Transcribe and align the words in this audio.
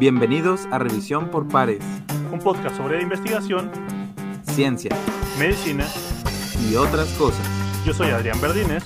Bienvenidos 0.00 0.66
a 0.70 0.78
Revisión 0.78 1.30
por 1.30 1.46
Pares, 1.46 1.84
un 2.32 2.38
podcast 2.38 2.74
sobre 2.74 3.02
investigación, 3.02 3.70
ciencia, 4.44 4.96
medicina 5.38 5.84
y 6.58 6.74
otras 6.74 7.12
cosas. 7.18 7.46
Yo 7.84 7.92
soy 7.92 8.08
Adrián 8.08 8.40
Verdines. 8.40 8.82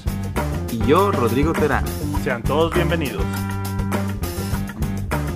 Y 0.72 0.84
yo, 0.88 1.12
Rodrigo 1.12 1.52
Terán. 1.52 1.86
Sean 2.24 2.42
todos 2.42 2.74
bienvenidos. 2.74 3.24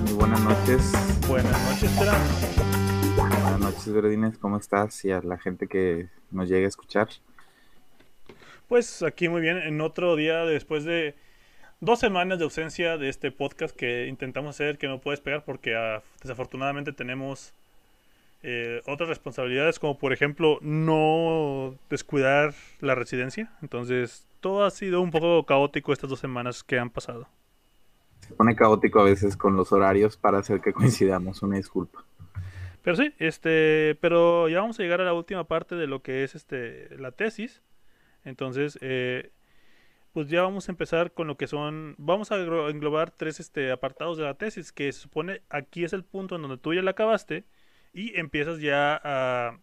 Muy 0.03 0.15
buenas 0.15 0.43
noches. 0.43 0.93
Buenas 1.29 1.71
noches, 1.71 1.97
Terán. 1.97 2.21
Buenas 3.17 3.61
noches, 3.61 3.93
Verdines. 3.93 4.37
¿Cómo 4.37 4.57
estás? 4.57 5.05
Y 5.05 5.13
a 5.13 5.21
la 5.23 5.39
gente 5.39 5.69
que 5.69 6.09
nos 6.33 6.49
llegue 6.49 6.65
a 6.65 6.69
escuchar. 6.71 7.07
Pues 8.67 9.05
aquí 9.05 9.29
muy 9.29 9.43
bien, 9.43 9.59
en 9.59 9.81
otro 9.81 10.17
día 10.17 10.45
después 10.45 10.83
de 10.83 11.15
dos 11.81 12.01
semanas 12.01 12.39
de 12.39 12.45
ausencia 12.45 12.99
de 12.99 13.09
este 13.09 13.31
podcast 13.31 13.75
que 13.75 14.07
intentamos 14.07 14.51
hacer 14.51 14.79
que 14.79 14.89
no 14.89 15.01
puedes 15.01 15.21
pegar 15.21 15.45
porque 15.45 15.77
ah, 15.77 16.03
desafortunadamente 16.23 16.93
tenemos 16.93 17.53
eh, 18.43 18.83
otras 18.87 19.09
responsabilidades 19.09 19.79
como 19.79 19.99
por 19.99 20.13
ejemplo 20.13 20.59
no 20.61 21.75
descuidar 21.91 22.55
la 22.81 22.95
residencia. 22.95 23.53
Entonces 23.63 24.27
todo 24.41 24.65
ha 24.65 24.71
sido 24.71 25.01
un 25.01 25.11
poco 25.11 25.45
caótico 25.45 25.93
estas 25.93 26.11
dos 26.11 26.21
semanas 26.21 26.63
que 26.63 26.79
han 26.79 26.91
pasado. 26.91 27.29
Se 28.21 28.35
pone 28.35 28.57
caótico 28.57 29.01
a 29.01 29.05
veces 29.05 29.37
con 29.37 29.57
los 29.57 29.73
horarios 29.73 30.17
para 30.17 30.39
hacer 30.39 30.61
que 30.61 30.73
coincidamos, 30.73 31.43
una 31.43 31.57
disculpa. 31.57 32.05
Pero 32.83 32.97
sí, 32.97 33.13
este, 33.19 33.97
pero 34.01 34.49
ya 34.49 34.61
vamos 34.61 34.79
a 34.79 34.83
llegar 34.83 35.01
a 35.01 35.05
la 35.05 35.13
última 35.13 35.45
parte 35.45 35.75
de 35.75 35.87
lo 35.87 36.03
que 36.03 36.25
es 36.25 36.35
este 36.35 36.89
la 36.97 37.13
tesis. 37.13 37.63
Entonces, 38.25 38.79
eh, 38.83 39.31
pues 40.19 40.27
ya 40.31 40.43
vamos 40.43 40.69
a 40.69 40.73
empezar 40.73 41.13
con 41.13 41.29
lo 41.29 41.37
que 41.37 41.47
son, 41.47 41.95
vamos 41.97 42.33
a 42.33 42.39
englobar 42.71 43.13
tres 43.13 43.39
este, 43.39 43.71
apartados 43.71 44.19
de 44.19 44.25
la 44.25 44.35
tesis, 44.35 44.73
que 44.73 44.91
se 44.91 44.99
supone 44.99 45.43
aquí 45.49 45.85
es 45.85 45.93
el 45.93 46.03
punto 46.03 46.35
en 46.35 46.43
donde 46.43 46.59
tú 46.59 46.75
ya 46.75 46.83
la 46.83 46.91
acabaste 46.91 47.45
y 47.93 48.19
empiezas 48.19 48.59
ya 48.59 49.01
a, 49.05 49.61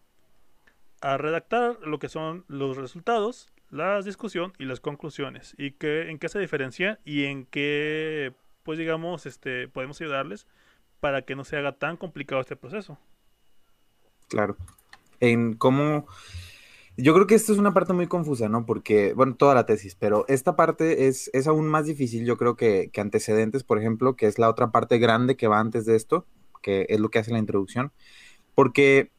redactar 1.18 1.78
lo 1.82 1.98
que 1.98 2.08
son 2.08 2.46
los 2.48 2.78
resultados, 2.78 3.52
la 3.68 4.00
discusión 4.00 4.54
y 4.58 4.64
las 4.64 4.80
conclusiones, 4.80 5.54
y 5.58 5.72
que, 5.72 6.08
en 6.08 6.18
qué 6.18 6.30
se 6.30 6.38
diferencian 6.38 6.98
y 7.04 7.24
en 7.24 7.44
qué, 7.44 8.32
pues 8.62 8.78
digamos, 8.78 9.26
este, 9.26 9.68
podemos 9.68 10.00
ayudarles 10.00 10.46
para 11.00 11.20
que 11.20 11.36
no 11.36 11.44
se 11.44 11.58
haga 11.58 11.72
tan 11.72 11.98
complicado 11.98 12.40
este 12.40 12.56
proceso. 12.56 12.98
Claro. 14.28 14.56
En 15.20 15.52
cómo 15.52 16.06
yo 16.96 17.14
creo 17.14 17.26
que 17.26 17.34
esta 17.34 17.52
es 17.52 17.58
una 17.58 17.74
parte 17.74 17.92
muy 17.92 18.06
confusa, 18.06 18.48
¿no? 18.48 18.66
Porque, 18.66 19.12
bueno, 19.14 19.36
toda 19.36 19.54
la 19.54 19.66
tesis, 19.66 19.94
pero 19.94 20.24
esta 20.28 20.56
parte 20.56 21.08
es, 21.08 21.30
es 21.32 21.46
aún 21.46 21.68
más 21.68 21.86
difícil, 21.86 22.24
yo 22.24 22.36
creo 22.36 22.56
que, 22.56 22.90
que, 22.92 23.00
antecedentes, 23.00 23.64
por 23.64 23.78
ejemplo, 23.78 24.16
que 24.16 24.26
es 24.26 24.38
la 24.38 24.48
otra 24.48 24.70
parte 24.70 24.98
grande 24.98 25.36
que 25.36 25.48
va 25.48 25.60
antes 25.60 25.84
de 25.84 25.96
esto, 25.96 26.26
que 26.62 26.86
es 26.88 27.00
lo 27.00 27.10
que 27.10 27.18
hace 27.18 27.32
la 27.32 27.38
introducción, 27.38 27.92
porque 28.54 29.10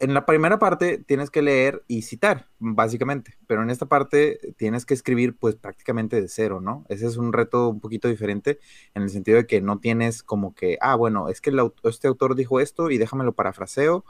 en 0.00 0.14
la 0.14 0.26
primera 0.26 0.58
parte 0.58 0.98
tienes 0.98 1.30
que 1.30 1.42
leer 1.42 1.82
y 1.88 2.02
citar, 2.02 2.48
básicamente, 2.60 3.36
pero 3.46 3.62
en 3.62 3.70
esta 3.70 3.86
parte 3.86 4.38
tienes 4.56 4.86
que 4.86 4.94
escribir 4.94 5.36
pues 5.36 5.56
prácticamente 5.56 6.20
de 6.20 6.28
cero, 6.28 6.60
¿no? 6.60 6.84
Ese 6.88 7.06
es 7.06 7.16
un 7.16 7.32
reto 7.32 7.68
un 7.68 7.80
poquito 7.80 8.08
diferente 8.08 8.60
en 8.94 9.02
el 9.02 9.10
sentido 9.10 9.38
de 9.38 9.46
que 9.46 9.60
no 9.60 9.80
tienes 9.80 10.22
como 10.22 10.54
que, 10.54 10.78
ah, 10.80 10.94
bueno, 10.94 11.28
es 11.28 11.40
que 11.40 11.52
este 11.84 12.06
autor 12.06 12.36
dijo 12.36 12.60
esto 12.60 12.90
y 12.90 12.98
déjamelo 12.98 13.32
parafraseo 13.32 14.04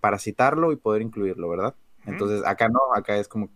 para 0.00 0.18
citarlo 0.18 0.72
y 0.72 0.76
poder 0.76 1.02
incluirlo, 1.02 1.48
¿verdad? 1.48 1.74
Entonces, 2.06 2.44
acá 2.44 2.68
no, 2.68 2.80
acá 2.94 3.16
es 3.16 3.28
como 3.28 3.50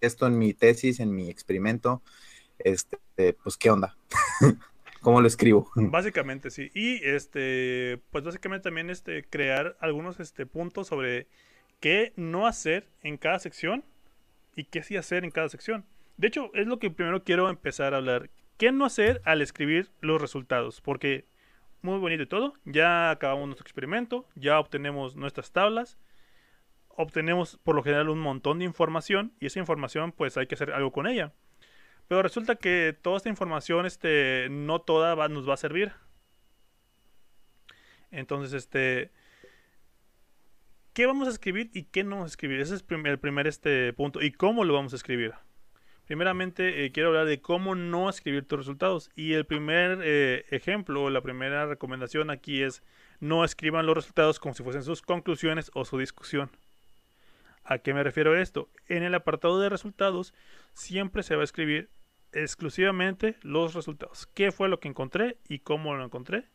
esto 0.00 0.26
en 0.26 0.38
mi 0.38 0.54
tesis, 0.54 1.00
en 1.00 1.14
mi 1.14 1.30
experimento, 1.30 2.02
este, 2.58 2.98
pues, 3.42 3.56
¿qué 3.56 3.70
onda? 3.70 3.96
¿Cómo 5.00 5.20
lo 5.20 5.26
escribo? 5.26 5.70
Básicamente, 5.74 6.50
sí. 6.50 6.70
Y 6.72 7.04
este, 7.04 8.00
pues 8.10 8.24
básicamente 8.24 8.64
también 8.64 8.88
este, 8.88 9.22
crear 9.22 9.76
algunos 9.80 10.18
este, 10.18 10.46
puntos 10.46 10.86
sobre 10.86 11.26
qué 11.78 12.14
no 12.16 12.46
hacer 12.46 12.88
en 13.02 13.18
cada 13.18 13.38
sección 13.38 13.84
y 14.56 14.64
qué 14.64 14.82
sí 14.82 14.96
hacer 14.96 15.24
en 15.24 15.30
cada 15.30 15.50
sección. 15.50 15.84
De 16.16 16.28
hecho, 16.28 16.50
es 16.54 16.66
lo 16.66 16.78
que 16.78 16.90
primero 16.90 17.22
quiero 17.22 17.50
empezar 17.50 17.92
a 17.92 17.98
hablar. 17.98 18.30
¿Qué 18.56 18.72
no 18.72 18.86
hacer 18.86 19.20
al 19.26 19.42
escribir 19.42 19.90
los 20.00 20.22
resultados? 20.22 20.80
Porque 20.80 21.26
muy 21.82 21.98
bonito 21.98 22.22
y 22.22 22.26
todo. 22.26 22.54
Ya 22.64 23.10
acabamos 23.10 23.46
nuestro 23.46 23.64
experimento, 23.64 24.26
ya 24.34 24.58
obtenemos 24.58 25.16
nuestras 25.16 25.52
tablas 25.52 25.98
obtenemos 26.96 27.58
por 27.62 27.74
lo 27.74 27.82
general 27.82 28.08
un 28.08 28.20
montón 28.20 28.58
de 28.58 28.64
información 28.64 29.32
y 29.40 29.46
esa 29.46 29.58
información 29.58 30.12
pues 30.12 30.36
hay 30.36 30.46
que 30.46 30.54
hacer 30.54 30.72
algo 30.72 30.92
con 30.92 31.06
ella. 31.06 31.32
Pero 32.08 32.22
resulta 32.22 32.56
que 32.56 32.96
toda 33.00 33.16
esta 33.16 33.28
información 33.28 33.86
este, 33.86 34.48
no 34.50 34.80
toda 34.80 35.28
nos 35.28 35.48
va 35.48 35.54
a 35.54 35.58
servir. 35.58 35.92
Entonces, 38.10 38.52
este, 38.52 39.10
¿qué 40.92 41.06
vamos 41.06 41.28
a 41.28 41.30
escribir 41.30 41.70
y 41.72 41.84
qué 41.84 42.04
no 42.04 42.16
vamos 42.16 42.26
a 42.26 42.32
escribir? 42.32 42.60
Ese 42.60 42.74
es 42.74 42.84
el 42.88 43.18
primer 43.18 43.46
este, 43.46 43.92
punto. 43.94 44.22
¿Y 44.22 44.32
cómo 44.32 44.64
lo 44.64 44.74
vamos 44.74 44.92
a 44.92 44.96
escribir? 44.96 45.32
Primeramente, 46.06 46.84
eh, 46.84 46.92
quiero 46.92 47.08
hablar 47.08 47.26
de 47.26 47.40
cómo 47.40 47.74
no 47.74 48.10
escribir 48.10 48.46
tus 48.46 48.58
resultados. 48.58 49.10
Y 49.16 49.32
el 49.32 49.46
primer 49.46 50.00
eh, 50.02 50.44
ejemplo, 50.50 51.08
la 51.08 51.22
primera 51.22 51.66
recomendación 51.66 52.30
aquí 52.30 52.62
es 52.62 52.82
no 53.20 53.44
escriban 53.44 53.86
los 53.86 53.96
resultados 53.96 54.38
como 54.38 54.54
si 54.54 54.62
fuesen 54.62 54.82
sus 54.82 55.00
conclusiones 55.00 55.70
o 55.74 55.86
su 55.86 55.98
discusión. 55.98 56.50
¿A 57.64 57.78
qué 57.78 57.94
me 57.94 58.02
refiero 58.02 58.38
esto? 58.38 58.68
En 58.88 59.02
el 59.02 59.14
apartado 59.14 59.58
de 59.58 59.70
resultados 59.70 60.34
siempre 60.74 61.22
se 61.22 61.34
va 61.34 61.40
a 61.40 61.44
escribir 61.44 61.90
exclusivamente 62.32 63.36
los 63.42 63.74
resultados. 63.74 64.26
¿Qué 64.34 64.52
fue 64.52 64.68
lo 64.68 64.80
que 64.80 64.88
encontré 64.88 65.38
y 65.48 65.60
cómo 65.60 65.94
lo 65.94 66.04
encontré? 66.04 66.48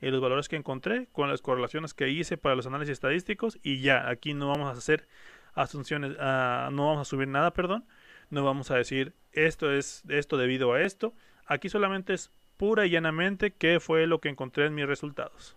Y 0.00 0.10
los 0.10 0.20
valores 0.20 0.48
que 0.48 0.56
encontré 0.56 1.06
con 1.12 1.28
las 1.28 1.42
correlaciones 1.42 1.94
que 1.94 2.08
hice 2.08 2.36
para 2.36 2.54
los 2.54 2.66
análisis 2.66 2.92
estadísticos 2.92 3.58
y 3.62 3.80
ya, 3.80 4.08
aquí 4.08 4.34
no 4.34 4.48
vamos 4.48 4.68
a 4.68 4.78
hacer 4.78 5.08
asunciones, 5.54 6.12
uh, 6.12 6.70
no 6.70 6.86
vamos 6.86 7.00
a 7.00 7.04
subir 7.04 7.28
nada, 7.28 7.52
perdón, 7.52 7.84
no 8.30 8.44
vamos 8.44 8.70
a 8.70 8.76
decir 8.76 9.14
esto 9.32 9.72
es 9.72 10.02
esto 10.08 10.36
debido 10.36 10.72
a 10.72 10.82
esto, 10.82 11.14
aquí 11.46 11.68
solamente 11.68 12.14
es 12.14 12.30
pura 12.56 12.86
y 12.86 12.90
llanamente 12.90 13.52
qué 13.52 13.80
fue 13.80 14.06
lo 14.06 14.20
que 14.20 14.28
encontré 14.28 14.66
en 14.66 14.74
mis 14.74 14.86
resultados. 14.86 15.56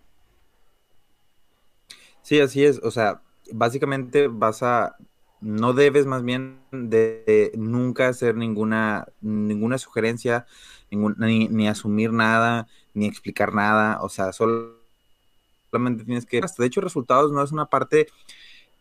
Sí, 2.24 2.40
así 2.40 2.66
es, 2.66 2.80
o 2.84 2.92
sea, 2.92 3.22
básicamente 3.54 4.28
vas 4.28 4.64
a, 4.64 4.96
no 5.42 5.74
debes 5.74 6.06
más 6.06 6.24
bien 6.24 6.60
de, 6.72 7.52
nunca 7.56 8.08
hacer 8.08 8.36
ninguna, 8.36 9.08
ninguna 9.22 9.78
sugerencia, 9.78 10.46
ni, 10.90 11.68
asumir 11.68 12.14
nada, 12.14 12.68
ni 12.94 13.08
explicar 13.08 13.54
nada, 13.54 14.02
o 14.02 14.10
sea, 14.10 14.32
solamente 14.34 16.06
tienes 16.06 16.26
que, 16.26 16.42
de 16.42 16.66
hecho, 16.66 16.82
resultados 16.82 17.32
no 17.32 17.44
es 17.44 17.52
una 17.52 17.66
parte 17.66 18.08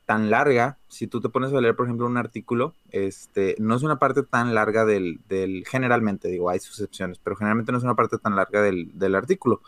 tan 0.06 0.28
larga, 0.28 0.78
si 0.88 1.06
tú 1.06 1.20
te 1.20 1.28
pones 1.28 1.52
a 1.52 1.60
leer, 1.60 1.76
por 1.76 1.86
ejemplo, 1.86 2.06
un 2.06 2.16
artículo, 2.16 2.74
este, 2.90 3.54
no 3.58 3.76
es 3.76 3.82
una 3.82 4.00
parte 4.00 4.24
tan 4.24 4.54
larga 4.54 4.84
del, 4.84 5.20
del 5.28 5.64
generalmente, 5.66 6.28
digo, 6.28 6.50
hay 6.50 6.58
sus 6.58 6.80
excepciones, 6.80 7.20
pero 7.22 7.36
generalmente 7.36 7.70
no 7.70 7.78
es 7.78 7.84
una 7.84 7.94
parte 7.94 8.18
tan 8.18 8.34
larga 8.34 8.60
del, 8.60 8.90
del 8.98 9.14
artículo 9.14 9.62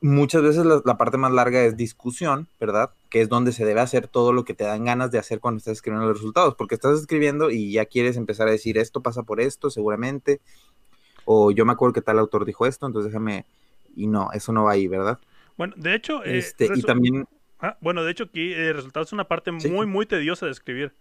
muchas 0.00 0.42
veces 0.42 0.64
la, 0.64 0.96
parte 0.96 1.16
más 1.16 1.32
larga 1.32 1.64
es 1.64 1.76
discusión, 1.76 2.48
¿verdad? 2.60 2.90
Que 3.10 3.20
es 3.20 3.28
donde 3.28 3.52
se 3.52 3.64
debe 3.64 3.80
hacer 3.80 4.08
todo 4.08 4.32
lo 4.32 4.44
que 4.44 4.54
te 4.54 4.64
dan 4.64 4.84
ganas 4.84 5.10
de 5.10 5.18
hacer 5.18 5.40
cuando 5.40 5.58
estás 5.58 5.74
escribiendo 5.74 6.08
los 6.08 6.18
resultados, 6.18 6.54
porque 6.54 6.74
estás 6.74 6.98
escribiendo 6.98 7.50
y 7.50 7.72
ya 7.72 7.86
quieres 7.86 8.16
empezar 8.16 8.48
a 8.48 8.52
decir 8.52 8.78
esto 8.78 9.02
pasa 9.02 9.22
por 9.22 9.40
esto, 9.40 9.70
seguramente, 9.70 10.40
o 11.24 11.50
yo 11.50 11.64
me 11.64 11.72
acuerdo 11.72 11.92
que 11.92 12.02
tal 12.02 12.18
autor 12.18 12.44
dijo 12.44 12.66
esto, 12.66 12.86
entonces 12.86 13.12
déjame, 13.12 13.46
y 13.94 14.06
no, 14.06 14.30
eso 14.32 14.52
no 14.52 14.64
va 14.64 14.72
ahí, 14.72 14.88
¿verdad? 14.88 15.18
Bueno, 15.56 15.74
de 15.76 15.94
hecho, 15.94 16.24
eh, 16.24 16.38
este, 16.38 16.68
y 16.74 16.82
también... 16.82 17.26
Ah, 17.60 17.78
bueno, 17.80 18.04
de 18.04 18.10
hecho 18.10 18.24
aquí 18.24 18.52
el 18.52 18.74
resultado 18.74 19.04
es 19.04 19.12
una 19.12 19.26
parte 19.26 19.52
muy, 19.52 19.86
muy 19.86 20.06
tediosa 20.06 20.46
de 20.46 20.52
escribir, 20.52 20.94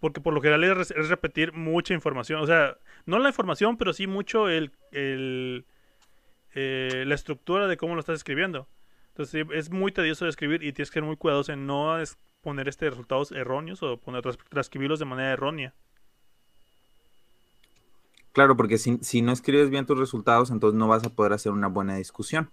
porque 0.00 0.20
por 0.20 0.32
lo 0.32 0.40
general 0.40 0.64
es, 0.64 0.90
es, 0.92 1.08
repetir 1.08 1.52
mucha 1.52 1.92
información, 1.92 2.40
o 2.40 2.46
sea, 2.46 2.78
no 3.04 3.18
la 3.18 3.28
información, 3.28 3.76
pero 3.76 3.92
sí 3.92 4.06
mucho 4.06 4.48
el, 4.48 4.70
el 4.92 5.66
eh, 6.54 7.04
la 7.06 7.14
estructura 7.14 7.66
de 7.66 7.76
cómo 7.76 7.94
lo 7.94 8.00
estás 8.00 8.16
escribiendo. 8.16 8.68
Entonces 9.08 9.46
es 9.52 9.70
muy 9.70 9.90
tedioso 9.92 10.24
de 10.24 10.30
escribir 10.30 10.62
y 10.62 10.72
tienes 10.72 10.90
que 10.90 10.94
ser 10.94 11.02
muy 11.02 11.16
cuidadoso 11.16 11.52
en 11.52 11.66
no 11.66 11.96
poner 12.40 12.68
este 12.68 12.88
resultados 12.88 13.32
erróneos 13.32 13.82
o 13.82 13.96
poner 13.98 14.22
transcribirlos 14.48 15.00
de 15.00 15.04
manera 15.04 15.32
errónea. 15.32 15.74
Claro, 18.32 18.56
porque 18.56 18.78
si, 18.78 19.22
no 19.22 19.32
escribes 19.32 19.70
bien 19.70 19.86
tus 19.86 19.98
resultados, 19.98 20.50
entonces 20.50 20.78
no 20.78 20.86
vas 20.86 21.04
a 21.04 21.10
poder 21.10 21.32
hacer 21.32 21.50
una 21.50 21.66
buena 21.66 21.96
discusión. 21.96 22.50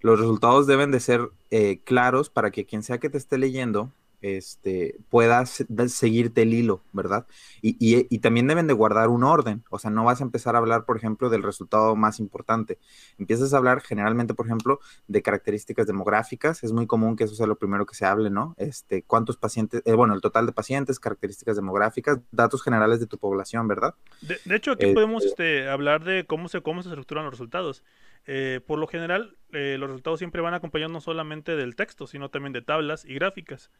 Los 0.00 0.18
resultados 0.18 0.66
deben 0.66 0.90
de 0.90 1.00
ser 1.00 1.28
eh, 1.50 1.80
claros 1.84 2.30
para 2.30 2.50
que 2.50 2.64
quien 2.64 2.82
sea 2.82 2.98
que 2.98 3.10
te 3.10 3.18
esté 3.18 3.36
leyendo 3.36 3.92
este, 4.20 4.96
puedas 5.08 5.64
seguirte 5.88 6.42
el 6.42 6.54
hilo, 6.54 6.82
¿verdad? 6.92 7.26
Y, 7.62 8.18
también 8.18 8.46
deben 8.46 8.66
de 8.66 8.74
guardar 8.74 9.08
un 9.08 9.24
orden, 9.24 9.64
o 9.70 9.78
sea, 9.78 9.90
no 9.90 10.04
vas 10.04 10.20
a 10.20 10.24
empezar 10.24 10.54
a 10.54 10.58
hablar, 10.58 10.84
por 10.84 10.96
ejemplo, 10.96 11.30
del 11.30 11.42
resultado 11.42 11.94
más 11.96 12.20
importante. 12.20 12.78
Empiezas 13.18 13.54
a 13.54 13.58
hablar 13.58 13.80
generalmente, 13.80 14.34
por 14.34 14.46
ejemplo, 14.46 14.80
de 15.06 15.22
características 15.22 15.86
demográficas, 15.86 16.62
es 16.64 16.72
muy 16.72 16.86
común 16.86 17.16
que 17.16 17.24
eso 17.24 17.34
sea 17.34 17.46
lo 17.46 17.56
primero 17.56 17.86
que 17.86 17.94
se 17.94 18.04
hable, 18.04 18.30
¿no? 18.30 18.54
Este, 18.58 19.02
cuántos 19.02 19.36
pacientes, 19.36 19.82
eh, 19.84 19.94
bueno, 19.94 20.14
el 20.14 20.20
total 20.20 20.46
de 20.46 20.52
pacientes, 20.52 20.98
características 20.98 21.56
demográficas, 21.56 22.18
datos 22.32 22.62
generales 22.62 23.00
de 23.00 23.06
tu 23.06 23.18
población, 23.18 23.68
¿verdad? 23.68 23.94
De, 24.20 24.56
hecho, 24.56 24.72
aquí 24.72 24.92
podemos 24.92 25.24
este, 25.24 25.58
este, 25.58 25.68
hablar 25.68 26.04
de 26.04 26.24
cómo 26.26 26.48
se, 26.48 26.60
cómo 26.60 26.82
se 26.82 26.88
estructuran 26.88 27.24
los 27.24 27.32
resultados. 27.32 27.82
Eh, 28.30 28.60
por 28.66 28.78
lo 28.78 28.86
general, 28.86 29.38
eh, 29.52 29.76
los 29.78 29.88
resultados 29.88 30.18
siempre 30.18 30.42
van 30.42 30.52
acompañados 30.52 30.92
no 30.92 31.00
solamente 31.00 31.56
del 31.56 31.74
texto, 31.76 32.06
sino 32.06 32.28
también 32.28 32.52
de 32.52 32.60
tablas 32.60 33.06
y 33.06 33.14
gráficas. 33.14 33.70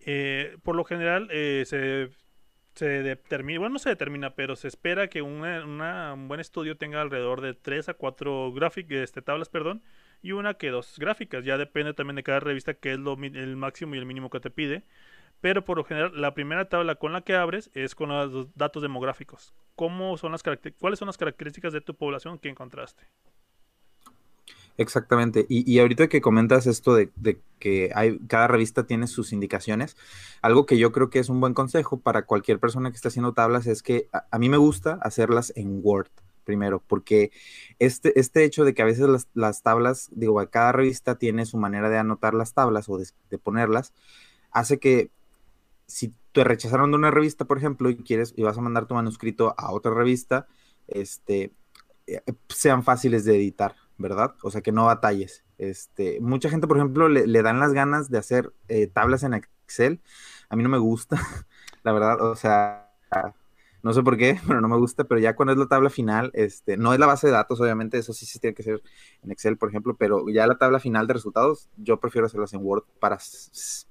Eh, 0.00 0.56
por 0.62 0.76
lo 0.76 0.84
general 0.84 1.28
se, 1.30 2.08
se, 2.74 2.86
determina, 2.86 3.58
bueno, 3.60 3.74
no 3.74 3.78
se 3.78 3.90
determina, 3.90 4.34
pero 4.34 4.56
se 4.56 4.68
espera 4.68 5.08
que 5.08 5.20
una, 5.20 6.14
un 6.14 6.26
buen 6.26 6.40
estudio 6.40 6.78
tenga 6.78 7.02
alrededor 7.02 7.42
de 7.42 7.52
3 7.52 7.90
a 7.90 7.94
4 7.94 8.52
gráficas, 8.54 8.98
este, 8.98 9.20
tablas, 9.20 9.50
perdón, 9.50 9.82
y 10.22 10.32
una 10.32 10.54
que 10.54 10.70
dos 10.70 10.98
gráficas. 10.98 11.44
Ya 11.44 11.58
depende 11.58 11.92
también 11.92 12.16
de 12.16 12.22
cada 12.22 12.40
revista 12.40 12.72
qué 12.72 12.92
es 12.92 12.98
lo, 12.98 13.18
el 13.22 13.56
máximo 13.56 13.94
y 13.94 13.98
el 13.98 14.06
mínimo 14.06 14.30
que 14.30 14.40
te 14.40 14.50
pide. 14.50 14.84
Pero 15.42 15.64
por 15.64 15.76
lo 15.76 15.84
general, 15.84 16.12
la 16.18 16.32
primera 16.34 16.68
tabla 16.70 16.94
con 16.94 17.12
la 17.12 17.22
que 17.22 17.34
abres 17.34 17.70
es 17.74 17.94
con 17.94 18.08
los 18.08 18.54
datos 18.56 18.82
demográficos. 18.82 19.54
¿Cómo 19.74 20.16
son 20.16 20.32
las 20.32 20.42
¿Cuáles 20.78 20.98
son 20.98 21.06
las 21.06 21.18
características 21.18 21.74
de 21.74 21.82
tu 21.82 21.94
población 21.94 22.38
que 22.38 22.48
encontraste? 22.48 23.04
Exactamente. 24.78 25.46
Y, 25.48 25.78
ahorita 25.78 26.08
que 26.08 26.20
comentas 26.20 26.66
esto 26.66 26.94
de, 26.94 27.10
que 27.58 27.90
hay, 27.94 28.18
cada 28.26 28.48
revista 28.48 28.86
tiene 28.86 29.06
sus 29.06 29.32
indicaciones, 29.32 29.96
algo 30.40 30.66
que 30.66 30.78
yo 30.78 30.92
creo 30.92 31.10
que 31.10 31.18
es 31.18 31.28
un 31.28 31.40
buen 31.40 31.54
consejo 31.54 32.00
para 32.00 32.24
cualquier 32.24 32.58
persona 32.58 32.90
que 32.90 32.96
esté 32.96 33.08
haciendo 33.08 33.34
tablas 33.34 33.66
es 33.66 33.82
que 33.82 34.08
a, 34.12 34.38
mí 34.38 34.48
me 34.48 34.56
gusta 34.56 34.98
hacerlas 35.02 35.52
en 35.56 35.80
Word 35.82 36.08
primero, 36.44 36.82
porque 36.86 37.30
este, 37.78 38.18
este 38.18 38.44
hecho 38.44 38.64
de 38.64 38.74
que 38.74 38.82
a 38.82 38.86
veces 38.86 39.28
las, 39.34 39.62
tablas, 39.62 40.08
digo, 40.12 40.44
cada 40.50 40.72
revista 40.72 41.16
tiene 41.16 41.46
su 41.46 41.56
manera 41.56 41.88
de 41.88 41.98
anotar 41.98 42.34
las 42.34 42.52
tablas 42.52 42.88
o 42.88 42.98
de, 42.98 43.38
ponerlas, 43.38 43.92
hace 44.50 44.78
que 44.78 45.10
si 45.86 46.12
te 46.32 46.42
rechazaron 46.42 46.90
de 46.90 46.96
una 46.96 47.10
revista, 47.10 47.44
por 47.44 47.58
ejemplo, 47.58 47.90
y 47.90 47.96
quieres 47.96 48.32
y 48.36 48.42
vas 48.42 48.58
a 48.58 48.62
mandar 48.62 48.86
tu 48.86 48.94
manuscrito 48.94 49.54
a 49.56 49.70
otra 49.72 49.94
revista, 49.94 50.46
este, 50.88 51.52
eh, 52.06 52.20
sean 52.48 52.82
fáciles 52.82 53.24
de 53.24 53.36
editar. 53.36 53.76
¿Verdad? 54.02 54.34
O 54.42 54.50
sea, 54.50 54.60
que 54.60 54.72
no 54.72 54.84
batalles. 54.84 55.44
Este, 55.56 56.20
mucha 56.20 56.50
gente, 56.50 56.66
por 56.66 56.76
ejemplo, 56.76 57.08
le, 57.08 57.42
dan 57.42 57.60
las 57.60 57.72
ganas 57.72 58.10
de 58.10 58.18
hacer 58.18 58.52
eh, 58.68 58.88
tablas 58.88 59.22
en 59.22 59.34
Excel. 59.34 60.00
A 60.50 60.56
mí 60.56 60.62
no 60.62 60.68
me 60.68 60.78
gusta, 60.78 61.16
la 61.82 61.92
verdad, 61.92 62.20
o 62.20 62.36
sea, 62.36 62.90
no 63.82 63.92
sé 63.92 64.02
por 64.02 64.16
qué, 64.16 64.38
pero 64.46 64.60
no 64.60 64.68
me 64.68 64.76
gusta, 64.76 65.04
pero 65.04 65.20
ya 65.20 65.34
cuando 65.34 65.52
es 65.52 65.58
la 65.58 65.66
tabla 65.66 65.88
final, 65.88 66.30
este, 66.34 66.76
no 66.76 66.92
es 66.92 66.98
la 66.98 67.06
base 67.06 67.28
de 67.28 67.32
datos, 67.32 67.60
obviamente, 67.60 67.98
eso 67.98 68.12
sí, 68.12 68.26
sí 68.26 68.38
tiene 68.38 68.54
que 68.54 68.62
ser 68.62 68.82
en 69.22 69.30
Excel, 69.30 69.56
por 69.56 69.68
ejemplo, 69.68 69.96
pero 69.96 70.28
ya 70.28 70.46
la 70.46 70.58
tabla 70.58 70.80
final 70.80 71.06
de 71.06 71.14
resultados, 71.14 71.68
yo 71.76 71.98
prefiero 71.98 72.26
hacerlas 72.26 72.52
en 72.52 72.60
Word 72.62 72.84
para, 73.00 73.18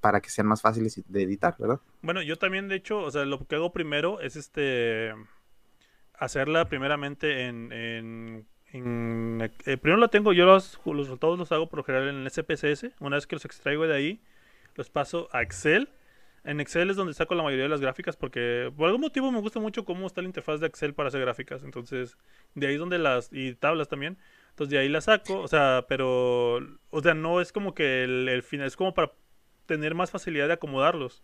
para 0.01 0.21
que 0.21 0.29
sean 0.29 0.47
más 0.47 0.61
fáciles 0.61 1.01
de 1.07 1.23
editar, 1.23 1.55
¿verdad? 1.57 1.79
Bueno, 2.01 2.21
yo 2.21 2.37
también, 2.37 2.67
de 2.67 2.75
hecho, 2.75 2.99
o 2.99 3.11
sea, 3.11 3.25
lo 3.25 3.45
que 3.47 3.55
hago 3.55 3.71
primero 3.71 4.19
es 4.19 4.35
este 4.35 5.13
hacerla 6.13 6.69
primeramente 6.69 7.47
en 7.47 7.71
en, 7.71 8.45
eh, 8.73 9.77
primero 9.77 9.97
lo 9.97 10.09
tengo, 10.09 10.33
yo 10.33 10.45
los, 10.45 10.79
los 10.85 10.97
resultados 10.97 11.37
los 11.37 11.51
hago 11.51 11.67
por 11.67 11.79
lo 11.79 11.83
general 11.83 12.09
en 12.09 12.15
el 12.17 12.31
SPSS. 12.31 12.91
Una 12.99 13.17
vez 13.17 13.27
que 13.27 13.35
los 13.35 13.45
extraigo 13.45 13.85
de 13.87 13.95
ahí, 13.95 14.21
los 14.75 14.89
paso 14.89 15.27
a 15.31 15.41
Excel. 15.41 15.89
En 16.43 16.59
Excel 16.59 16.89
es 16.89 16.95
donde 16.95 17.13
saco 17.13 17.35
la 17.35 17.43
mayoría 17.43 17.65
de 17.65 17.69
las 17.69 17.81
gráficas 17.81 18.15
porque 18.15 18.71
por 18.75 18.87
algún 18.87 19.01
motivo 19.01 19.31
me 19.31 19.39
gusta 19.39 19.59
mucho 19.59 19.85
cómo 19.85 20.07
está 20.07 20.21
la 20.21 20.27
interfaz 20.27 20.59
de 20.59 20.67
Excel 20.67 20.93
para 20.93 21.09
hacer 21.09 21.21
gráficas. 21.21 21.63
Entonces, 21.63 22.17
de 22.55 22.67
ahí 22.67 22.73
es 22.73 22.79
donde 22.79 22.97
las... 22.97 23.29
y 23.31 23.53
tablas 23.55 23.89
también. 23.89 24.17
Entonces, 24.49 24.71
de 24.71 24.79
ahí 24.79 24.89
las 24.89 25.05
saco. 25.05 25.39
O 25.39 25.47
sea, 25.47 25.85
pero... 25.87 26.59
O 26.89 27.01
sea, 27.01 27.13
no 27.13 27.41
es 27.41 27.51
como 27.51 27.75
que 27.75 28.03
el, 28.03 28.27
el 28.27 28.41
final... 28.41 28.67
Es 28.67 28.75
como 28.75 28.93
para 28.93 29.11
tener 29.65 29.93
más 29.93 30.11
facilidad 30.11 30.47
de 30.47 30.53
acomodarlos. 30.53 31.23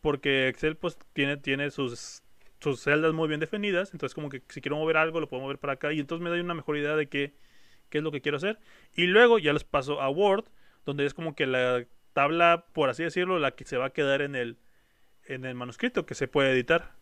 Porque 0.00 0.48
Excel 0.48 0.76
pues 0.76 0.96
tiene, 1.12 1.36
tiene 1.36 1.70
sus 1.70 2.21
sus 2.62 2.80
celdas 2.80 3.12
muy 3.12 3.28
bien 3.28 3.40
definidas, 3.40 3.92
entonces 3.92 4.14
como 4.14 4.28
que 4.28 4.42
si 4.48 4.60
quiero 4.60 4.76
mover 4.76 4.96
algo 4.96 5.20
lo 5.20 5.28
puedo 5.28 5.42
mover 5.42 5.58
para 5.58 5.74
acá 5.74 5.92
y 5.92 6.00
entonces 6.00 6.22
me 6.22 6.30
doy 6.30 6.40
una 6.40 6.54
mejor 6.54 6.76
idea 6.76 6.96
de 6.96 7.08
qué, 7.08 7.34
qué 7.90 7.98
es 7.98 8.04
lo 8.04 8.12
que 8.12 8.20
quiero 8.20 8.36
hacer. 8.36 8.58
Y 8.94 9.06
luego 9.06 9.38
ya 9.38 9.52
les 9.52 9.64
paso 9.64 10.00
a 10.00 10.08
Word, 10.08 10.44
donde 10.84 11.04
es 11.06 11.14
como 11.14 11.34
que 11.34 11.46
la 11.46 11.84
tabla, 12.12 12.66
por 12.72 12.88
así 12.88 13.02
decirlo, 13.02 13.38
la 13.38 13.52
que 13.52 13.64
se 13.64 13.76
va 13.76 13.86
a 13.86 13.90
quedar 13.90 14.22
en 14.22 14.36
el, 14.36 14.58
en 15.26 15.44
el 15.44 15.54
manuscrito, 15.54 16.06
que 16.06 16.14
se 16.14 16.28
puede 16.28 16.52
editar. 16.52 16.92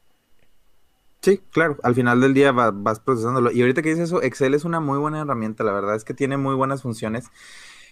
Sí, 1.22 1.40
claro, 1.50 1.76
al 1.82 1.94
final 1.94 2.20
del 2.20 2.32
día 2.32 2.50
vas 2.52 3.00
procesándolo. 3.00 3.50
Y 3.50 3.60
ahorita 3.60 3.82
que 3.82 3.90
dices 3.90 4.04
eso, 4.04 4.22
Excel 4.22 4.54
es 4.54 4.64
una 4.64 4.80
muy 4.80 4.98
buena 4.98 5.20
herramienta, 5.20 5.64
la 5.64 5.72
verdad 5.72 5.94
es 5.94 6.04
que 6.04 6.14
tiene 6.14 6.38
muy 6.38 6.54
buenas 6.54 6.82
funciones 6.82 7.30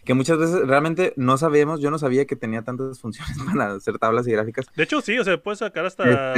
que 0.05 0.15
muchas 0.15 0.39
veces 0.39 0.67
realmente 0.67 1.13
no 1.17 1.39
sabemos, 1.39 1.81
yo 1.81 1.91
no 1.91 1.99
sabía 1.99 2.27
que 2.27 2.37
tenía 2.37 2.63
tantas 2.63 3.01
funciones 3.01 3.37
para 3.43 3.75
hacer 3.75 3.99
tablas 3.99 4.27
y 4.27 4.33
gráficas. 4.33 4.67
De 4.75 4.85
hecho, 4.85 5.01
sí, 5.01 5.19
o 5.19 5.25
sea, 5.25 5.43
puedes 5.43 5.59
sacar 5.59 5.87
hasta... 5.87 6.35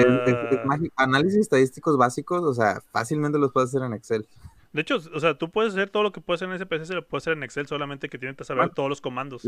análisis 0.97 1.41
estadísticos 1.41 1.97
básicos, 1.97 2.43
o 2.43 2.55
sea, 2.55 2.81
fácilmente 2.93 3.39
los 3.39 3.53
puedes 3.53 3.71
hacer 3.71 3.83
en 3.83 3.95
Excel. 3.95 4.27
De 4.73 4.83
hecho, 4.83 4.99
o 5.13 5.19
sea, 5.19 5.35
tú 5.35 5.51
puedes 5.51 5.73
hacer 5.73 5.91
todo 5.91 6.05
lo 6.05 6.13
que 6.13 6.21
puedes 6.21 6.41
hacer 6.43 6.55
en 6.55 6.61
SPSS, 6.61 6.91
lo 6.95 7.07
puedes 7.07 7.25
hacer 7.25 7.33
en 7.33 7.43
Excel, 7.43 7.67
solamente 7.67 8.09
que 8.09 8.19
tienes 8.19 8.37
que 8.37 8.45
saber 8.45 8.71
todos 8.71 8.89
los 8.89 9.01
comandos. 9.01 9.43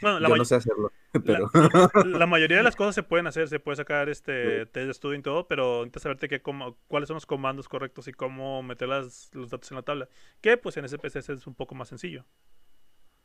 Bueno, 0.00 0.18
la 0.18 0.28
yo 0.30 0.36
no 0.36 0.44
sé 0.46 0.54
hacerlo, 0.54 0.90
pero... 1.26 1.50
La, 2.06 2.26
mayoría 2.26 2.56
de 2.56 2.62
las 2.62 2.74
cosas 2.74 2.94
se 2.94 3.02
pueden 3.02 3.26
hacer, 3.26 3.48
se 3.48 3.60
puede 3.60 3.76
sacar 3.76 4.08
este 4.08 4.64
test 4.66 4.86
de 4.86 4.90
estudio 4.90 5.18
y 5.18 5.22
todo, 5.22 5.46
pero 5.46 5.80
necesitas 5.80 6.02
saberte 6.02 6.28
qué, 6.28 6.40
cómo, 6.40 6.78
cuáles 6.88 7.06
son 7.06 7.16
los 7.16 7.26
comandos 7.26 7.68
correctos 7.68 8.08
y 8.08 8.12
cómo 8.12 8.62
meter 8.62 8.88
las, 8.88 9.30
los 9.34 9.50
datos 9.50 9.70
en 9.70 9.76
la 9.76 9.82
tabla. 9.82 10.08
Que 10.40 10.56
pues 10.56 10.76
en 10.78 10.88
SPSS 10.88 11.28
es 11.28 11.46
un 11.46 11.54
poco 11.54 11.74
más 11.74 11.88
sencillo. 11.88 12.24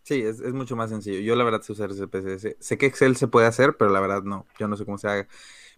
Sí, 0.07 0.21
es, 0.21 0.41
mucho 0.53 0.77
más 0.77 0.89
sencillo. 0.89 1.19
Yo 1.19 1.35
la 1.35 1.43
verdad 1.43 1.61
sé 1.61 1.73
usar 1.73 1.91
SPSS. 1.91 2.55
Sé 2.61 2.77
que 2.77 2.85
Excel 2.85 3.17
se 3.17 3.27
puede 3.27 3.45
hacer, 3.45 3.75
pero 3.77 3.91
la 3.91 3.99
verdad 3.99 4.23
no. 4.23 4.45
Yo 4.57 4.69
no 4.69 4.77
sé 4.77 4.85
cómo 4.85 4.97
se 4.97 5.09
haga. 5.09 5.27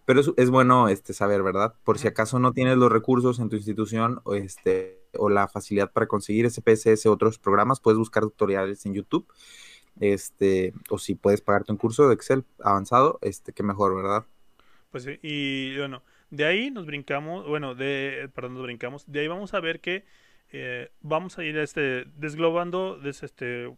Pero 0.04 0.20
es, 0.20 0.30
es 0.36 0.50
bueno 0.50 0.88
este, 0.88 1.14
saber, 1.14 1.42
¿verdad? 1.42 1.74
Por 1.82 1.98
si 1.98 2.06
acaso 2.06 2.38
no 2.38 2.52
tienes 2.52 2.76
los 2.76 2.92
recursos 2.92 3.40
en 3.40 3.48
tu 3.48 3.56
institución 3.56 4.20
o, 4.22 4.36
este, 4.36 5.00
o 5.18 5.30
la 5.30 5.48
facilidad 5.48 5.90
para 5.90 6.06
conseguir 6.06 6.48
SPSS 6.48 7.06
o 7.06 7.12
otros 7.12 7.40
programas, 7.40 7.80
puedes 7.80 7.98
buscar 7.98 8.22
tutoriales 8.22 8.86
en 8.86 8.94
YouTube. 8.94 9.26
Este, 9.98 10.74
o 10.90 10.98
si 10.98 11.16
puedes 11.16 11.40
pagarte 11.40 11.72
un 11.72 11.78
curso 11.78 12.06
de 12.06 12.14
Excel 12.14 12.44
avanzado, 12.62 13.18
este, 13.22 13.52
qué 13.52 13.64
mejor, 13.64 13.96
¿verdad? 13.96 14.26
Pues 14.92 15.02
sí, 15.02 15.18
y 15.22 15.76
bueno, 15.76 16.04
de 16.30 16.44
ahí 16.44 16.70
nos 16.70 16.86
brincamos, 16.86 17.48
bueno, 17.48 17.74
de, 17.74 18.30
perdón, 18.32 18.54
nos 18.54 18.62
brincamos, 18.62 19.10
de 19.10 19.18
ahí 19.18 19.26
vamos 19.26 19.54
a 19.54 19.60
ver 19.60 19.80
que 19.80 20.04
eh, 20.52 20.90
vamos 21.00 21.38
a 21.38 21.44
ir 21.44 21.56
este, 21.58 22.06
desglobando 22.16 23.00
este, 23.04 23.72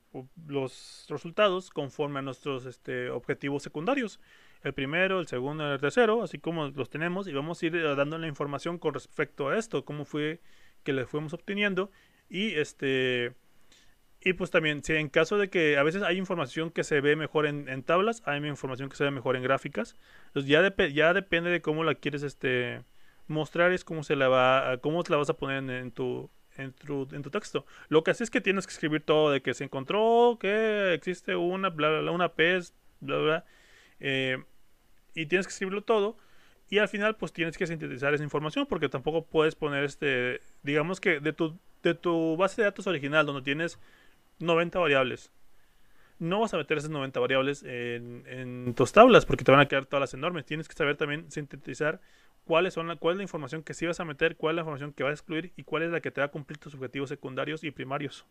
los 0.47 1.07
resultados 1.11 1.71
conforme 1.71 2.21
a 2.21 2.23
nuestros 2.23 2.65
este, 2.65 3.11
objetivos 3.11 3.63
secundarios. 3.63 4.21
El 4.63 4.73
primero, 4.73 5.21
el 5.21 5.27
segundo, 5.27 5.71
el 5.71 5.81
tercero, 5.81 6.23
así 6.23 6.39
como 6.39 6.69
los 6.69 6.89
tenemos, 6.89 7.29
y 7.29 7.33
vamos 7.33 7.63
a 7.63 7.67
ir 7.67 7.77
eh, 7.77 7.95
dando 7.95 8.17
la 8.17 8.27
información 8.27 8.79
con 8.79 8.95
respecto 8.95 9.49
a 9.49 9.59
esto, 9.59 9.85
cómo 9.85 10.05
fue 10.05 10.41
que 10.83 10.93
le 10.93 11.05
fuimos 11.05 11.35
obteniendo. 11.35 11.91
Y 12.31 12.55
este. 12.55 13.35
Y 14.25 14.35
pues 14.35 14.51
también, 14.51 14.85
si 14.85 14.95
en 14.95 15.09
caso 15.09 15.37
de 15.37 15.51
que 15.51 15.77
a 15.77 15.83
veces 15.83 16.03
hay 16.03 16.17
información 16.17 16.71
que 16.71 16.85
se 16.85 17.01
ve 17.01 17.17
mejor 17.17 17.45
en, 17.47 17.83
tablas, 17.83 18.23
hay 18.25 18.39
información 18.47 18.89
que 18.89 18.97
se 18.97 19.05
ve 19.05 19.11
mejor 19.11 19.37
en 19.37 19.43
gráficas. 19.43 19.97
Entonces 20.29 20.49
ya, 20.49 21.13
depende 21.13 21.51
de 21.51 21.61
cómo 21.61 21.83
la 21.83 21.97
quieres 21.97 22.23
este, 22.23 22.85
mostrar, 23.27 23.73
es 23.73 23.85
cómo 23.85 24.05
se 24.05 24.15
la 24.15 24.29
va, 24.29 24.79
cómo 24.81 25.03
la 25.09 25.17
vas 25.17 25.29
a 25.29 25.35
poner 25.35 25.69
en 25.69 25.91
tu, 25.91 26.31
en 26.57 26.73
tu, 26.73 27.09
en 27.13 27.23
tu 27.23 27.31
texto. 27.31 27.67
Lo 27.89 28.05
que 28.05 28.11
hace 28.11 28.25
es 28.25 28.31
que 28.31 28.41
tienes 28.41 28.67
que 28.67 28.73
escribir 28.73 29.03
todo 29.03 29.31
de 29.31 29.43
que 29.43 29.55
se 29.55 29.65
encontró, 29.65 30.39
que 30.41 30.95
existe 30.95 31.37
una, 31.37 31.71
bla, 31.71 31.91
bla, 31.91 32.01
bla 32.01 32.13
una 32.13 32.29
pez, 32.31 32.75
bla, 33.01 33.19
bla, 33.19 33.45
eh, 34.01 34.43
y 35.15 35.27
tienes 35.27 35.47
que 35.47 35.53
escribirlo 35.53 35.83
todo. 35.83 36.17
Y 36.69 36.79
al 36.79 36.89
final, 36.89 37.17
pues 37.17 37.33
tienes 37.33 37.59
que 37.59 37.67
sintetizar 37.67 38.15
esa 38.15 38.25
información 38.25 38.67
porque 38.67 38.89
tampoco 38.89 39.27
puedes 39.27 39.55
poner 39.55 39.85
este, 39.85 40.41
digamos 40.63 41.01
que 41.01 41.21
de 41.21 41.33
tu, 41.33 41.59
de 41.83 41.95
tu 41.95 42.37
base 42.37 42.63
de 42.63 42.67
datos 42.67 42.87
original, 42.87 43.27
donde 43.27 43.43
tienes 43.43 43.79
90 44.39 44.79
variables, 44.79 45.31
no 46.19 46.41
vas 46.41 46.55
a 46.55 46.57
meter 46.57 46.79
esas 46.79 46.91
90 46.91 47.19
variables 47.21 47.63
en, 47.65 48.25
en, 48.27 48.75
tus 48.75 48.93
tablas 48.93 49.27
porque 49.27 49.45
te 49.45 49.51
van 49.51 49.61
a 49.61 49.67
quedar 49.67 49.87
todas 49.87 50.01
las 50.01 50.15
enormes. 50.15 50.47
Tienes 50.47 50.69
que 50.69 50.75
saber 50.75 50.97
también 50.97 51.31
sintetizar 51.31 52.01
cuáles 52.45 52.75
son 52.75 52.89
la, 52.89 52.97
cuál 52.97 53.15
es 53.15 53.17
la 53.19 53.23
información 53.25 53.63
que 53.63 53.75
sí 53.75 53.87
vas 53.87 54.01
a 54.01 54.05
meter, 54.05 54.37
cuál 54.37 54.53
es 54.53 54.57
la 54.57 54.61
información 54.63 54.93
que 54.93 55.03
vas 55.03 55.11
a 55.11 55.15
excluir 55.15 55.53
y 55.57 55.65
cuál 55.65 55.83
es 55.83 55.91
la 55.91 56.01
que 56.01 56.11
te 56.11 56.21
va 56.21 56.27
a 56.27 56.31
cumplir 56.31 56.59
tus 56.59 56.75
objetivos 56.75 57.09
secundarios 57.09 57.65
y 57.65 57.71
primarios. 57.71 58.27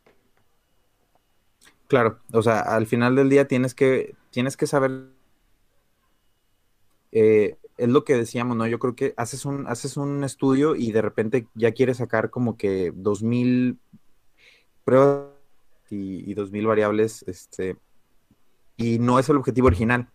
Claro, 1.87 2.19
o 2.31 2.41
sea, 2.41 2.61
al 2.61 2.87
final 2.87 3.15
del 3.15 3.29
día 3.29 3.47
tienes 3.47 3.73
que, 3.75 4.15
tienes 4.29 4.55
que 4.55 4.67
saber, 4.67 5.07
eh, 7.11 7.57
es 7.77 7.89
lo 7.89 8.03
que 8.05 8.15
decíamos, 8.15 8.55
¿no? 8.55 8.65
Yo 8.67 8.79
creo 8.79 8.95
que 8.95 9.13
haces 9.17 9.45
un, 9.45 9.67
haces 9.67 9.97
un 9.97 10.23
estudio 10.23 10.75
y 10.75 10.91
de 10.91 11.01
repente 11.01 11.47
ya 11.53 11.71
quieres 11.73 11.97
sacar 11.97 12.29
como 12.29 12.55
que 12.57 12.93
2000 12.95 13.77
pruebas 14.85 15.27
y, 15.89 16.29
y 16.29 16.33
2000 16.33 16.65
variables, 16.67 17.23
este, 17.27 17.75
y 18.77 18.99
no 18.99 19.19
es 19.19 19.27
el 19.29 19.37
objetivo 19.37 19.67
original. 19.67 20.07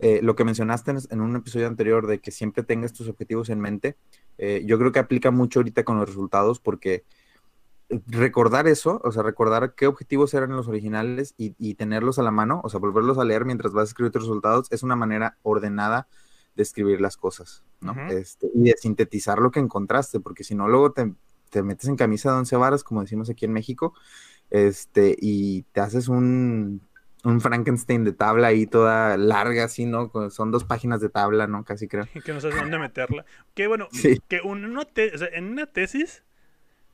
Eh, 0.00 0.20
lo 0.22 0.34
que 0.34 0.44
mencionaste 0.44 0.92
en, 1.10 1.20
un 1.20 1.36
episodio 1.36 1.66
anterior 1.66 2.06
de 2.06 2.18
que 2.18 2.30
siempre 2.30 2.62
tengas 2.64 2.92
tus 2.92 3.08
objetivos 3.08 3.48
en 3.48 3.60
mente, 3.60 3.96
eh, 4.38 4.62
yo 4.66 4.78
creo 4.78 4.92
que 4.92 4.98
aplica 4.98 5.30
mucho 5.30 5.60
ahorita 5.60 5.84
con 5.84 5.98
los 5.98 6.08
resultados 6.08 6.58
porque 6.58 7.04
recordar 8.06 8.66
eso, 8.66 9.00
o 9.04 9.12
sea, 9.12 9.22
recordar 9.22 9.74
qué 9.74 9.86
objetivos 9.86 10.34
eran 10.34 10.50
los 10.50 10.66
originales 10.68 11.34
y, 11.36 11.74
tenerlos 11.74 12.18
a 12.18 12.22
la 12.22 12.30
mano, 12.30 12.60
o 12.64 12.68
sea, 12.68 12.80
volverlos 12.80 13.18
a 13.18 13.24
leer 13.24 13.44
mientras 13.44 13.72
vas 13.72 13.82
a 13.82 13.90
escribir 13.90 14.10
tus 14.10 14.22
resultados, 14.22 14.66
es 14.70 14.82
una 14.82 14.96
manera 14.96 15.36
ordenada 15.42 16.08
de 16.56 16.62
escribir 16.62 17.00
las 17.00 17.16
cosas, 17.16 17.62
¿no? 17.80 17.94
este, 18.08 18.50
y 18.54 18.64
de 18.64 18.74
sintetizar 18.76 19.38
lo 19.38 19.50
que 19.50 19.60
encontraste, 19.60 20.18
porque 20.18 20.44
si 20.44 20.54
no, 20.54 20.68
luego 20.68 20.92
te, 20.92 21.12
te, 21.50 21.62
metes 21.62 21.88
en 21.88 21.96
camisa 21.96 22.32
de 22.32 22.38
once 22.38 22.56
varas, 22.56 22.82
como 22.82 23.02
decimos 23.02 23.28
aquí 23.30 23.44
en 23.44 23.52
México, 23.52 23.94
este, 24.50 25.16
y 25.20 25.62
te 25.72 25.80
haces 25.80 26.08
un, 26.08 26.80
un 27.24 27.40
Frankenstein 27.40 28.04
de 28.04 28.12
tabla 28.12 28.48
ahí 28.48 28.66
toda 28.66 29.16
larga, 29.16 29.64
así, 29.64 29.86
¿no? 29.86 30.10
Son 30.30 30.50
dos 30.50 30.64
páginas 30.64 31.00
de 31.00 31.08
tabla, 31.08 31.46
¿no? 31.46 31.64
Casi 31.64 31.88
creo. 31.88 32.06
que 32.24 32.32
no 32.32 32.40
sabes 32.40 32.56
dónde 32.56 32.78
meterla. 32.78 33.24
Que 33.54 33.66
bueno, 33.66 33.88
que 34.28 34.40
una 34.42 34.68
en 35.32 35.44
una 35.44 35.66
tesis 35.66 36.22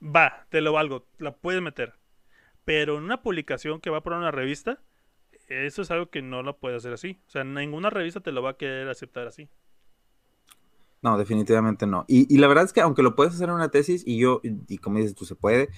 va, 0.02 0.46
te 0.48 0.60
lo 0.60 0.72
valgo, 0.72 1.06
la 1.18 1.34
puedes 1.34 1.60
meter. 1.60 1.94
Pero 2.64 2.98
en 2.98 3.04
una 3.04 3.22
publicación 3.22 3.80
que 3.80 3.90
va 3.90 4.02
por 4.02 4.12
una 4.12 4.30
revista, 4.30 4.80
eso 5.48 5.82
es 5.82 5.90
algo 5.90 6.10
que 6.10 6.22
no 6.22 6.42
lo 6.42 6.58
puedes 6.58 6.78
hacer 6.78 6.92
así. 6.92 7.20
O 7.26 7.30
sea, 7.30 7.44
ninguna 7.44 7.90
revista 7.90 8.20
te 8.20 8.32
lo 8.32 8.42
va 8.42 8.50
a 8.50 8.56
querer 8.56 8.88
aceptar 8.88 9.26
así. 9.26 9.48
No, 11.02 11.16
definitivamente 11.16 11.86
no. 11.86 12.04
Y, 12.08 12.36
la 12.36 12.46
verdad 12.46 12.64
es 12.64 12.72
que 12.72 12.82
aunque 12.82 13.02
lo 13.02 13.16
puedes 13.16 13.34
hacer 13.34 13.48
en 13.48 13.54
una 13.54 13.70
tesis, 13.70 14.04
y 14.06 14.18
yo, 14.18 14.40
y, 14.42 14.78
como 14.78 14.98
dices 14.98 15.14
tú, 15.14 15.24
se 15.24 15.34
puede, 15.34 15.70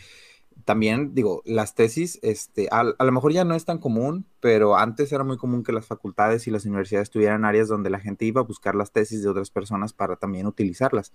también 0.65 1.15
digo, 1.15 1.43
las 1.45 1.75
tesis, 1.75 2.19
este, 2.23 2.69
a, 2.71 2.81
a, 2.81 3.05
lo 3.05 3.13
mejor 3.13 3.33
ya 3.33 3.45
no 3.45 3.55
es 3.55 3.65
tan 3.65 3.79
común, 3.79 4.27
pero 4.41 4.77
antes 4.77 5.13
era 5.13 5.25
muy 5.25 5.37
común 5.37 5.63
que 5.63 5.73
las 5.73 5.87
facultades 5.87 6.47
y 6.47 6.51
las 6.51 6.65
universidades 6.65 7.11
tuvieran 7.11 7.45
áreas 7.45 7.69
donde 7.69 7.91
la 7.91 8.01
gente 8.01 8.25
iba 8.25 8.41
a 8.41 8.45
buscar 8.45 8.75
las 8.75 8.93
tesis 8.93 9.23
de 9.23 9.29
otras 9.29 9.51
personas 9.51 9.93
para 9.93 10.17
también 10.17 10.47
utilizarlas, 10.47 11.13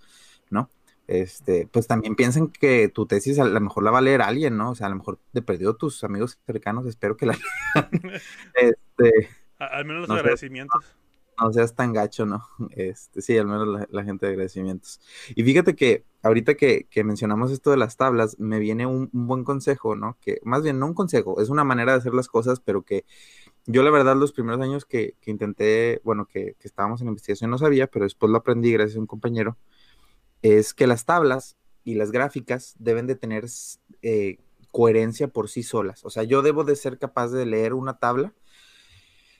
¿no? 0.50 0.70
este, 1.08 1.66
pues 1.72 1.86
también 1.86 2.14
piensen 2.14 2.48
que 2.48 2.88
tu 2.88 3.06
tesis 3.06 3.38
a 3.38 3.44
lo 3.44 3.60
mejor 3.60 3.82
la 3.82 3.90
va 3.90 3.98
a 3.98 4.02
leer 4.02 4.20
alguien, 4.20 4.58
¿no? 4.58 4.70
O 4.70 4.74
sea, 4.74 4.86
a 4.86 4.90
lo 4.90 4.96
mejor 4.96 5.18
te 5.32 5.40
perdió 5.40 5.74
tus 5.74 6.04
amigos 6.04 6.38
cercanos, 6.46 6.86
espero 6.86 7.16
que 7.16 7.26
la 7.26 7.38
este, 8.54 9.28
al 9.58 9.86
menos 9.86 10.06
los 10.06 10.18
agradecimientos. 10.18 10.84
No 11.40 11.52
seas 11.52 11.74
tan 11.74 11.92
gacho, 11.92 12.26
¿no? 12.26 12.46
Este, 12.70 13.22
sí, 13.22 13.36
al 13.38 13.46
menos 13.46 13.86
la, 13.90 14.04
gente 14.04 14.26
de 14.26 14.32
agradecimientos. 14.32 15.00
Y 15.34 15.42
fíjate 15.44 15.74
que 15.74 16.04
ahorita 16.22 16.54
que, 16.54 16.86
mencionamos 17.04 17.50
esto 17.52 17.70
de 17.70 17.76
las 17.76 17.96
tablas, 17.96 18.38
me 18.38 18.58
viene 18.58 18.86
un, 18.86 19.08
buen 19.12 19.44
consejo, 19.44 19.96
¿no? 19.96 20.16
Que 20.20 20.40
más 20.44 20.62
bien 20.62 20.78
no 20.78 20.86
un 20.86 20.94
consejo, 20.94 21.40
es 21.40 21.48
una 21.48 21.64
manera 21.64 21.92
de 21.92 21.98
hacer 21.98 22.14
las 22.14 22.28
cosas, 22.28 22.60
pero 22.60 22.82
que 22.82 23.04
yo 23.66 23.82
la 23.82 23.90
verdad 23.90 24.16
los 24.16 24.32
primeros 24.32 24.60
años 24.60 24.84
que, 24.84 25.14
intenté, 25.26 26.00
bueno, 26.04 26.26
que, 26.26 26.56
que, 26.58 26.68
estábamos 26.68 27.00
en 27.00 27.08
investigación 27.08 27.50
no 27.50 27.58
sabía, 27.58 27.86
pero 27.86 28.04
después 28.04 28.30
lo 28.30 28.38
aprendí 28.38 28.72
gracias 28.72 28.96
a 28.96 29.00
un 29.00 29.06
compañero 29.06 29.56
es 30.42 30.74
que 30.74 30.86
las 30.86 31.04
tablas 31.04 31.56
y 31.84 31.94
las 31.94 32.10
gráficas 32.10 32.74
deben 32.78 33.06
de 33.06 33.16
tener 33.16 33.46
eh, 34.02 34.38
coherencia 34.70 35.28
por 35.28 35.48
sí 35.48 35.62
solas. 35.62 36.04
O 36.04 36.10
sea, 36.10 36.22
yo 36.22 36.42
debo 36.42 36.64
de 36.64 36.76
ser 36.76 36.98
capaz 36.98 37.28
de 37.28 37.46
leer 37.46 37.74
una 37.74 37.98
tabla 37.98 38.34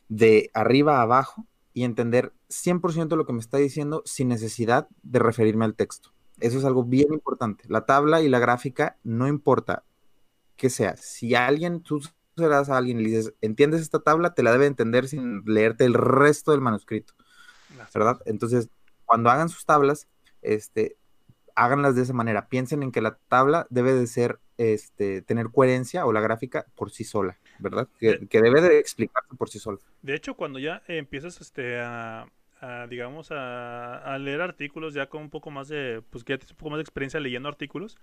de 0.08 0.50
arriba 0.54 0.98
a 0.98 1.02
abajo 1.02 1.46
y 1.78 1.84
entender 1.84 2.32
100% 2.48 3.16
lo 3.16 3.24
que 3.24 3.32
me 3.32 3.38
está 3.38 3.56
diciendo 3.56 4.02
sin 4.04 4.26
necesidad 4.26 4.88
de 5.04 5.20
referirme 5.20 5.64
al 5.64 5.76
texto. 5.76 6.10
Eso 6.40 6.58
es 6.58 6.64
algo 6.64 6.82
bien 6.82 7.12
importante. 7.12 7.62
La 7.68 7.86
tabla 7.86 8.20
y 8.20 8.28
la 8.28 8.40
gráfica 8.40 8.98
no 9.04 9.28
importa 9.28 9.84
que 10.56 10.70
sea. 10.70 10.96
Si 10.96 11.36
alguien, 11.36 11.80
tú 11.80 12.00
serás 12.36 12.68
a 12.68 12.76
alguien 12.76 12.98
y 12.98 13.04
le 13.04 13.10
dices, 13.10 13.34
¿entiendes 13.40 13.80
esta 13.80 14.00
tabla? 14.00 14.34
Te 14.34 14.42
la 14.42 14.50
debe 14.50 14.66
entender 14.66 15.06
sin 15.06 15.44
leerte 15.44 15.84
el 15.84 15.94
resto 15.94 16.50
del 16.50 16.62
manuscrito. 16.62 17.14
¿Verdad? 17.94 18.18
Entonces, 18.24 18.70
cuando 19.04 19.30
hagan 19.30 19.48
sus 19.48 19.64
tablas, 19.64 20.08
este, 20.42 20.96
háganlas 21.58 21.96
de 21.96 22.02
esa 22.02 22.12
manera. 22.12 22.48
Piensen 22.48 22.82
en 22.82 22.92
que 22.92 23.00
la 23.00 23.18
tabla 23.28 23.66
debe 23.68 23.92
de 23.92 24.06
ser, 24.06 24.38
este, 24.56 25.22
tener 25.22 25.48
coherencia 25.50 26.06
o 26.06 26.12
la 26.12 26.20
gráfica 26.20 26.66
por 26.76 26.90
sí 26.90 27.04
sola, 27.04 27.36
¿verdad? 27.58 27.88
Que, 27.98 28.18
debe 28.30 28.60
de 28.60 28.78
explicarse 28.78 29.34
por 29.36 29.50
sí 29.50 29.58
sola. 29.58 29.78
De 30.02 30.14
hecho, 30.14 30.34
cuando 30.34 30.60
ya 30.60 30.82
empiezas 30.86 31.40
este, 31.40 31.80
a, 31.80 32.26
digamos, 32.88 33.30
a, 33.32 34.16
leer 34.20 34.40
artículos 34.40 34.94
ya 34.94 35.08
con 35.08 35.22
un 35.22 35.30
poco 35.30 35.50
más 35.50 35.68
de, 35.68 36.02
pues 36.10 36.22
que 36.22 36.34
ya 36.34 36.38
tienes 36.38 36.52
un 36.52 36.58
poco 36.58 36.70
más 36.70 36.78
de 36.78 36.82
experiencia 36.82 37.18
leyendo 37.18 37.48
artículos, 37.48 37.98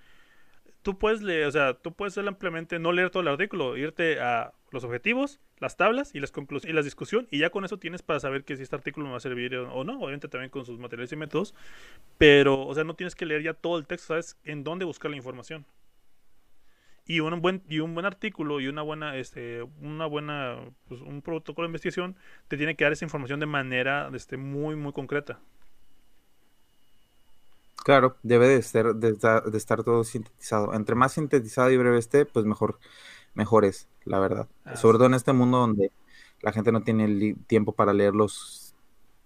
tú 0.85 0.99
puedes 0.99 1.23
leer, 1.23 1.47
o 1.47 1.51
sea, 1.51 1.73
tú 1.73 1.93
puedes 1.93 2.13
simplemente 2.13 2.77
no 2.77 2.91
leer 2.91 3.09
todo 3.09 3.21
el 3.21 3.27
artículo, 3.27 3.75
irte 3.75 4.19
a 4.19 4.53
los 4.69 4.83
objetivos, 4.83 5.39
las 5.57 5.77
tablas 5.77 6.13
y 6.13 6.19
las 6.19 6.31
conclusiones 6.31 6.71
y 6.71 6.75
la 6.75 6.83
discusión 6.83 7.27
y 7.31 7.39
ya 7.39 7.49
con 7.49 7.65
eso 7.65 7.79
tienes 7.79 8.03
para 8.03 8.19
saber 8.19 8.43
que 8.43 8.55
si 8.55 8.61
este 8.61 8.75
artículo 8.75 9.07
me 9.07 9.11
va 9.13 9.17
a 9.17 9.19
servir 9.19 9.55
o 9.55 9.83
no, 9.83 9.99
obviamente 9.99 10.27
también 10.27 10.51
con 10.51 10.63
sus 10.63 10.77
materiales 10.77 11.11
y 11.11 11.15
métodos, 11.15 11.55
pero 12.19 12.67
o 12.67 12.75
sea, 12.75 12.83
no 12.83 12.93
tienes 12.93 13.15
que 13.15 13.25
leer 13.25 13.41
ya 13.41 13.55
todo 13.55 13.79
el 13.79 13.87
texto, 13.87 14.09
sabes 14.09 14.37
en 14.43 14.63
dónde 14.63 14.85
buscar 14.85 15.09
la 15.09 15.17
información. 15.17 15.65
Y 17.07 17.19
un 17.19 17.41
buen 17.41 17.63
y 17.67 17.79
un 17.79 17.95
buen 17.95 18.05
artículo 18.05 18.59
y 18.59 18.67
una 18.67 18.83
buena 18.83 19.17
este 19.17 19.63
una 19.81 20.05
buena 20.05 20.59
pues, 20.87 21.01
un 21.01 21.23
protocolo 21.23 21.67
de 21.67 21.69
investigación 21.69 22.15
te 22.47 22.57
tiene 22.57 22.75
que 22.75 22.83
dar 22.83 22.93
esa 22.93 23.05
información 23.05 23.39
de 23.39 23.47
manera 23.47 24.11
este 24.13 24.37
muy 24.37 24.75
muy 24.75 24.93
concreta. 24.93 25.39
Claro, 27.85 28.17
debe 28.23 28.47
de, 28.47 28.63
ser, 28.63 28.95
de, 28.95 29.09
estar 29.11 29.83
todo 29.83 30.03
sintetizado. 30.03 30.73
Entre 30.73 30.95
más 30.95 31.13
sintetizado 31.13 31.69
y 31.69 31.77
breve 31.77 31.99
esté, 31.99 32.25
pues 32.25 32.43
mejor, 32.43 32.79
mejor 33.35 33.63
es, 33.63 33.87
la 34.05 34.19
verdad. 34.19 34.47
Sobre 34.73 34.97
todo 34.97 35.05
en 35.05 35.13
este 35.13 35.33
mundo 35.33 35.59
donde 35.59 35.91
la 36.41 36.51
gente 36.51 36.71
no 36.71 36.81
tiene 36.81 37.05
el 37.05 37.35
tiempo 37.45 37.73
para 37.73 37.93
leer 37.93 38.15
los 38.15 38.73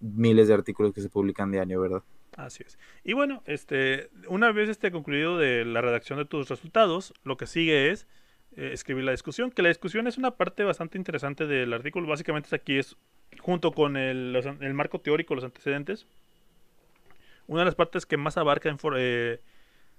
miles 0.00 0.46
de 0.46 0.52
artículos 0.52 0.92
que 0.92 1.00
se 1.00 1.08
publican 1.08 1.50
diario, 1.50 1.80
¿verdad? 1.80 2.02
Así 2.36 2.62
es. 2.66 2.78
Y 3.02 3.14
bueno, 3.14 3.42
este, 3.46 4.10
una 4.28 4.52
vez 4.52 4.68
esté 4.68 4.92
concluido 4.92 5.38
de 5.38 5.64
la 5.64 5.80
redacción 5.80 6.18
de 6.18 6.26
tus 6.26 6.50
resultados, 6.50 7.14
lo 7.24 7.38
que 7.38 7.46
sigue 7.46 7.90
es 7.90 8.06
eh, 8.56 8.72
escribir 8.74 9.04
la 9.04 9.12
discusión, 9.12 9.50
que 9.52 9.62
la 9.62 9.70
discusión 9.70 10.06
es 10.06 10.18
una 10.18 10.32
parte 10.32 10.64
bastante 10.64 10.98
interesante 10.98 11.46
del 11.46 11.72
artículo. 11.72 12.06
Básicamente 12.06 12.54
aquí 12.54 12.76
es 12.76 12.98
junto 13.40 13.72
con 13.72 13.96
el, 13.96 14.36
el 14.60 14.74
marco 14.74 15.00
teórico, 15.00 15.34
los 15.34 15.44
antecedentes, 15.44 16.06
una 17.50 17.62
de 17.62 17.64
las 17.64 17.74
partes 17.74 18.06
que 18.06 18.16
más 18.16 18.36
abarca, 18.36 18.68
en 18.68 18.78
eh, 18.96 19.40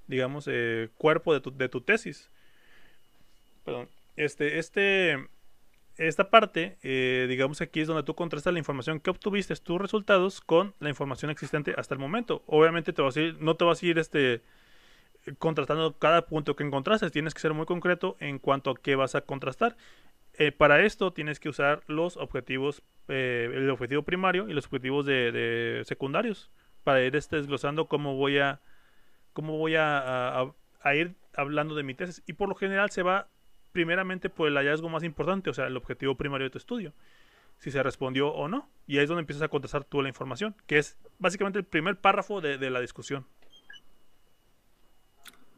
digamos, 0.08 0.48
eh, 0.50 0.88
cuerpo 0.98 1.34
de 1.34 1.68
tu, 1.68 1.82
tesis. 1.82 2.30
Perdón. 3.66 3.90
Este, 4.16 4.58
este, 4.58 5.28
esta 5.98 6.30
parte, 6.30 6.78
eh, 6.82 7.26
digamos 7.28 7.60
aquí 7.60 7.82
es 7.82 7.90
donde 7.90 8.04
tú 8.04 8.16
contrastas 8.16 8.54
la 8.54 8.60
información 8.60 9.02
que 9.02 9.10
obtuviste, 9.10 9.54
tus 9.58 9.82
resultados, 9.82 10.40
con 10.40 10.74
la 10.80 10.88
información 10.88 11.30
existente 11.30 11.76
hasta 11.78 11.94
el 11.94 12.00
momento. 12.00 12.42
Obviamente 12.46 12.94
no 13.40 13.56
te 13.58 13.66
vas 13.66 13.84
a 13.84 13.86
ir 13.86 14.00
este, 14.00 14.42
contrastando 15.38 16.00
cada 16.00 16.28
punto 16.28 16.56
que 16.56 16.64
encontraste, 16.64 17.10
tienes 17.10 17.34
que 17.34 17.42
ser 17.42 17.54
muy 17.54 17.66
concreto 17.66 18.16
en 18.22 18.40
cuanto 18.40 18.70
a 18.70 18.76
qué 18.76 18.96
vas 18.96 19.16
a 19.16 19.22
contrastar. 19.22 19.76
para 20.58 20.86
esto 20.86 21.12
tienes 21.12 21.42
que 21.42 21.50
usar 21.50 21.84
los 21.88 22.16
objetivos, 22.16 22.82
el 23.10 23.70
objetivo 23.70 24.04
primario 24.04 24.48
y 24.48 24.54
los 24.54 24.68
objetivos 24.68 25.06
de 25.06 25.82
secundarios 25.86 26.50
para 26.84 27.04
ir 27.04 27.16
este, 27.16 27.38
desglosando 27.38 27.88
cómo 27.88 28.16
voy 28.16 28.40
a 28.40 28.60
cómo 29.34 29.58
voy 29.58 29.76
a, 29.76 30.54
a, 30.82 30.96
ir 30.96 31.16
hablando 31.34 31.76
de 31.76 31.84
mi 31.84 31.94
tesis. 31.94 32.22
Y 32.28 32.34
por 32.34 32.50
lo 32.50 32.56
general 32.56 32.90
se 32.92 33.02
va 33.02 33.30
primeramente 33.72 34.30
por 34.30 34.48
el 34.48 34.56
hallazgo 34.56 34.90
más 34.90 35.04
importante, 35.04 35.50
o 35.50 35.54
sea, 35.54 35.68
el 35.68 35.78
objetivo 35.78 36.16
primario 36.16 36.46
de 36.46 36.50
tu 36.50 36.58
estudio. 36.58 36.94
Si 37.60 37.72
se 37.72 37.82
respondió 37.82 38.30
o 38.30 38.48
no. 38.50 38.68
Y 38.88 38.98
ahí 38.98 39.04
es 39.04 39.10
donde 39.10 39.22
empiezas 39.22 39.44
a 39.44 39.48
contestar 39.48 39.86
tú 39.86 40.02
la 40.02 40.10
información, 40.10 40.56
que 40.68 40.80
es 40.80 40.98
básicamente 41.20 41.60
el 41.60 41.66
primer 41.66 41.98
párrafo 42.00 42.42
de, 42.42 42.58
la 42.70 42.82
discusión. 42.82 43.26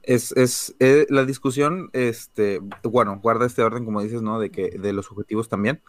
Es, 0.03 0.33
es 0.33 0.75
eh, 0.79 1.07
la 1.09 1.25
discusión, 1.25 1.89
este, 1.93 2.59
bueno, 2.83 3.19
guarda 3.23 3.45
este 3.45 3.63
orden, 3.63 3.85
como 3.85 4.03
dices, 4.03 4.21
¿no? 4.21 4.37
De 4.39 4.51
que, 4.51 4.69
de 4.71 4.93
los 4.93 5.09
objetivos 5.09 5.49
también. 5.49 5.81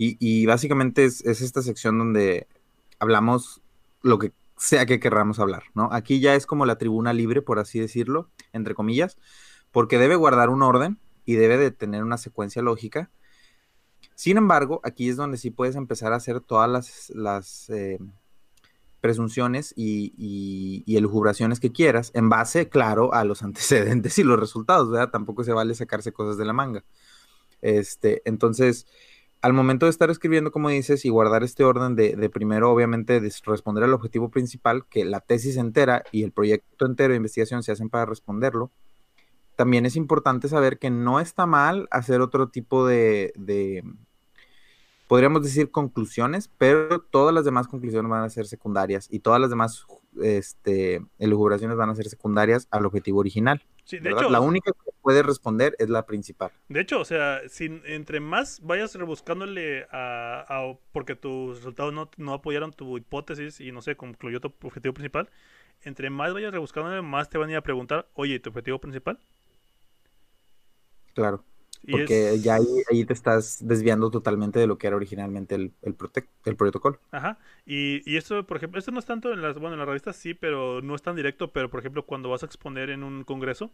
Y, 0.00 0.46
básicamente 0.46 1.04
es, 1.04 1.24
esta 1.24 1.60
sección 1.60 1.98
donde 1.98 2.46
hablamos 3.00 3.60
lo 4.02 4.20
que 4.20 4.30
sea 4.58 4.86
que 4.86 5.00
querramos 5.00 5.38
hablar, 5.38 5.64
¿no? 5.74 5.88
Aquí 5.92 6.20
ya 6.20 6.34
es 6.34 6.46
como 6.46 6.66
la 6.66 6.78
tribuna 6.78 7.12
libre, 7.12 7.42
por 7.42 7.58
así 7.58 7.78
decirlo, 7.78 8.30
entre 8.52 8.74
comillas, 8.74 9.18
porque 9.70 9.98
debe 9.98 10.16
guardar 10.16 10.50
un 10.50 10.62
orden 10.62 10.98
y 11.24 11.34
debe 11.34 11.56
de 11.56 11.70
tener 11.70 12.02
una 12.02 12.18
secuencia 12.18 12.62
lógica. 12.62 13.10
Sin 14.14 14.36
embargo, 14.36 14.80
aquí 14.82 15.08
es 15.08 15.16
donde 15.16 15.38
sí 15.38 15.50
puedes 15.50 15.76
empezar 15.76 16.12
a 16.12 16.16
hacer 16.16 16.40
todas 16.40 17.10
las, 17.14 17.70
eh, 17.70 17.98
presunciones 19.00 19.72
y, 19.76 20.12
y, 20.16 21.60
que 21.60 21.72
quieras, 21.72 22.10
en 22.14 22.28
base, 22.28 22.68
claro, 22.68 23.14
a 23.14 23.24
los 23.24 23.42
antecedentes 23.44 24.18
y 24.18 24.24
los 24.24 24.40
resultados, 24.40 24.90
¿verdad? 24.90 25.10
Tampoco 25.10 25.44
se 25.44 25.52
vale 25.52 25.74
sacarse 25.74 26.12
cosas 26.12 26.36
de 26.36 26.44
la 26.44 26.52
manga. 26.52 26.84
Este, 27.60 28.22
entonces, 28.24 28.86
al 29.40 29.52
momento 29.52 29.86
de 29.86 29.90
estar 29.90 30.10
escribiendo, 30.10 30.50
como 30.50 30.68
dices, 30.68 31.04
y 31.04 31.10
guardar 31.10 31.44
este 31.44 31.64
orden 31.64 31.94
de, 31.94 32.30
primero, 32.30 32.70
obviamente, 32.72 33.20
de 33.20 33.32
responder 33.44 33.84
al 33.84 33.94
objetivo 33.94 34.30
principal, 34.30 34.84
que 34.86 35.04
la 35.04 35.20
tesis 35.20 35.56
entera 35.56 36.02
y 36.10 36.24
el 36.24 36.32
proyecto 36.32 36.86
entero 36.86 37.12
de 37.12 37.18
investigación 37.18 37.62
se 37.62 37.72
hacen 37.72 37.88
para 37.88 38.06
responderlo, 38.06 38.72
también 39.54 39.86
es 39.86 39.96
importante 39.96 40.48
saber 40.48 40.78
que 40.78 40.90
no 40.90 41.20
está 41.20 41.46
mal 41.46 41.88
hacer 41.90 42.20
otro 42.20 42.48
tipo 42.48 42.86
de, 42.86 43.32
podríamos 45.08 45.42
decir 45.42 45.70
conclusiones, 45.70 46.50
pero 46.58 47.00
todas 47.00 47.34
las 47.34 47.44
demás 47.44 47.66
conclusiones 47.66 48.10
van 48.10 48.24
a 48.24 48.30
ser 48.30 48.46
secundarias 48.46 49.08
y 49.10 49.20
todas 49.20 49.40
las 49.40 49.50
demás 49.50 49.84
este, 50.22 51.04
elucubraciones 51.18 51.76
van 51.76 51.90
a 51.90 51.94
ser 51.94 52.08
secundarias 52.08 52.68
al 52.70 52.86
objetivo 52.86 53.20
original. 53.20 53.62
Sí, 53.88 53.98
de 54.00 54.10
hecho, 54.10 54.28
la 54.28 54.40
única 54.40 54.70
que 54.70 54.90
puede 55.00 55.22
responder 55.22 55.74
es 55.78 55.88
la 55.88 56.04
principal. 56.04 56.50
De 56.68 56.78
hecho, 56.78 57.00
o 57.00 57.06
sea, 57.06 57.40
si 57.48 57.80
entre 57.86 58.20
más 58.20 58.60
vayas 58.60 58.94
rebuscándole 58.94 59.86
a, 59.90 60.74
porque 60.92 61.16
tus 61.16 61.56
resultados 61.56 61.94
no, 61.94 62.10
no, 62.18 62.34
apoyaron 62.34 62.70
tu 62.70 62.98
hipótesis 62.98 63.62
y 63.62 63.72
no 63.72 63.80
sé, 63.80 63.96
concluyó 63.96 64.40
tu 64.40 64.52
objetivo 64.62 64.92
principal, 64.92 65.30
entre 65.84 66.10
más 66.10 66.34
vayas 66.34 66.52
rebuscándole, 66.52 67.00
más 67.00 67.30
te 67.30 67.38
van 67.38 67.48
a 67.48 67.52
ir 67.52 67.56
a 67.56 67.62
preguntar, 67.62 68.10
oye, 68.12 68.38
¿tu 68.40 68.50
objetivo 68.50 68.78
principal? 68.78 69.18
Claro. 71.14 71.42
Porque 71.90 72.38
ya 72.40 72.56
ahí, 72.56 73.04
te 73.04 73.12
estás 73.12 73.66
desviando 73.66 74.10
totalmente 74.10 74.58
de 74.58 74.66
lo 74.66 74.78
que 74.78 74.86
era 74.86 74.96
originalmente 74.96 75.54
el, 75.54 75.72
el, 75.82 75.96
el 76.44 76.56
protocolo. 76.56 76.98
Ajá. 77.10 77.38
Y, 77.64 78.02
y 78.10 78.16
esto, 78.16 78.46
por 78.46 78.56
ejemplo, 78.56 78.78
esto 78.78 78.90
no 78.90 78.98
es 78.98 79.06
tanto 79.06 79.32
en 79.32 79.40
las, 79.42 79.58
bueno, 79.58 79.74
en 79.74 79.78
las 79.78 79.88
revistas 79.88 80.16
sí, 80.16 80.34
pero 80.34 80.82
no 80.82 80.94
es 80.94 81.02
tan 81.02 81.16
directo, 81.16 81.52
pero 81.52 81.70
por 81.70 81.80
ejemplo, 81.80 82.04
cuando 82.04 82.28
vas 82.28 82.42
a 82.42 82.46
exponer 82.46 82.90
en 82.90 83.02
un 83.02 83.24
congreso 83.24 83.72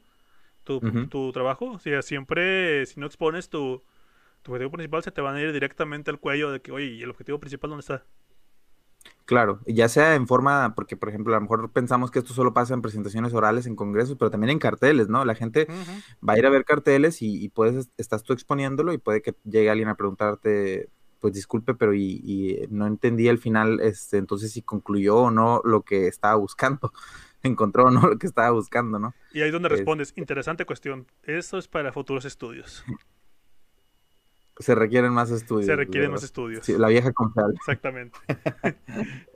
tu, 0.64 0.80
tu 1.08 1.32
trabajo, 1.32 1.72
o 1.72 1.78
sea, 1.78 2.02
siempre, 2.02 2.86
si 2.86 3.00
no 3.00 3.06
expones 3.06 3.48
tu, 3.50 3.82
tu 4.42 4.52
objetivo 4.52 4.72
principal, 4.72 5.02
se 5.02 5.12
te 5.12 5.20
van 5.20 5.36
a 5.36 5.42
ir 5.42 5.52
directamente 5.52 6.10
al 6.10 6.20
cuello 6.20 6.50
de 6.52 6.62
que, 6.62 6.72
oye, 6.72 6.86
¿y 6.86 7.02
el 7.02 7.10
objetivo 7.10 7.40
principal 7.40 7.70
dónde 7.70 7.82
está? 7.82 8.06
Claro, 9.24 9.60
ya 9.66 9.88
sea 9.88 10.16
en 10.16 10.26
forma, 10.26 10.74
porque 10.74 10.98
por 10.98 11.08
ejemplo, 11.08 11.32
a 11.32 11.38
lo 11.38 11.42
mejor 11.42 11.70
pensamos 11.70 12.10
que 12.10 12.18
esto 12.18 12.34
solo 12.34 12.52
pasa 12.52 12.74
en 12.74 12.82
presentaciones 12.82 13.32
orales, 13.32 13.66
en 13.66 13.74
congresos, 13.74 14.16
pero 14.18 14.30
también 14.30 14.50
en 14.50 14.58
carteles, 14.58 15.08
¿no? 15.08 15.24
La 15.24 15.34
gente 15.34 15.66
va 16.26 16.34
a 16.34 16.38
ir 16.38 16.44
a 16.44 16.50
ver 16.50 16.66
carteles 16.66 17.22
y, 17.22 17.48
puedes, 17.48 17.88
estás 17.96 18.22
tú 18.22 18.34
exponiéndolo 18.34 18.92
y 18.92 18.98
puede 18.98 19.22
que 19.22 19.34
llegue 19.44 19.70
alguien 19.70 19.88
a 19.88 19.94
preguntarte, 19.94 20.90
pues 21.20 21.32
disculpe, 21.32 21.74
pero 21.74 21.94
y, 21.94 22.66
no 22.68 22.86
entendí 22.86 23.28
al 23.28 23.38
final, 23.38 23.80
este, 23.80 24.18
entonces 24.18 24.52
si 24.52 24.60
concluyó 24.60 25.16
o 25.16 25.30
no 25.30 25.62
lo 25.64 25.82
que 25.82 26.06
estaba 26.06 26.34
buscando, 26.34 26.92
encontró 27.42 27.84
o 27.84 27.90
no 27.90 28.06
lo 28.06 28.18
que 28.18 28.26
estaba 28.26 28.50
buscando, 28.50 28.98
¿no? 28.98 29.14
Y 29.32 29.40
ahí 29.40 29.46
es 29.46 29.52
donde 29.54 29.70
respondes, 29.70 30.12
interesante 30.16 30.66
cuestión, 30.66 31.06
eso 31.22 31.56
es 31.56 31.66
para 31.66 31.92
futuros 31.92 32.26
estudios. 32.26 32.84
Se 34.58 34.74
requieren 34.74 35.12
más 35.12 35.30
estudios. 35.30 35.66
Se 35.66 35.76
requieren 35.76 36.12
más 36.12 36.22
estudios. 36.22 36.64
Sí, 36.64 36.74
la 36.78 36.88
vieja 36.88 37.12
confiable. 37.12 37.54
Exactamente. 37.56 38.18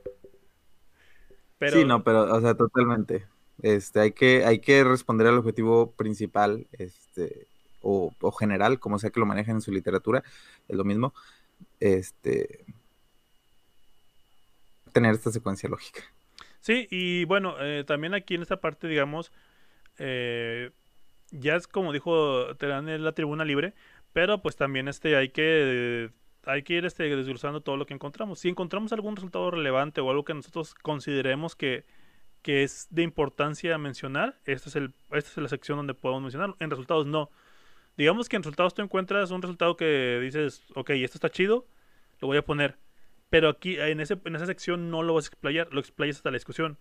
Sí, 1.73 1.85
no, 1.85 2.05
pero, 2.05 2.33
o 2.33 2.41
sea, 2.41 2.55
totalmente. 2.55 3.27
Este, 3.63 4.01
hay 4.01 4.13
que, 4.13 4.45
hay 4.45 4.61
que 4.61 4.85
responder 4.85 5.27
al 5.27 5.39
objetivo 5.39 5.91
principal, 5.93 6.69
este, 6.73 7.49
o, 7.83 8.13
general, 8.39 8.79
como 8.79 8.99
sea 8.99 9.11
que 9.11 9.21
lo 9.21 9.27
manejen 9.27 9.57
en 9.57 9.61
su 9.61 9.73
literatura, 9.73 10.23
es 10.69 10.77
lo 10.77 10.85
mismo. 10.85 11.15
Este, 11.81 12.65
tener 14.93 15.15
esta 15.15 15.33
secuencia 15.33 15.69
lógica. 15.69 16.03
Sí, 16.61 16.87
y 16.91 17.25
bueno, 17.25 17.57
eh, 17.61 17.85
también 17.85 18.15
aquí 18.15 18.35
en 18.35 18.43
esta 18.43 18.61
parte, 18.61 18.87
digamos, 18.87 19.33
eh, 19.99 20.71
ya 21.31 21.57
es 21.57 21.67
como 21.67 21.93
dijo 21.93 22.57
Terán 22.57 22.89
en 22.89 23.05
la 23.05 23.13
tribuna 23.13 23.45
libre, 23.45 23.75
pero 24.13 24.43
pues 24.43 24.57
también 24.57 24.89
este 24.89 25.17
hay 25.17 25.31
que 25.31 26.11
hay 26.45 26.63
que 26.63 26.75
ir 26.75 26.85
este, 26.87 27.05
desglosando 27.15 27.61
todo 27.61 27.77
lo 27.77 27.87
que 27.87 27.95
encontramos. 27.95 28.39
Si 28.41 28.49
encontramos 28.49 28.93
algún 28.93 29.17
resultado 29.17 29.51
relevante 29.51 30.01
o 30.01 30.11
algo 30.11 30.25
que 30.25 30.35
nosotros 30.35 30.75
consideremos 30.75 31.55
que, 31.55 31.85
que 32.43 32.63
es 32.63 32.87
de 32.91 33.03
importancia 33.03 33.77
mencionar, 33.77 34.41
esta 34.47 34.71
es, 34.71 34.77
el, 34.77 34.95
esta 35.11 35.31
es 35.31 35.37
la 35.37 35.49
sección 35.49 35.77
donde 35.77 35.95
podemos 35.95 36.23
mencionarlo. 36.23 36.57
En 36.61 36.71
resultados 36.71 37.07
no. 37.07 37.31
Digamos 37.99 38.29
que 38.29 38.37
en 38.37 38.43
resultados 38.43 38.75
tú 38.75 38.83
encuentras 38.83 39.31
un 39.31 39.43
resultado 39.43 39.77
que 39.77 40.21
dices, 40.23 40.65
ok, 40.75 40.91
esto 40.91 41.19
está 41.19 41.29
chido, 41.29 41.67
lo 42.21 42.29
voy 42.29 42.39
a 42.39 42.45
poner. 42.45 42.79
Pero 43.29 43.51
aquí 43.51 43.79
en, 43.79 44.01
ese, 44.01 44.19
en 44.25 44.37
esa 44.37 44.47
sección 44.47 44.91
no 44.91 45.03
lo 45.03 45.15
vas 45.15 45.27
a 45.27 45.29
explayar, 45.29 45.69
lo 45.71 45.81
explayas 45.81 46.17
hasta 46.17 46.31
la 46.31 46.37
discusión 46.37 46.79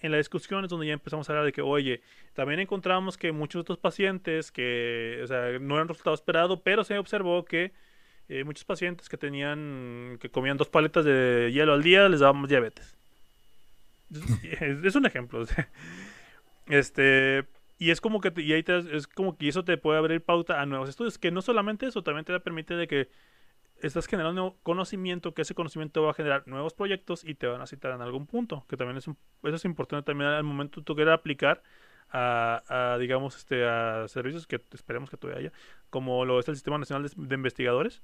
en 0.00 0.12
la 0.12 0.18
discusión 0.18 0.64
es 0.64 0.70
donde 0.70 0.86
ya 0.86 0.92
empezamos 0.92 1.28
a 1.28 1.32
hablar 1.32 1.46
de 1.46 1.52
que, 1.52 1.62
oye, 1.62 2.02
también 2.34 2.60
encontramos 2.60 3.16
que 3.16 3.32
muchos 3.32 3.60
de 3.60 3.62
estos 3.62 3.78
pacientes 3.78 4.50
que, 4.52 5.20
o 5.22 5.26
sea, 5.26 5.58
no 5.58 5.74
eran 5.76 5.88
resultado 5.88 6.14
esperado, 6.14 6.62
pero 6.62 6.84
se 6.84 6.98
observó 6.98 7.44
que 7.44 7.72
eh, 8.28 8.44
muchos 8.44 8.64
pacientes 8.64 9.08
que 9.08 9.16
tenían, 9.16 10.18
que 10.20 10.30
comían 10.30 10.56
dos 10.56 10.68
paletas 10.68 11.04
de 11.04 11.50
hielo 11.52 11.72
al 11.72 11.82
día, 11.82 12.08
les 12.08 12.20
dábamos 12.20 12.48
diabetes. 12.48 12.96
Es, 14.60 14.94
un 14.94 15.06
ejemplo. 15.06 15.44
Este, 16.66 17.44
y 17.78 17.90
es 17.90 18.00
como 18.00 18.20
que, 18.20 18.32
y 18.40 18.52
ahí 18.52 18.64
es 18.92 19.06
como 19.06 19.36
que 19.36 19.48
eso 19.48 19.64
te 19.64 19.76
puede 19.78 19.98
abrir 19.98 20.20
pauta 20.20 20.60
a 20.60 20.66
nuevos 20.66 20.88
estudios, 20.88 21.18
que 21.18 21.30
no 21.30 21.42
solamente 21.42 21.86
eso, 21.86 22.02
también 22.02 22.24
te 22.24 22.38
permite 22.40 22.74
de 22.74 22.86
que 22.86 23.08
estás 23.82 24.06
generando 24.06 24.56
conocimiento, 24.62 25.34
que 25.34 25.42
ese 25.42 25.54
conocimiento 25.54 26.02
va 26.02 26.10
a 26.10 26.14
generar 26.14 26.46
nuevos 26.46 26.74
proyectos 26.74 27.24
y 27.24 27.34
te 27.34 27.46
van 27.46 27.60
a 27.60 27.66
citar 27.66 27.92
en 27.92 28.02
algún 28.02 28.26
punto, 28.26 28.64
que 28.68 28.76
también 28.76 28.98
es 28.98 29.08
eso 29.08 29.16
es 29.56 29.64
importante 29.64 30.06
también 30.06 30.30
al 30.30 30.44
momento 30.44 30.82
tú 30.82 30.94
quieras 30.94 31.18
aplicar 31.18 31.62
a, 32.12 32.96
digamos, 32.98 33.36
este, 33.36 33.64
a 33.64 34.08
servicios 34.08 34.46
que 34.46 34.60
esperemos 34.72 35.10
que 35.10 35.16
todavía 35.16 35.40
haya, 35.40 35.52
como 35.90 36.24
lo 36.24 36.40
es 36.40 36.48
el 36.48 36.56
Sistema 36.56 36.78
Nacional 36.78 37.08
de, 37.14 37.34
Investigadores, 37.34 38.02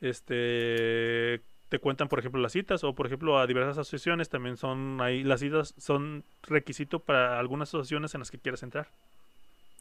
este, 0.00 1.40
te 1.68 1.78
cuentan, 1.78 2.08
por 2.08 2.18
ejemplo, 2.18 2.40
las 2.40 2.52
citas 2.52 2.84
o, 2.84 2.94
por 2.94 3.06
ejemplo, 3.06 3.38
a 3.38 3.46
diversas 3.46 3.78
asociaciones 3.78 4.28
también 4.28 4.56
son 4.56 5.00
ahí, 5.00 5.22
las 5.22 5.40
citas 5.40 5.74
son 5.78 6.24
requisito 6.42 7.00
para 7.00 7.38
algunas 7.38 7.70
asociaciones 7.70 8.14
en 8.14 8.20
las 8.20 8.30
que 8.30 8.38
quieras 8.38 8.62
entrar. 8.62 8.88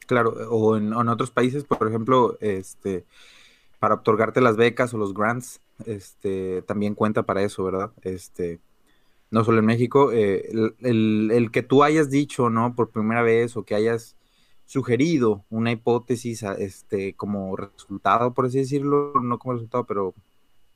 Claro, 0.08 0.32
o 0.50 0.78
en 0.78 0.94
otros 0.94 1.30
países, 1.30 1.66
por 1.66 1.88
ejemplo, 1.88 2.38
este, 2.40 3.06
para 3.80 3.96
otorgarte 3.96 4.42
las 4.42 4.58
becas 4.58 4.94
o 4.94 4.98
los 4.98 5.14
grants, 5.14 5.62
este, 5.86 6.62
también 6.64 6.96
cuenta 6.96 7.24
para 7.24 7.42
eso, 7.44 7.64
¿verdad? 7.64 7.92
Este, 8.02 8.60
no 9.32 9.44
solo 9.44 9.60
en 9.60 9.66
México, 9.66 10.12
eh, 10.12 10.50
el, 10.82 11.50
que 11.52 11.64
tú 11.64 11.84
hayas 11.84 12.10
dicho, 12.10 12.50
¿no? 12.50 12.76
Por 12.76 12.90
primera 12.90 13.22
vez 13.22 13.56
o 13.56 13.64
que 13.64 13.76
hayas 13.76 14.18
sugerido 14.66 15.46
una 15.50 15.72
hipótesis, 15.72 16.44
este, 16.44 17.16
como 17.16 17.56
resultado, 17.56 18.34
por 18.34 18.46
así 18.46 18.60
decirlo, 18.60 19.14
no 19.22 19.40
como 19.40 19.54
resultado, 19.54 19.86
pero 19.86 20.14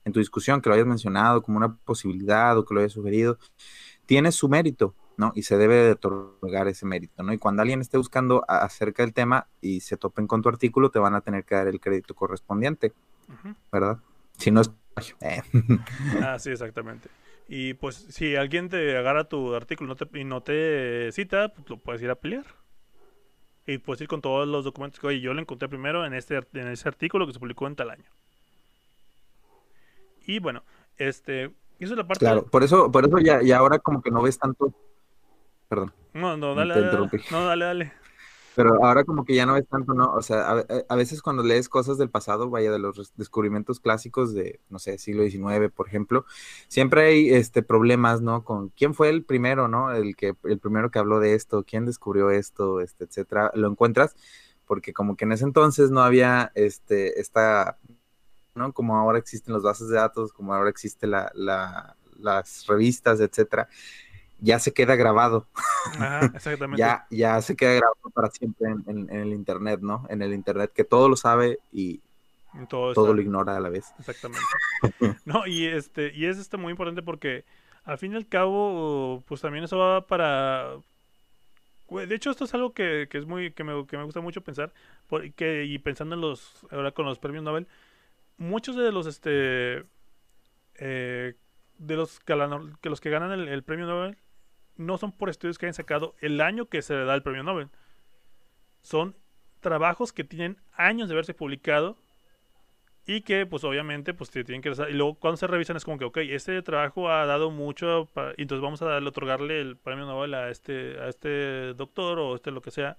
en 0.06 0.14
tu 0.14 0.20
discusión, 0.20 0.62
que 0.62 0.70
lo 0.70 0.76
hayas 0.76 0.88
mencionado 0.88 1.44
como 1.44 1.58
una 1.58 1.76
posibilidad 1.76 2.58
o 2.58 2.66
que 2.66 2.74
lo 2.74 2.80
hayas 2.80 2.94
sugerido, 2.94 3.38
tiene 4.06 4.32
su 4.32 4.50
mérito, 4.50 4.96
¿no? 5.18 5.32
Y 5.36 5.44
se 5.44 5.58
debe 5.58 5.76
de 5.76 5.92
otorgar 5.92 6.68
ese 6.68 6.86
mérito, 6.86 7.24
¿no? 7.24 7.34
Y 7.34 7.38
cuando 7.38 7.62
alguien 7.62 7.82
esté 7.82 7.98
buscando 7.98 8.44
acerca 8.48 9.04
del 9.04 9.14
tema 9.14 9.48
y 9.62 9.82
se 9.82 9.98
topen 9.98 10.28
con 10.28 10.42
tu 10.42 10.50
artículo, 10.50 10.90
te 10.90 11.00
van 11.00 11.16
a 11.16 11.22
tener 11.22 11.44
que 11.46 11.56
dar 11.56 11.68
el 11.68 11.80
crédito 11.80 12.16
correspondiente, 12.16 12.94
¿verdad? 13.72 14.00
Si 14.38 14.52
no 14.52 14.62
es... 14.62 14.72
Eh. 15.22 15.42
ah, 16.24 16.38
sí, 16.40 16.52
exactamente. 16.52 17.10
Y 17.48 17.74
pues 17.74 17.96
si 17.96 18.36
alguien 18.36 18.70
te 18.70 18.98
agarra 18.98 19.26
tu 19.26 19.54
artículo 19.54 19.96
y 20.14 20.24
no 20.24 20.42
te 20.42 21.12
cita, 21.12 21.50
pues 21.50 21.70
lo 21.70 21.78
puedes 21.78 22.02
ir 22.02 22.10
a 22.10 22.16
pelear. 22.16 22.46
Y 23.66 23.78
puedes 23.78 24.02
ir 24.02 24.08
con 24.08 24.22
todos 24.22 24.48
los 24.48 24.66
documentos 24.66 25.00
que, 25.00 25.08
oye, 25.08 25.22
yo 25.22 25.34
lo 25.34 25.40
encontré 25.40 25.70
primero 25.70 26.06
en, 26.06 26.14
este, 26.14 26.42
en 26.54 26.68
ese 26.68 26.88
artículo 26.88 27.26
que 27.26 27.34
se 27.34 27.40
publicó 27.40 27.68
en 27.68 27.76
tal 27.76 27.92
año. 27.92 28.10
Y 30.26 30.40
bueno, 30.40 30.64
este, 30.98 31.46
eso 31.80 31.94
es 31.94 31.98
la 31.98 32.08
parte... 32.08 32.26
Claro, 32.26 32.46
por 32.46 32.64
eso, 32.64 32.92
por 32.92 33.06
eso 33.06 33.20
ya, 33.20 33.42
ya 33.42 33.58
ahora 33.58 33.80
como 33.80 34.02
que 34.02 34.12
no 34.12 34.22
ves 34.22 34.38
tanto 34.38 34.74
Perdón. 35.74 35.92
No, 36.14 36.38
no, 36.38 36.54
dale, 36.54 36.80
dale, 36.80 37.10
No, 37.32 37.46
dale, 37.48 37.66
dale. 37.66 37.94
Pero 38.56 38.86
ahora 38.86 39.04
como 39.06 39.26
que 39.26 39.34
ya 39.34 39.48
no 39.48 39.58
es 39.58 39.68
tanto, 39.68 39.96
¿no? 39.96 40.14
O 40.14 40.22
sea, 40.22 40.64
a, 40.88 40.96
veces 40.96 41.24
cuando 41.24 41.42
lees 41.42 41.68
cosas 41.68 41.98
del 41.98 42.12
pasado, 42.12 42.52
vaya, 42.52 42.72
de 42.72 42.78
los 42.78 43.12
descubrimientos 43.16 43.80
clásicos 43.80 44.36
de, 44.36 44.60
no 44.70 44.78
sé, 44.78 45.00
siglo 45.00 45.24
XIX, 45.24 45.72
por 45.76 45.88
ejemplo, 45.88 46.26
siempre 46.68 47.08
hay 47.08 47.30
este 47.32 47.64
problemas, 47.64 48.22
¿no? 48.22 48.44
Con 48.44 48.70
quién 48.70 48.94
fue 48.94 49.10
el 49.10 49.24
primero, 49.24 49.68
¿no? 49.68 49.92
El 49.92 50.16
que, 50.16 50.36
el 50.44 50.60
primero 50.60 50.92
que 50.92 51.00
habló 51.00 51.20
de 51.20 51.34
esto, 51.34 51.64
quién 51.68 51.88
descubrió 51.88 52.30
esto, 52.30 52.80
este, 52.80 53.06
etcétera. 53.06 53.50
Lo 53.56 53.68
encuentras 53.68 54.16
porque 54.68 54.94
como 54.94 55.16
que 55.16 55.26
en 55.26 55.32
ese 55.32 55.46
entonces 55.46 55.90
no 55.90 56.04
había 56.04 56.52
este, 56.54 57.20
esta, 57.20 57.80
¿no? 58.54 58.74
Como 58.74 58.96
ahora 58.96 59.18
existen 59.18 59.56
los 59.56 59.64
bases 59.64 59.90
de 59.90 59.96
datos, 59.96 60.32
como 60.32 60.54
ahora 60.54 60.70
existe 60.70 61.08
la, 61.08 61.32
la, 61.34 61.98
las 62.20 62.68
revistas, 62.68 63.20
etcétera 63.20 63.68
ya 64.44 64.60
se 64.60 64.74
queda 64.74 64.96
grabado. 64.96 65.48
exactamente. 66.36 66.80
ya, 66.80 67.08
ya 67.10 67.42
se 67.42 67.56
queda 67.56 67.74
grabado 67.76 68.10
para 68.14 68.30
siempre 68.30 68.68
en, 68.88 69.10
el 69.10 69.34
internet, 69.34 69.80
¿no? 69.82 70.06
En 70.10 70.22
el 70.22 70.34
internet 70.34 70.72
que 70.74 70.84
todo 70.84 71.08
lo 71.08 71.16
sabe 71.16 71.60
y 71.72 72.02
todo, 72.70 73.14
lo 73.14 73.22
ignora 73.22 73.56
a 73.56 73.60
la 73.60 73.70
vez. 73.70 73.94
Exactamente. 73.98 74.46
no, 75.26 75.48
y 75.48 75.66
este, 75.66 76.12
y 76.14 76.26
es 76.26 76.38
este 76.38 76.58
muy 76.58 76.72
importante 76.72 77.02
porque 77.02 77.46
al 77.86 77.98
fin 77.98 78.14
y 78.14 78.16
al 78.18 78.28
cabo, 78.28 79.24
pues 79.28 79.42
también 79.42 79.64
eso 79.64 79.78
va 79.78 80.06
para 80.06 80.76
de 81.90 82.16
hecho, 82.16 82.32
esto 82.32 82.46
es 82.46 82.54
algo 82.56 82.74
que, 82.74 83.08
es 83.12 83.26
muy, 83.26 83.52
que 83.52 83.64
me, 83.64 83.86
que 83.86 83.98
me, 83.98 84.04
gusta 84.04 84.20
mucho 84.20 84.42
pensar, 84.42 84.74
porque, 85.08 85.66
y 85.66 85.78
pensando 85.78 86.16
en 86.16 86.22
los, 86.22 86.66
ahora 86.72 86.92
con 86.92 87.06
los 87.06 87.20
premios 87.20 87.44
Nobel, 87.44 87.68
muchos 88.38 88.76
de 88.76 88.92
los, 88.92 89.06
este, 89.06 89.84
eh, 90.76 91.36
de 91.78 91.96
los 91.96 92.20
que, 92.20 92.90
los 92.90 93.00
que 93.00 93.10
ganan 93.12 93.32
el, 93.32 93.48
el 93.48 93.62
premio 93.62 93.86
Nobel 93.86 94.18
no 94.76 94.98
son 94.98 95.12
por 95.12 95.30
estudios 95.30 95.58
que 95.58 95.66
hayan 95.66 95.74
sacado 95.74 96.16
el 96.20 96.42
año 96.42 96.68
que 96.68 96.82
se 96.82 96.94
le 96.94 97.06
da 97.06 97.16
el 97.16 97.24
premio 97.24 97.44
Nobel. 97.44 97.70
Son 98.82 99.16
trabajos 99.60 100.12
que 100.14 100.24
tienen 100.24 100.58
años 100.74 101.08
de 101.08 101.16
haberse 101.16 101.34
publicado 101.34 101.98
y 103.06 103.22
que 103.22 103.46
pues 103.46 103.64
obviamente 103.64 104.14
pues 104.14 104.30
tienen 104.30 104.62
que 104.62 104.70
y 104.70 104.94
luego 104.94 105.16
cuando 105.16 105.38
se 105.38 105.48
revisan 105.48 105.76
es 105.76 105.84
como 105.84 105.98
que 105.98 106.06
ok 106.06 106.18
este 106.20 106.62
trabajo 106.62 107.10
ha 107.10 107.26
dado 107.26 107.52
mucho 107.52 108.10
y 108.38 108.44
entonces 108.44 108.62
vamos 108.62 108.82
a 108.82 108.86
darle 108.86 109.10
otorgarle 109.10 109.60
el 109.60 109.76
premio 109.76 110.06
Nobel 110.06 110.34
a 110.34 110.50
este 110.50 110.98
a 111.00 111.10
este 111.10 111.74
doctor 111.74 112.20
o 112.20 112.36
este 112.36 112.52
lo 112.52 112.62
que 112.62 112.72
sea 112.72 112.98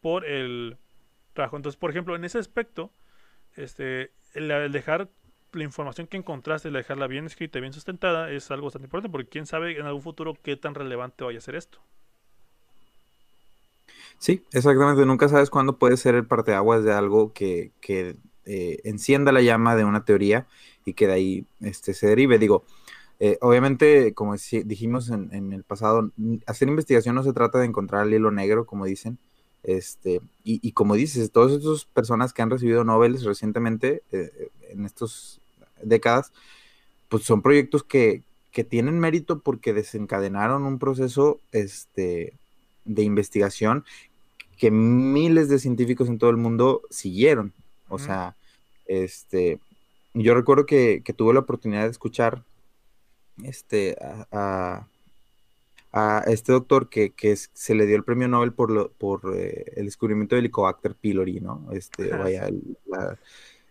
por 0.00 0.24
el 0.24 0.78
trabajo 1.34 1.56
entonces 1.56 1.78
por 1.78 1.90
ejemplo 1.90 2.16
en 2.16 2.24
ese 2.24 2.38
aspecto 2.38 2.90
este 3.54 4.12
el, 4.32 4.72
dejar 4.72 5.08
la 5.54 5.64
información 5.64 6.06
que 6.06 6.16
encontraste 6.16 6.68
el 6.68 6.74
dejarla 6.74 7.06
bien 7.06 7.26
escrita 7.26 7.58
y 7.58 7.60
bien 7.60 7.72
sustentada 7.72 8.30
es 8.30 8.50
algo 8.50 8.66
bastante 8.66 8.86
importante 8.86 9.10
porque 9.10 9.28
quién 9.28 9.46
sabe 9.46 9.78
en 9.78 9.86
algún 9.86 10.02
futuro 10.02 10.34
qué 10.42 10.56
tan 10.56 10.74
relevante 10.74 11.24
vaya 11.24 11.38
a 11.38 11.42
ser 11.42 11.56
esto 11.56 11.80
Sí, 14.18 14.42
exactamente. 14.52 15.04
Nunca 15.04 15.28
sabes 15.28 15.50
cuándo 15.50 15.78
puede 15.78 15.96
ser 15.96 16.14
el 16.14 16.26
parteaguas 16.26 16.84
de 16.84 16.92
algo 16.92 17.32
que, 17.32 17.72
que 17.80 18.16
eh, 18.46 18.80
encienda 18.84 19.32
la 19.32 19.42
llama 19.42 19.76
de 19.76 19.84
una 19.84 20.04
teoría 20.04 20.46
y 20.84 20.94
que 20.94 21.06
de 21.06 21.12
ahí 21.12 21.46
este, 21.60 21.94
se 21.94 22.06
derive. 22.06 22.38
Digo, 22.38 22.64
eh, 23.20 23.38
obviamente, 23.40 24.14
como 24.14 24.34
dijimos 24.64 25.10
en, 25.10 25.52
el 25.52 25.62
pasado, 25.62 26.10
hacer 26.46 26.68
investigación 26.68 27.14
no 27.14 27.22
se 27.22 27.32
trata 27.32 27.58
de 27.58 27.66
encontrar 27.66 28.06
el 28.06 28.14
hilo 28.14 28.30
negro, 28.30 28.66
como 28.66 28.84
dicen. 28.84 29.18
Este, 29.62 30.20
y, 30.42 30.72
como 30.72 30.94
dices, 30.94 31.30
todas 31.30 31.52
estas 31.52 31.86
personas 31.86 32.34
que 32.34 32.42
han 32.42 32.50
recibido 32.50 32.84
Nobel 32.84 33.18
recientemente, 33.24 34.02
eh, 34.12 34.50
en 34.68 34.84
estas 34.84 35.40
décadas, 35.84 36.32
pues 37.08 37.24
son 37.24 37.42
proyectos 37.42 37.84
que, 37.84 38.22
tienen 38.68 39.00
mérito 39.00 39.40
porque 39.40 39.72
desencadenaron 39.72 40.62
un 40.62 40.78
proceso 40.78 41.40
este, 41.50 42.34
de 42.84 43.02
investigación 43.02 43.84
que 44.56 44.70
miles 44.70 45.48
de 45.48 45.58
científicos 45.58 46.08
en 46.08 46.18
todo 46.18 46.30
el 46.30 46.36
mundo 46.36 46.82
siguieron. 46.88 47.52
O 47.88 47.98
sea, 47.98 48.36
este, 48.86 49.58
yo 50.14 50.34
recuerdo 50.34 50.66
que, 50.66 51.02
tuve 51.16 51.34
la 51.34 51.40
oportunidad 51.40 51.82
de 51.82 51.90
escuchar 51.90 52.44
este, 53.42 53.96
a, 54.30 54.86
este 56.26 56.52
doctor 56.52 56.88
que, 56.88 57.12
se 57.52 57.74
le 57.74 57.86
dio 57.86 57.96
el 57.96 58.04
premio 58.04 58.28
Nobel 58.28 58.52
por, 58.52 58.70
lo, 58.70 58.92
por 58.92 59.34
eh, 59.36 59.72
el 59.76 59.86
descubrimiento 59.86 60.36
del 60.36 60.44
Helicobacter 60.44 60.94
pylori, 60.94 61.40
¿no? 61.40 61.68
Este, 61.72 62.08
vaya, 62.10 62.48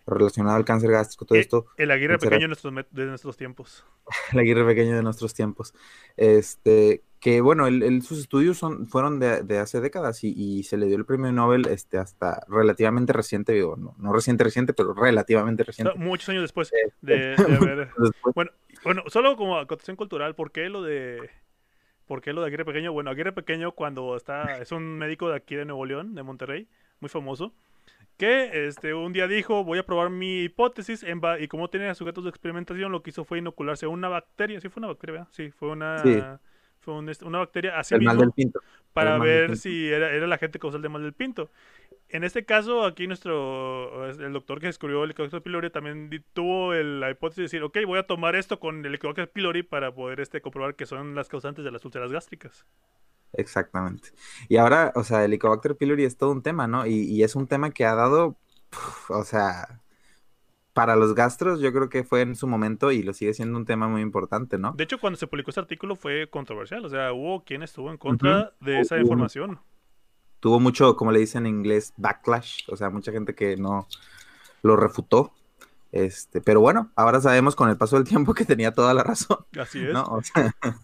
relacionado 0.06 0.58
al 0.58 0.66
cáncer 0.66 0.92
gástrico, 0.92 1.26
todo 1.26 1.38
esto. 1.38 1.68
El 1.78 1.92
aguirre 1.92 2.18
pequeño 2.18 2.42
de 2.42 2.48
nuestros, 2.48 2.74
de 2.92 3.06
nuestros 3.06 3.38
tiempos. 3.38 3.86
el 4.34 4.40
aguirre 4.40 4.66
pequeño 4.66 4.96
de 4.96 5.04
nuestros 5.04 5.34
tiempos. 5.34 5.74
Este, 6.18 7.04
que 7.24 7.40
bueno, 7.40 7.68
sus 8.02 8.20
estudios 8.20 8.58
son, 8.58 8.86
fueron 8.88 9.18
de, 9.20 9.58
hace 9.58 9.80
décadas 9.80 10.26
y, 10.26 10.64
se 10.64 10.76
le 10.76 10.88
dio 10.88 10.98
el 10.98 11.06
premio 11.06 11.32
Nobel 11.32 11.68
este, 11.68 11.98
hasta 11.98 12.44
relativamente 12.50 13.14
reciente, 13.14 13.54
digo, 13.54 13.78
no, 13.78 13.96
no 13.98 14.12
reciente, 14.12 14.44
reciente, 14.44 14.74
pero 14.74 14.94
relativamente 14.94 15.64
reciente. 15.64 15.94
muchos 15.96 16.28
años 16.28 16.42
después 16.42 16.70
de, 17.02 17.36
haber... 17.38 17.90
Bueno, 18.36 18.52
bueno, 18.84 19.04
solo 19.08 19.38
como 19.38 19.58
acotación 19.58 19.96
cultural, 19.96 20.36
¿por 20.36 20.52
qué 20.52 20.68
lo 20.68 20.82
de... 20.82 21.30
¿Por 22.06 22.22
qué 22.22 22.34
lo 22.34 22.42
de 22.42 22.48
Aguirre 22.48 22.66
Pequeño? 22.66 22.92
Bueno, 22.92 23.10
Aguirre 23.10 23.32
Pequeño 23.32 23.72
cuando 23.72 24.18
está, 24.18 24.58
es 24.58 24.74
un 24.74 24.98
médico 24.98 25.30
de 25.30 25.38
aquí 25.38 25.56
de 25.56 25.64
Nuevo 25.64 25.86
León, 25.86 26.16
de 26.16 26.24
Monterrey, 26.24 26.68
muy 27.00 27.10
famoso, 27.10 27.54
que 28.18 28.68
este, 28.68 28.94
un 28.94 29.14
día 29.14 29.28
dijo, 29.28 29.64
voy 29.64 29.80
a 29.80 29.86
probar 29.86 30.10
mi 30.10 30.44
hipótesis, 30.44 31.04
en 31.04 31.22
y 31.40 31.48
como 31.48 31.70
tenía 31.70 31.94
sujetos 31.96 32.24
de 32.24 32.30
experimentación, 32.30 32.92
lo 32.92 33.04
que 33.04 33.10
hizo 33.10 33.26
fue 33.26 33.40
inocularse 33.40 33.88
una 33.88 34.10
bacteria, 34.10 34.60
sí 34.62 34.70
fue 34.70 34.82
una 34.82 34.88
bacteria, 34.88 35.14
¿verdad? 35.14 35.28
Sí, 35.32 35.52
fue 35.52 35.70
una 35.70 36.40
fue 36.84 36.94
una 36.96 37.38
bacteria 37.40 37.80
así 37.80 37.96
mismo 37.96 38.16
del 38.16 38.32
pinto. 38.32 38.60
para 38.92 39.18
ver 39.18 39.56
si 39.56 39.88
era, 39.88 40.12
era, 40.12 40.28
la 40.28 40.38
gente 40.38 40.60
causal 40.60 40.82
de 40.82 40.90
mal 40.90 41.02
del 41.02 41.14
pinto. 41.14 41.50
En 42.14 42.24
este 42.24 42.46
caso, 42.46 42.86
aquí 42.86 43.08
nuestro, 43.08 44.08
el 44.08 44.34
doctor 44.34 44.60
que 44.60 44.68
descubrió 44.68 45.00
el 45.00 45.06
Helicobacter 45.06 45.42
pylori 45.42 45.72
también 45.72 46.12
tuvo 46.34 46.72
la 46.72 47.10
hipótesis 47.10 47.38
de 47.38 47.44
decir, 47.44 47.64
ok, 47.64 47.80
voy 47.88 47.98
a 47.98 48.06
tomar 48.06 48.36
esto 48.36 48.60
con 48.60 48.82
el 48.82 48.86
Helicobacter 48.86 49.32
pylori 49.32 49.64
para 49.64 49.96
poder 49.96 50.20
este, 50.20 50.40
comprobar 50.40 50.76
que 50.76 50.86
son 50.86 51.16
las 51.16 51.28
causantes 51.28 51.66
de 51.66 51.72
las 51.72 51.84
úlceras 51.84 52.12
gástricas. 52.12 52.68
Exactamente. 53.34 54.10
Y 54.48 54.58
ahora, 54.58 54.94
o 54.94 55.04
sea, 55.04 55.26
el 55.26 55.32
Helicobacter 55.32 55.76
pylori 55.76 56.04
es 56.04 56.16
todo 56.16 56.32
un 56.32 56.44
tema, 56.44 56.68
¿no? 56.68 56.86
Y, 56.86 57.02
y 57.02 57.24
es 57.24 57.36
un 57.36 57.48
tema 57.48 57.72
que 57.72 57.84
ha 57.84 57.96
dado, 57.96 58.38
o 59.10 59.24
sea, 59.24 59.82
para 60.74 60.96
los 60.96 61.16
gastros 61.16 61.62
yo 61.62 61.74
creo 61.74 61.90
que 61.90 62.04
fue 62.04 62.22
en 62.22 62.36
su 62.36 62.46
momento 62.46 62.92
y 62.92 63.02
lo 63.02 63.14
sigue 63.14 63.34
siendo 63.34 63.58
un 63.58 63.66
tema 63.66 63.88
muy 63.88 64.02
importante, 64.02 64.60
¿no? 64.60 64.74
De 64.74 64.84
hecho, 64.84 65.00
cuando 65.00 65.18
se 65.18 65.26
publicó 65.26 65.50
ese 65.50 65.62
artículo 65.62 65.96
fue 65.96 66.30
controversial, 66.30 66.86
o 66.86 66.90
sea, 66.90 67.12
hubo 67.12 67.44
quien 67.44 67.64
estuvo 67.64 67.90
en 67.90 67.98
contra 67.98 68.54
de 68.60 68.82
esa 68.82 69.00
información. 69.00 69.60
Tuvo 70.44 70.60
mucho, 70.60 70.98
como 70.98 71.14
le 71.14 71.20
dicen 71.20 71.46
en 71.46 71.56
inglés, 71.56 71.94
backlash, 71.96 72.64
o 72.68 72.76
sea, 72.76 72.90
mucha 72.90 73.14
gente 73.14 73.34
que 73.34 73.56
no 73.56 73.88
lo 74.62 74.76
refutó. 74.76 75.32
Este, 75.94 76.42
pero 76.42 76.60
bueno, 76.60 76.92
ahora 76.98 77.22
sabemos 77.22 77.56
con 77.56 77.70
el 77.70 77.78
paso 77.78 77.96
del 77.96 78.04
tiempo 78.06 78.34
que 78.34 78.44
tenía 78.44 78.74
toda 78.74 78.94
la 78.94 79.04
razón. 79.04 79.38
Así 79.58 79.80
es. 79.86 79.96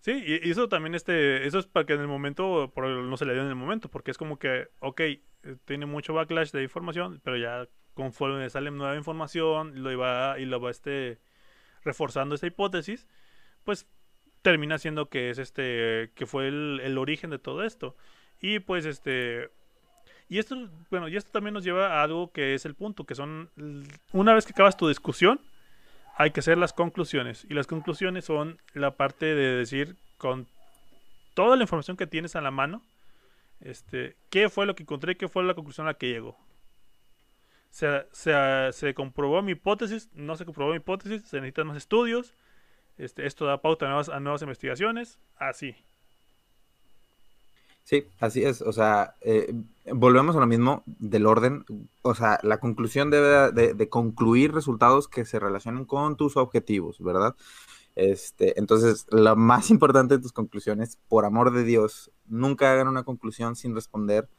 Sí, 0.00 0.22
y 0.26 0.50
eso 0.50 0.68
también, 0.68 0.94
este, 0.94 1.46
eso 1.46 1.58
es 1.58 1.64
para 1.64 1.86
que 1.86 1.94
en 1.94 2.00
el 2.02 2.08
momento, 2.08 2.70
por, 2.74 2.86
no 2.86 3.16
se 3.16 3.24
le 3.24 3.32
dio 3.32 3.40
en 3.40 3.48
el 3.48 3.54
momento, 3.54 3.88
porque 3.88 4.10
es 4.10 4.18
como 4.18 4.38
que, 4.38 4.68
ok, 4.80 5.00
eh, 5.00 5.20
tiene 5.64 5.86
mucho 5.86 6.12
backlash 6.12 6.50
de 6.50 6.62
información, 6.62 7.22
pero 7.24 7.38
ya 7.38 7.66
conforme 7.94 8.50
sale 8.50 8.70
nueva 8.70 8.96
información 8.96 9.82
lo 9.82 9.90
iba 9.90 10.38
y 10.38 10.44
lo 10.44 10.60
va 10.60 10.70
este 10.70 11.20
reforzando 11.84 12.34
esta 12.34 12.46
hipótesis, 12.46 13.06
pues 13.62 13.86
termina 14.42 14.76
siendo 14.76 15.08
que 15.08 15.30
es 15.30 15.38
este 15.38 16.12
que 16.14 16.26
fue 16.26 16.48
el, 16.48 16.98
origen 16.98 17.30
de 17.30 17.38
todo 17.38 17.64
esto. 17.64 17.96
Y 18.44 18.58
pues 18.58 18.84
este 18.84 19.48
y 20.28 20.38
esto 20.38 20.68
bueno, 20.90 21.08
y 21.08 21.16
esto 21.16 21.30
también 21.30 21.54
nos 21.54 21.64
lleva 21.64 21.98
a 21.98 22.02
algo 22.02 22.30
que 22.30 22.52
es 22.52 22.66
el 22.66 22.74
punto, 22.74 23.04
que 23.04 23.14
son 23.14 23.48
una 24.12 24.34
vez 24.34 24.44
que 24.44 24.52
acabas 24.52 24.76
tu 24.76 24.86
discusión, 24.86 25.40
hay 26.14 26.30
que 26.30 26.40
hacer 26.40 26.58
las 26.58 26.74
conclusiones 26.74 27.46
y 27.48 27.54
las 27.54 27.66
conclusiones 27.66 28.26
son 28.26 28.60
la 28.74 28.98
parte 28.98 29.24
de 29.24 29.56
decir 29.56 29.96
con 30.18 30.46
toda 31.32 31.56
la 31.56 31.62
información 31.62 31.96
que 31.96 32.06
tienes 32.06 32.36
a 32.36 32.42
la 32.42 32.50
mano, 32.50 32.82
este, 33.60 34.14
qué 34.28 34.50
fue 34.50 34.66
lo 34.66 34.74
que 34.74 34.82
encontré, 34.82 35.16
qué 35.16 35.26
fue 35.26 35.42
la 35.42 35.54
conclusión 35.54 35.86
a 35.86 35.92
la 35.92 35.98
que 35.98 36.08
llegó 36.08 36.36
se, 37.70 38.06
se, 38.12 38.72
se, 38.72 38.92
comprobó 38.92 39.40
mi 39.40 39.52
hipótesis, 39.52 40.10
no 40.12 40.36
se 40.36 40.44
comprobó 40.44 40.72
mi 40.72 40.76
hipótesis, 40.76 41.22
se 41.22 41.38
necesitan 41.38 41.68
más 41.68 41.78
estudios, 41.78 42.34
este, 42.98 43.24
esto 43.24 43.46
da 43.46 43.62
pauta 43.62 43.86
a 43.86 43.88
nuevas, 43.88 44.10
a 44.10 44.20
nuevas 44.20 44.42
investigaciones, 44.42 45.18
así. 45.38 45.74
Sí, 47.84 48.06
así 48.18 48.42
es, 48.42 48.62
o 48.62 48.72
sea, 48.72 49.14
eh, 49.20 49.52
volvemos 49.92 50.34
a 50.36 50.40
lo 50.40 50.46
mismo 50.46 50.82
del 50.86 51.26
orden, 51.26 51.66
o 52.00 52.14
sea, 52.14 52.38
la 52.42 52.58
conclusión 52.58 53.10
debe 53.10 53.52
de, 53.52 53.88
concluir 53.90 54.54
resultados 54.54 55.06
que 55.06 55.26
se 55.26 55.38
relacionen 55.38 55.84
con 55.84 56.16
tus 56.16 56.38
objetivos, 56.38 56.98
¿verdad? 57.00 57.36
Este, 57.94 58.58
entonces, 58.58 59.06
lo 59.10 59.36
más 59.36 59.70
importante 59.70 60.16
de 60.16 60.22
tus 60.22 60.32
conclusiones, 60.32 60.98
por 61.08 61.26
amor 61.26 61.52
de 61.52 61.62
Dios, 61.64 62.10
nunca 62.26 62.72
hagan 62.72 62.88
una 62.88 63.04
conclusión 63.04 63.54
sin 63.54 63.74
responder 63.74 64.30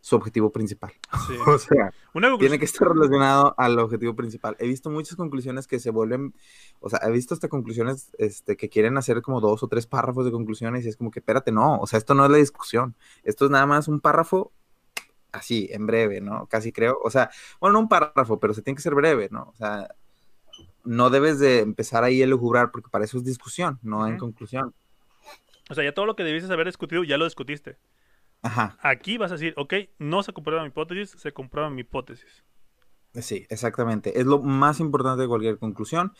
su 0.00 0.16
objetivo 0.16 0.50
principal. 0.50 0.92
o 1.46 1.58
sea, 1.58 1.92
tiene 2.38 2.58
que 2.58 2.64
estar 2.64 2.88
relacionado 2.88 3.54
al 3.58 3.78
objetivo 3.78 4.14
principal. 4.14 4.56
He 4.58 4.66
visto 4.66 4.90
muchas 4.90 5.16
conclusiones 5.16 5.66
que 5.66 5.78
se 5.80 5.90
vuelven, 5.90 6.34
o 6.80 6.88
sea, 6.88 7.00
he 7.02 7.10
visto 7.10 7.34
hasta 7.34 7.48
conclusiones 7.48 8.10
este, 8.18 8.56
que 8.56 8.68
quieren 8.68 8.96
hacer 8.96 9.22
como 9.22 9.40
dos 9.40 9.62
o 9.62 9.68
tres 9.68 9.86
párrafos 9.86 10.24
de 10.24 10.30
conclusiones 10.30 10.84
y 10.84 10.88
es 10.88 10.96
como 10.96 11.10
que, 11.10 11.20
espérate, 11.20 11.52
no, 11.52 11.78
o 11.78 11.86
sea, 11.86 11.98
esto 11.98 12.14
no 12.14 12.24
es 12.24 12.30
la 12.30 12.38
discusión, 12.38 12.94
esto 13.24 13.44
es 13.46 13.50
nada 13.50 13.66
más 13.66 13.88
un 13.88 14.00
párrafo 14.00 14.52
así, 15.32 15.68
en 15.72 15.86
breve, 15.86 16.20
¿no? 16.20 16.46
Casi 16.46 16.72
creo, 16.72 16.98
o 17.02 17.10
sea, 17.10 17.30
bueno, 17.60 17.74
no 17.74 17.80
un 17.80 17.88
párrafo, 17.88 18.40
pero 18.40 18.54
se 18.54 18.62
tiene 18.62 18.76
que 18.76 18.82
ser 18.82 18.94
breve, 18.94 19.28
¿no? 19.30 19.50
O 19.52 19.54
sea, 19.56 19.88
no 20.84 21.10
debes 21.10 21.38
de 21.38 21.60
empezar 21.60 22.04
ahí 22.04 22.22
a 22.22 22.26
lujubrar 22.26 22.70
porque 22.70 22.88
para 22.88 23.04
eso 23.04 23.18
es 23.18 23.24
discusión, 23.24 23.78
no 23.82 24.06
en 24.06 24.16
conclusión. 24.16 24.74
O 25.70 25.74
sea, 25.74 25.84
ya 25.84 25.92
todo 25.92 26.06
lo 26.06 26.16
que 26.16 26.24
debieses 26.24 26.50
haber 26.50 26.66
discutido, 26.66 27.04
ya 27.04 27.18
lo 27.18 27.26
discutiste. 27.26 27.76
Aquí 28.42 29.18
vas 29.18 29.30
a 29.32 29.34
decir, 29.34 29.54
ok, 29.56 29.74
no 29.98 30.22
se 30.22 30.32
comprueba 30.32 30.62
mi 30.62 30.68
hipótesis, 30.68 31.10
se 31.20 31.32
comprueba 31.32 31.70
mi 31.70 31.80
hipótesis. 31.80 32.44
Sí, 33.14 33.46
exactamente. 33.48 34.20
Es 34.20 34.26
lo 34.26 34.40
más 34.40 34.80
importante 34.80 35.22
de 35.22 35.28
cualquier 35.28 35.58
conclusión. 35.58 36.12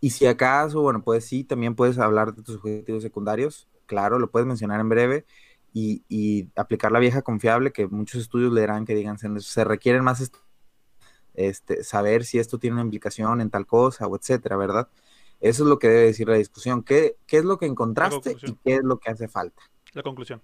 Y 0.00 0.10
si 0.10 0.26
acaso, 0.26 0.82
bueno, 0.82 1.02
pues 1.02 1.24
sí, 1.24 1.44
también 1.44 1.74
puedes 1.74 1.98
hablar 1.98 2.34
de 2.34 2.42
tus 2.42 2.56
objetivos 2.56 3.02
secundarios. 3.02 3.68
Claro, 3.86 4.18
lo 4.18 4.30
puedes 4.30 4.46
mencionar 4.46 4.80
en 4.80 4.88
breve. 4.88 5.26
Y, 5.74 6.48
aplicar 6.56 6.90
la 6.90 6.98
vieja 6.98 7.22
confiable, 7.22 7.72
que 7.72 7.86
muchos 7.86 8.20
estudios 8.20 8.52
le 8.52 8.66
que 8.84 8.94
digan, 8.96 9.16
se, 9.18 9.64
requieren 9.64 10.02
más 10.02 10.32
este, 11.34 11.84
saber 11.84 12.24
si 12.24 12.40
esto 12.40 12.58
tiene 12.58 12.74
una 12.74 12.82
implicación 12.82 13.40
en 13.40 13.50
tal 13.50 13.64
cosa 13.64 14.08
o 14.08 14.16
etcétera, 14.16 14.56
¿verdad? 14.56 14.88
Eso 15.40 15.62
es 15.62 15.68
lo 15.68 15.78
que 15.78 15.86
debe 15.86 16.06
decir 16.06 16.28
la 16.28 16.34
discusión. 16.34 16.82
¿Qué, 16.82 17.16
qué 17.26 17.38
es 17.38 17.44
lo 17.44 17.58
que 17.58 17.66
encontraste 17.66 18.36
y 18.42 18.54
qué 18.54 18.74
es 18.74 18.82
lo 18.82 18.98
que 18.98 19.10
hace 19.10 19.28
falta? 19.28 19.62
La 19.92 20.02
conclusión. 20.02 20.42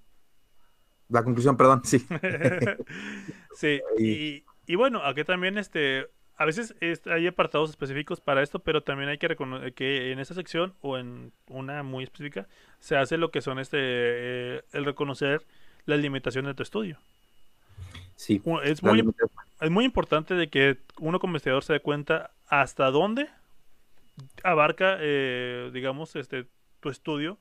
La 1.08 1.22
conclusión, 1.22 1.56
perdón, 1.56 1.82
sí. 1.84 1.98
sí, 3.56 3.80
y, 3.98 4.44
y, 4.66 4.74
bueno, 4.74 5.02
aquí 5.04 5.24
también 5.24 5.58
este, 5.58 6.08
a 6.36 6.44
veces 6.44 6.74
hay 7.06 7.26
apartados 7.26 7.70
específicos 7.70 8.20
para 8.20 8.42
esto, 8.42 8.58
pero 8.58 8.82
también 8.82 9.08
hay 9.08 9.18
que 9.18 9.28
reconocer 9.28 9.74
que 9.74 10.12
en 10.12 10.18
esta 10.18 10.34
sección 10.34 10.74
o 10.80 10.98
en 10.98 11.32
una 11.48 11.82
muy 11.82 12.04
específica 12.04 12.48
se 12.80 12.96
hace 12.96 13.18
lo 13.18 13.30
que 13.30 13.40
son 13.40 13.58
este, 13.58 13.78
eh, 13.80 14.62
el 14.72 14.84
reconocer 14.84 15.44
las 15.86 16.00
limitaciones 16.00 16.50
de 16.50 16.54
tu 16.54 16.62
estudio. 16.62 16.98
Sí. 18.16 18.40
Es 18.62 18.82
muy, 18.82 19.04
es 19.60 19.70
muy 19.70 19.84
importante 19.84 20.34
de 20.34 20.48
que 20.48 20.78
uno 20.98 21.18
como 21.18 21.32
investigador 21.32 21.64
se 21.64 21.74
dé 21.74 21.80
cuenta 21.80 22.30
hasta 22.48 22.90
dónde 22.90 23.28
abarca, 24.42 24.96
eh, 25.00 25.70
digamos, 25.72 26.14
este 26.16 26.46
tu 26.80 26.90
estudio 26.90 27.38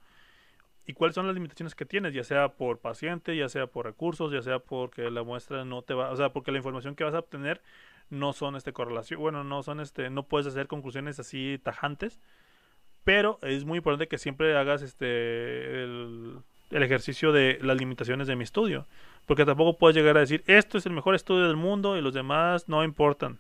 y 0.86 0.94
cuáles 0.94 1.16
son 1.16 1.28
las 1.28 1.36
limitaciones 1.36 1.76
que 1.76 1.86
tienes, 1.86 2.14
ya 2.14 2.24
sea 2.24 2.50
por 2.50 2.80
paciente, 2.80 3.36
ya 3.38 3.48
sea 3.48 3.68
por 3.68 3.86
recursos, 3.86 4.32
ya 4.32 4.42
sea 4.42 4.60
porque 4.60 5.10
la 5.10 5.24
muestra 5.24 5.64
no 5.64 5.82
te 5.82 5.94
va, 5.94 6.12
o 6.12 6.16
sea, 6.16 6.34
porque 6.34 6.52
la 6.52 6.58
información 6.58 6.96
que 6.96 7.04
vas 7.04 7.14
a 7.14 7.20
obtener 7.20 7.62
no 8.10 8.34
son 8.34 8.56
este 8.56 8.74
correlación, 8.74 9.20
bueno, 9.20 9.44
no 9.44 9.64
son 9.64 9.80
este, 9.80 10.10
no 10.10 10.24
puedes 10.24 10.48
hacer 10.48 10.68
conclusiones 10.68 11.20
así 11.20 11.60
tajantes, 11.64 12.20
pero 13.04 13.40
es 13.42 13.64
muy 13.66 13.78
importante 13.78 14.08
que 14.08 14.18
siempre 14.18 14.58
hagas 14.58 14.82
este 14.82 15.84
el, 15.84 16.40
ejercicio 16.72 17.32
de 17.32 17.60
las 17.62 17.78
limitaciones 17.78 18.28
de 18.28 18.36
mi 18.36 18.44
estudio, 18.44 18.88
porque 19.26 19.46
tampoco 19.46 19.78
puedes 19.78 19.96
llegar 19.96 20.18
a 20.18 20.22
decir 20.22 20.44
esto 20.48 20.78
es 20.78 20.86
el 20.86 20.94
mejor 20.94 21.16
estudio 21.16 21.48
del 21.48 21.56
mundo 21.56 21.96
y 21.98 22.02
los 22.02 22.14
demás 22.14 22.68
no 22.68 22.84
importan, 22.84 23.40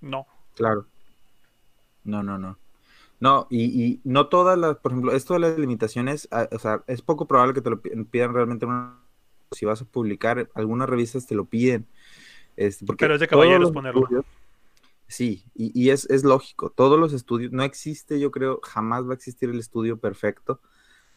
no. 0.00 0.26
Claro. 0.54 0.86
No, 2.04 2.22
no, 2.22 2.38
no. 2.38 2.58
No, 3.24 3.46
y, 3.48 4.02
no 4.04 4.28
todas 4.28 4.58
las, 4.58 4.76
por 4.76 4.92
ejemplo, 4.92 5.12
esto 5.12 5.32
de 5.32 5.40
las 5.40 5.58
limitaciones, 5.58 6.28
ah, 6.30 6.46
o 6.52 6.58
sea, 6.58 6.84
es 6.86 7.00
poco 7.00 7.26
probable 7.26 7.54
que 7.54 7.62
te 7.62 7.70
lo 7.70 7.80
pidan 7.80 8.34
realmente 8.34 8.66
si 9.50 9.64
vas 9.64 9.80
a 9.80 9.86
publicar, 9.86 10.50
algunas 10.52 10.90
revistas 10.90 11.26
te 11.26 11.34
lo 11.34 11.46
piden. 11.46 11.86
Este, 12.54 12.84
porque 12.84 13.06
Pero 13.06 13.14
es 13.14 13.20
de 13.20 13.26
caballeros 13.26 13.72
ponerlo. 13.72 14.06
sí, 15.06 15.42
y, 15.54 15.88
es, 15.88 16.04
es, 16.10 16.22
lógico, 16.22 16.68
todos 16.68 17.00
los 17.00 17.14
estudios, 17.14 17.50
no 17.50 17.62
existe, 17.62 18.20
yo 18.20 18.30
creo, 18.30 18.60
jamás 18.62 19.06
va 19.06 19.12
a 19.12 19.14
existir 19.14 19.48
el 19.48 19.58
estudio 19.58 19.96
perfecto. 19.96 20.60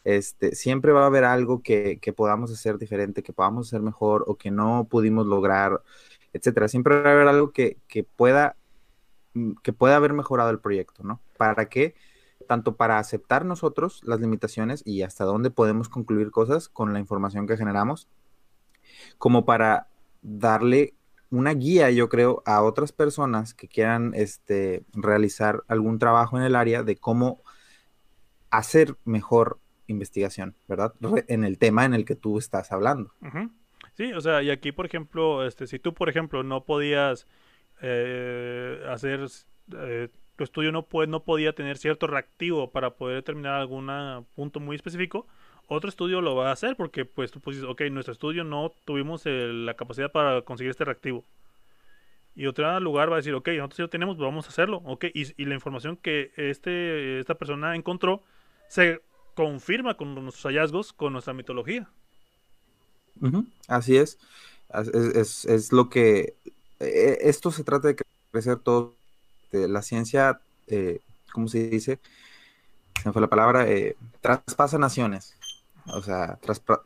Este, 0.02 0.54
siempre 0.54 0.92
va 0.92 1.02
a 1.02 1.08
haber 1.08 1.24
algo 1.24 1.62
que, 1.62 1.98
que 2.00 2.14
podamos 2.14 2.50
hacer 2.50 2.78
diferente, 2.78 3.22
que 3.22 3.34
podamos 3.34 3.66
hacer 3.66 3.82
mejor 3.82 4.24
o 4.28 4.36
que 4.36 4.50
no 4.50 4.86
pudimos 4.88 5.26
lograr, 5.26 5.82
etcétera. 6.32 6.68
Siempre 6.68 7.02
va 7.02 7.10
a 7.10 7.12
haber 7.12 7.28
algo 7.28 7.50
que, 7.50 7.76
que 7.86 8.02
pueda 8.02 8.56
Mm, 9.38 9.52
que 9.62 9.72
puede 9.72 9.94
haber 9.94 10.12
mejorado 10.12 10.50
el 10.50 10.58
proyecto, 10.58 11.04
¿no? 11.04 11.20
¿Para 11.38 11.70
qué? 11.70 11.94
Tanto 12.46 12.76
para 12.76 12.98
aceptar 12.98 13.46
nosotros 13.46 14.02
las 14.04 14.20
limitaciones 14.20 14.82
y 14.84 15.02
hasta 15.02 15.24
dónde 15.24 15.50
podemos 15.50 15.88
concluir 15.88 16.30
cosas 16.30 16.68
con 16.68 16.92
la 16.92 16.98
información 16.98 17.46
que 17.46 17.56
generamos, 17.56 18.08
como 19.16 19.46
para 19.46 19.88
darle 20.20 20.94
una 21.30 21.52
guía, 21.54 21.90
yo 21.90 22.08
creo, 22.08 22.42
a 22.46 22.62
otras 22.62 22.92
personas 22.92 23.54
que 23.54 23.68
quieran 23.68 24.12
este, 24.14 24.84
realizar 24.92 25.62
algún 25.68 25.98
trabajo 25.98 26.38
en 26.38 26.44
el 26.44 26.56
área 26.56 26.82
de 26.82 26.96
cómo 26.96 27.42
hacer 28.50 28.96
mejor 29.04 29.58
investigación, 29.86 30.54
¿verdad? 30.68 30.94
En 31.28 31.44
el 31.44 31.58
tema 31.58 31.84
en 31.84 31.94
el 31.94 32.04
que 32.04 32.14
tú 32.14 32.38
estás 32.38 32.72
hablando. 32.72 33.12
Sí, 33.94 34.12
o 34.12 34.20
sea, 34.20 34.42
y 34.42 34.50
aquí, 34.50 34.72
por 34.72 34.86
ejemplo, 34.86 35.44
este, 35.44 35.66
si 35.66 35.78
tú, 35.78 35.92
por 35.92 36.08
ejemplo, 36.08 36.42
no 36.42 36.64
podías 36.64 37.26
eh, 37.82 38.82
hacer 38.88 39.26
eh, 39.76 40.08
tu 40.38 40.44
estudio 40.44 40.70
no, 40.70 40.84
puede, 40.84 41.08
no 41.08 41.24
podía 41.24 41.52
tener 41.52 41.78
cierto 41.78 42.06
reactivo 42.06 42.70
para 42.70 42.90
poder 42.90 43.16
determinar 43.16 43.54
algún 43.54 43.90
punto 44.36 44.60
muy 44.60 44.76
específico, 44.76 45.26
otro 45.66 45.90
estudio 45.90 46.20
lo 46.20 46.36
va 46.36 46.50
a 46.50 46.52
hacer 46.52 46.76
porque 46.76 47.04
pues 47.04 47.32
tú 47.32 47.40
pues 47.40 47.60
ok, 47.64 47.82
nuestro 47.90 48.12
estudio 48.12 48.44
no 48.44 48.72
tuvimos 48.84 49.22
la 49.26 49.74
capacidad 49.74 50.12
para 50.12 50.42
conseguir 50.42 50.70
este 50.70 50.84
reactivo. 50.84 51.24
Y 52.36 52.46
otro 52.46 52.78
lugar 52.78 53.10
va 53.10 53.14
a 53.14 53.16
decir, 53.16 53.34
ok, 53.34 53.48
nosotros 53.48 53.76
sí 53.76 53.82
lo 53.82 53.90
tenemos, 53.90 54.16
vamos 54.16 54.46
a 54.46 54.50
hacerlo. 54.50 54.80
Ok, 54.84 55.06
y, 55.12 55.44
la 55.44 55.54
información 55.54 55.96
que 55.96 56.30
este, 56.36 57.18
esta 57.18 57.34
persona 57.34 57.74
encontró 57.74 58.22
se 58.68 59.02
confirma 59.34 59.96
con 59.96 60.14
nuestros 60.14 60.44
hallazgos, 60.44 60.92
con 60.92 61.14
nuestra 61.14 61.34
mitología. 61.34 61.90
Así 63.66 63.96
es. 63.96 64.18
Es, 64.72 64.86
es. 64.94 65.44
es, 65.46 65.72
lo 65.72 65.88
que 65.90 66.36
eh, 66.78 67.18
esto 67.22 67.50
se 67.50 67.64
trata 67.64 67.88
de 67.88 67.96
crecer 68.30 68.58
todo. 69.50 69.68
la 69.68 69.82
ciencia, 69.82 70.40
eh, 70.66 71.00
¿cómo 71.32 71.48
se 71.48 71.68
dice? 71.68 71.98
Se 73.02 73.08
me 73.08 73.12
fue 73.12 73.22
la 73.22 73.28
palabra, 73.28 73.68
eh, 73.68 73.96
traspasa 74.20 74.78
naciones, 74.78 75.36
o 75.86 76.02
sea, 76.02 76.38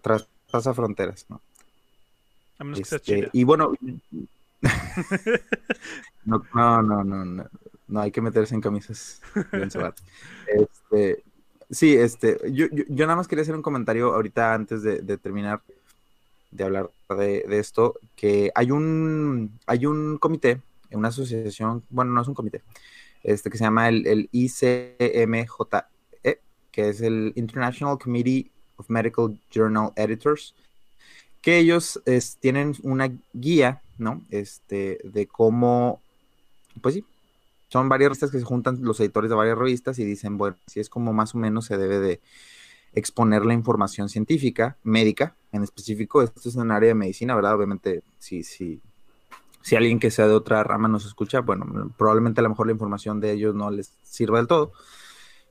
traspasa 0.02 0.74
fronteras, 0.74 1.26
¿no? 1.28 1.40
A 2.58 2.64
menos 2.64 2.78
que 2.78 2.84
sea 2.84 2.98
este, 2.98 3.30
Y 3.32 3.44
bueno, 3.44 3.72
no, 6.24 6.42
no, 6.54 6.82
no, 6.82 7.04
no, 7.04 7.48
no, 7.88 8.00
hay 8.00 8.10
que 8.10 8.20
meterse 8.20 8.54
en 8.54 8.60
camisas 8.60 9.20
este, 10.46 11.24
sí, 11.70 11.96
este, 11.96 12.38
yo, 12.52 12.66
yo, 12.70 13.06
nada 13.06 13.16
más 13.16 13.26
quería 13.26 13.42
hacer 13.42 13.56
un 13.56 13.62
comentario 13.62 14.14
ahorita 14.14 14.54
antes 14.54 14.82
de 14.82 15.18
terminar 15.18 15.62
de 16.52 16.64
hablar 16.64 16.90
de, 17.08 17.58
esto, 17.58 17.94
que 18.14 18.52
hay 18.54 18.70
un, 18.70 19.58
hay 19.66 19.86
un 19.86 20.18
comité, 20.18 20.60
una 20.94 21.08
asociación, 21.08 21.84
bueno, 21.90 22.12
no 22.12 22.22
es 22.22 22.28
un 22.28 22.34
comité, 22.34 22.62
este 23.22 23.50
que 23.50 23.58
se 23.58 23.64
llama 23.64 23.88
el, 23.88 24.28
ICMJE, 24.32 25.48
que 26.70 26.88
es 26.88 27.00
el 27.02 27.32
International 27.36 27.98
Committee 27.98 28.50
of 28.76 28.88
Medical 28.88 29.38
Journal 29.50 29.92
Editors, 29.96 30.54
que 31.42 31.58
ellos 31.58 32.00
tienen 32.40 32.74
una 32.82 33.10
guía, 33.32 33.82
¿no? 33.98 34.22
Este, 34.30 34.98
de 35.04 35.26
cómo, 35.26 36.00
pues 36.80 36.94
sí, 36.94 37.04
son 37.68 37.88
varias 37.88 38.10
revistas 38.10 38.30
que 38.30 38.38
se 38.38 38.44
juntan 38.44 38.78
los 38.82 39.00
editores 39.00 39.30
de 39.30 39.36
varias 39.36 39.58
revistas 39.58 39.98
y 39.98 40.04
dicen, 40.04 40.38
bueno, 40.38 40.56
si 40.66 40.80
es 40.80 40.88
como 40.88 41.12
más 41.12 41.34
o 41.34 41.38
menos 41.38 41.66
se 41.66 41.78
debe 41.78 41.98
de 42.00 42.20
exponer 42.92 43.44
la 43.44 43.54
información 43.54 44.08
científica, 44.08 44.76
médica 44.82 45.34
en 45.52 45.62
específico. 45.62 46.22
Esto 46.22 46.48
es 46.48 46.54
un 46.56 46.70
área 46.70 46.88
de 46.88 46.94
medicina, 46.94 47.34
¿verdad? 47.34 47.54
Obviamente, 47.54 48.02
si, 48.18 48.42
si, 48.42 48.80
si 49.62 49.76
alguien 49.76 49.98
que 49.98 50.10
sea 50.10 50.26
de 50.26 50.34
otra 50.34 50.62
rama 50.64 50.88
nos 50.88 51.06
escucha, 51.06 51.40
bueno, 51.40 51.92
probablemente 51.96 52.40
a 52.40 52.42
lo 52.42 52.50
mejor 52.50 52.66
la 52.66 52.72
información 52.72 53.20
de 53.20 53.32
ellos 53.32 53.54
no 53.54 53.70
les 53.70 53.96
sirva 54.02 54.38
del 54.38 54.48
todo, 54.48 54.72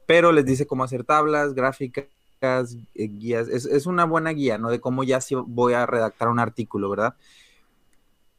pero 0.06 0.32
les 0.32 0.46
dice 0.46 0.68
cómo 0.68 0.84
hacer 0.84 1.04
tablas, 1.04 1.54
gráficas, 1.54 2.08
eh, 2.42 3.08
guías. 3.08 3.48
Es, 3.48 3.86
una 3.86 4.06
buena 4.06 4.32
guía, 4.32 4.58
¿no? 4.58 4.70
De 4.70 4.82
cómo 4.82 5.04
ya 5.04 5.22
si 5.22 5.36
voy 5.36 5.74
a 5.74 5.86
redactar 5.86 6.28
un 6.28 6.40
artículo, 6.40 6.90
¿verdad? 6.90 7.16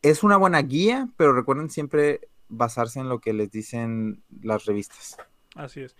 Es 0.02 0.22
una 0.22 0.36
buena 0.36 0.60
guía, 0.60 1.08
pero 1.16 1.32
recuerden 1.32 1.70
siempre 1.70 2.28
basarse 2.48 3.00
en 3.00 3.08
lo 3.08 3.20
que 3.20 3.32
les 3.32 3.50
dicen 3.50 4.22
las 4.42 4.66
revistas. 4.66 5.16
Así 5.54 5.80
es. 5.80 5.96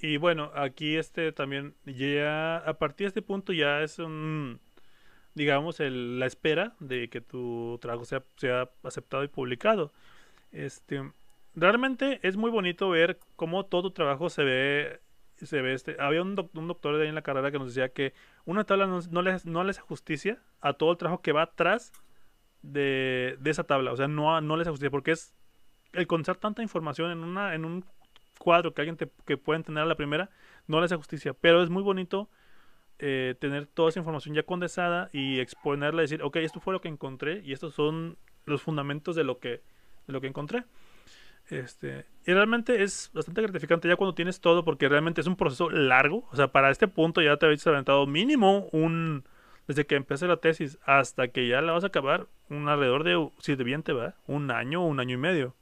Y 0.00 0.16
bueno, 0.16 0.50
aquí 0.54 0.96
este 0.96 1.32
también 1.32 1.74
ya 1.86 2.58
a 2.58 2.78
partir 2.78 3.06
de 3.06 3.08
este 3.08 3.22
punto 3.22 3.52
ya 3.52 3.82
es 3.82 3.98
un 3.98 4.60
digamos 5.34 5.80
el, 5.80 6.18
la 6.18 6.26
espera 6.26 6.74
de 6.80 7.08
que 7.08 7.20
tu 7.20 7.78
trabajo 7.80 8.04
sea, 8.04 8.22
sea 8.36 8.70
aceptado 8.82 9.24
y 9.24 9.28
publicado. 9.28 9.92
Este 10.52 11.02
realmente 11.54 12.20
es 12.22 12.36
muy 12.36 12.50
bonito 12.50 12.90
ver 12.90 13.18
cómo 13.36 13.64
todo 13.66 13.82
tu 13.82 13.90
trabajo 13.92 14.28
se 14.30 14.44
ve 14.44 15.00
se 15.36 15.60
ve 15.60 15.74
este 15.74 15.96
había 16.00 16.22
un, 16.22 16.34
doctor 16.34 16.96
de 16.96 17.02
ahí 17.02 17.08
en 17.08 17.14
la 17.14 17.22
carrera 17.22 17.50
que 17.50 17.58
nos 17.58 17.68
decía 17.68 17.90
que 17.90 18.14
una 18.44 18.64
tabla 18.64 18.86
no, 18.86 19.00
no, 19.10 19.22
le, 19.22 19.36
no 19.44 19.64
justicia 19.86 20.40
a 20.60 20.72
todo 20.74 20.92
el 20.92 20.96
trabajo 20.96 21.22
que 21.22 21.32
va 21.32 21.42
atrás 21.42 21.92
de, 22.62 23.36
de 23.40 23.50
esa 23.50 23.64
tabla 23.64 23.92
o 23.92 23.96
sea 23.96 24.08
no, 24.08 24.40
no 24.40 24.56
le 24.56 24.62
hace 24.62 24.70
justicia 24.70 24.90
porque 24.90 25.12
es 25.12 25.34
el 25.92 26.06
conocer 26.06 26.36
tanta 26.36 26.62
información 26.62 27.10
en 27.10 27.18
una 27.18 27.54
en 27.54 27.64
un 27.64 27.84
cuadro 28.38 28.74
que 28.74 28.82
alguien 28.82 28.96
te, 28.96 29.10
que 29.24 29.36
pueden 29.36 29.62
tener 29.62 29.82
a 29.82 29.86
la 29.86 29.96
primera, 29.96 30.30
no 30.66 30.78
le 30.78 30.86
hace 30.86 30.96
justicia. 30.96 31.34
Pero 31.34 31.62
es 31.62 31.70
muy 31.70 31.82
bonito 31.82 32.28
eh, 32.98 33.34
tener 33.40 33.66
toda 33.66 33.88
esa 33.88 33.98
información 33.98 34.34
ya 34.34 34.44
condensada 34.44 35.10
y 35.12 35.40
exponerla 35.40 36.02
decir, 36.02 36.22
ok, 36.22 36.36
esto 36.36 36.60
fue 36.60 36.72
lo 36.72 36.80
que 36.80 36.88
encontré 36.88 37.42
y 37.44 37.52
estos 37.52 37.74
son 37.74 38.16
los 38.46 38.62
fundamentos 38.62 39.16
de 39.16 39.24
lo 39.24 39.38
que, 39.38 39.62
de 40.06 40.12
lo 40.12 40.20
que 40.20 40.28
encontré. 40.28 40.64
Este, 41.50 42.06
y 42.24 42.32
realmente 42.32 42.82
es 42.82 43.10
bastante 43.12 43.42
gratificante 43.42 43.86
ya 43.86 43.96
cuando 43.96 44.14
tienes 44.14 44.40
todo 44.40 44.64
porque 44.64 44.88
realmente 44.88 45.20
es 45.20 45.26
un 45.26 45.36
proceso 45.36 45.70
largo. 45.70 46.26
O 46.30 46.36
sea, 46.36 46.48
para 46.48 46.70
este 46.70 46.88
punto 46.88 47.20
ya 47.20 47.36
te 47.36 47.46
habéis 47.46 47.66
aventado 47.66 48.06
mínimo 48.06 48.68
un... 48.72 49.24
Desde 49.66 49.86
que 49.86 49.94
empecé 49.94 50.26
la 50.26 50.36
tesis 50.36 50.78
hasta 50.84 51.28
que 51.28 51.48
ya 51.48 51.62
la 51.62 51.72
vas 51.72 51.84
a 51.84 51.86
acabar, 51.86 52.26
un 52.50 52.68
alrededor 52.68 53.02
de, 53.02 53.30
si 53.38 53.56
de 53.56 53.64
bien 53.64 53.82
te 53.82 53.94
va, 53.94 54.14
un 54.26 54.50
año 54.50 54.84
un 54.84 55.00
año 55.00 55.14
y 55.14 55.18
medio. 55.18 55.54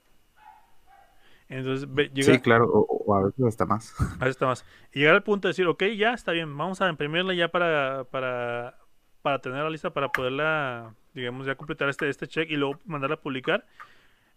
Entonces, 1.49 1.89
Sí, 2.25 2.41
claro, 2.41 2.87
a 3.09 3.23
veces 3.23 3.45
hasta 3.45 3.67
más. 3.67 3.95
A 4.01 4.25
veces 4.25 4.37
hasta 4.37 4.47
más. 4.47 4.65
Y 4.93 5.01
llegar 5.01 5.15
al 5.15 5.23
punto 5.23 5.49
de 5.49 5.51
decir, 5.51 5.67
ok, 5.67 5.85
ya 5.97 6.13
está 6.13 6.33
bien, 6.33 6.57
vamos 6.57 6.81
a 6.81 6.89
imprimirla 6.89 7.35
ya 7.35 7.49
para, 7.49 8.05
para, 8.05 8.79
para 9.23 9.41
tenerla 9.41 9.71
lista, 9.71 9.91
para 9.91 10.11
poderla, 10.11 10.95
digamos, 11.15 11.47
ya 11.47 11.55
completar 11.55 11.89
este, 11.89 12.09
este 12.09 12.27
check 12.27 12.51
y 12.51 12.57
luego 12.57 12.79
mandarla 12.85 13.17
a 13.17 13.21
publicar, 13.21 13.67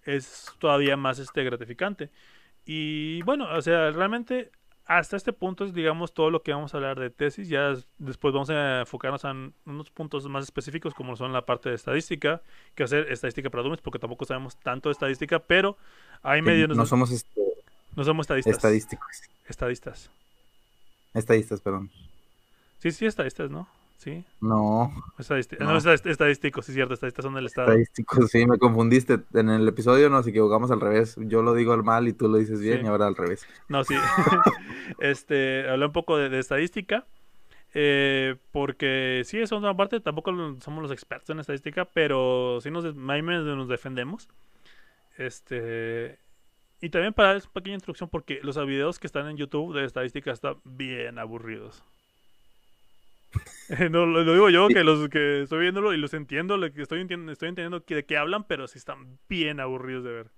es 0.04 0.52
todavía 0.60 0.98
más 0.98 1.20
este 1.20 1.44
gratificante. 1.44 2.10
Y 2.66 3.22
bueno, 3.24 3.48
o 3.52 3.62
sea, 3.62 3.92
realmente 3.92 4.52
hasta 4.86 5.18
este 5.18 5.34
punto 5.34 5.66
es, 5.66 5.74
digamos, 5.74 6.14
todo 6.14 6.30
lo 6.30 6.44
que 6.44 6.54
vamos 6.54 6.74
a 6.74 6.78
hablar 6.78 7.00
de 7.00 7.10
tesis. 7.10 7.50
Ya 7.50 7.74
después 7.98 8.34
vamos 8.34 8.50
a 8.52 8.82
enfocarnos 8.82 9.24
en 9.24 9.54
unos 9.66 9.90
puntos 9.90 10.28
más 10.30 10.44
específicos, 10.44 10.94
como 10.94 11.16
son 11.16 11.34
la 11.34 11.46
parte 11.46 11.70
de 11.70 11.76
estadística, 11.76 12.42
que 12.76 12.84
hacer 12.84 13.12
estadística 13.12 13.50
para 13.50 13.64
dummies, 13.64 13.82
porque 13.82 14.00
tampoco 14.00 14.26
sabemos 14.26 14.58
tanto 14.60 14.90
de 14.90 14.94
estadística, 14.94 15.40
pero 15.40 15.78
hay 16.22 16.42
medios... 16.42 16.76
No, 16.78 16.86
somos... 16.86 17.12
Este, 17.12 17.45
no 17.96 18.04
somos 18.04 18.26
estadistas. 18.26 18.56
Estadísticos. 18.56 19.24
Estadistas. 19.48 20.12
Estadistas, 21.14 21.62
perdón. 21.62 21.90
Sí, 22.80 22.92
sí, 22.92 23.06
estadistas, 23.06 23.50
¿no? 23.50 23.68
¿sí? 23.98 24.24
No. 24.42 24.94
Estadístico, 25.18 25.64
no. 25.64 25.78
estadístico, 25.78 26.62
sí, 26.62 26.74
cierto, 26.74 26.94
estadísticos 26.94 27.26
son 27.26 27.34
del 27.34 27.48
Estado. 27.48 27.70
Estadístico, 27.70 28.28
sí, 28.28 28.46
me 28.46 28.58
confundiste. 28.58 29.20
En 29.34 29.50
el 29.50 29.68
episodio 29.68 30.10
nos 30.10 30.28
equivocamos 30.28 30.72
al 30.72 30.82
revés. 30.82 31.16
Yo 31.22 31.42
lo 31.42 31.54
digo 31.54 31.74
al 31.74 31.84
mal 31.84 32.08
y 32.08 32.14
tú 32.14 32.28
lo 32.28 32.38
dices 32.38 32.62
bien 32.62 32.86
y 32.86 32.88
ahora 32.88 33.08
al 33.08 33.16
revés. 33.16 33.48
No, 33.68 33.84
sí. 33.84 33.96
este, 35.00 35.68
hablé 35.70 35.88
un 35.88 35.94
poco 35.94 36.18
de, 36.18 36.38
estadística. 36.40 37.06
Eh, 37.74 38.36
porque 38.52 39.24
sí, 39.26 39.38
eso 39.38 39.56
es 39.56 39.62
una 39.62 39.76
parte, 39.76 40.00
tampoco 40.00 40.32
somos 40.62 40.82
los 40.82 40.92
expertos 40.92 41.32
en 41.32 41.42
estadística, 41.42 41.84
pero 41.84 42.60
sí 42.62 42.72
nos, 42.72 42.96
nos 42.96 43.68
defendemos. 43.68 44.30
Este, 45.18 46.20
y 46.82 46.90
también 46.90 47.14
para 47.14 47.30
dar 47.30 47.38
una 47.38 47.54
pequeña 47.54 47.76
introducción, 47.76 48.10
porque 48.10 48.40
los 48.44 48.58
videos 48.66 49.00
que 49.00 49.08
están 49.08 49.28
en 49.30 49.38
YouTube 49.38 49.74
de 49.74 49.86
estadística 49.86 50.32
están 50.32 50.58
bien 50.64 51.20
aburridos. 51.20 51.84
no, 53.92 54.06
lo, 54.06 54.24
digo 54.24 54.50
yo, 54.50 54.68
que 54.68 54.84
los 54.84 55.10
que 55.10 55.44
estoy 55.44 55.62
viéndolo 55.62 55.94
y 55.94 55.98
los 55.98 56.14
entiendo, 56.14 56.58
lo 56.58 56.72
que 56.72 56.82
estoy, 56.82 57.02
entendiendo, 57.02 57.32
estoy 57.32 57.50
entendiendo 57.50 57.84
de 57.86 58.06
qué 58.06 58.18
hablan, 58.18 58.46
pero 58.46 58.68
sí 58.68 58.78
están 58.78 59.18
bien 59.28 59.60
aburridos 59.60 60.04
de 60.04 60.12
ver. 60.12 60.32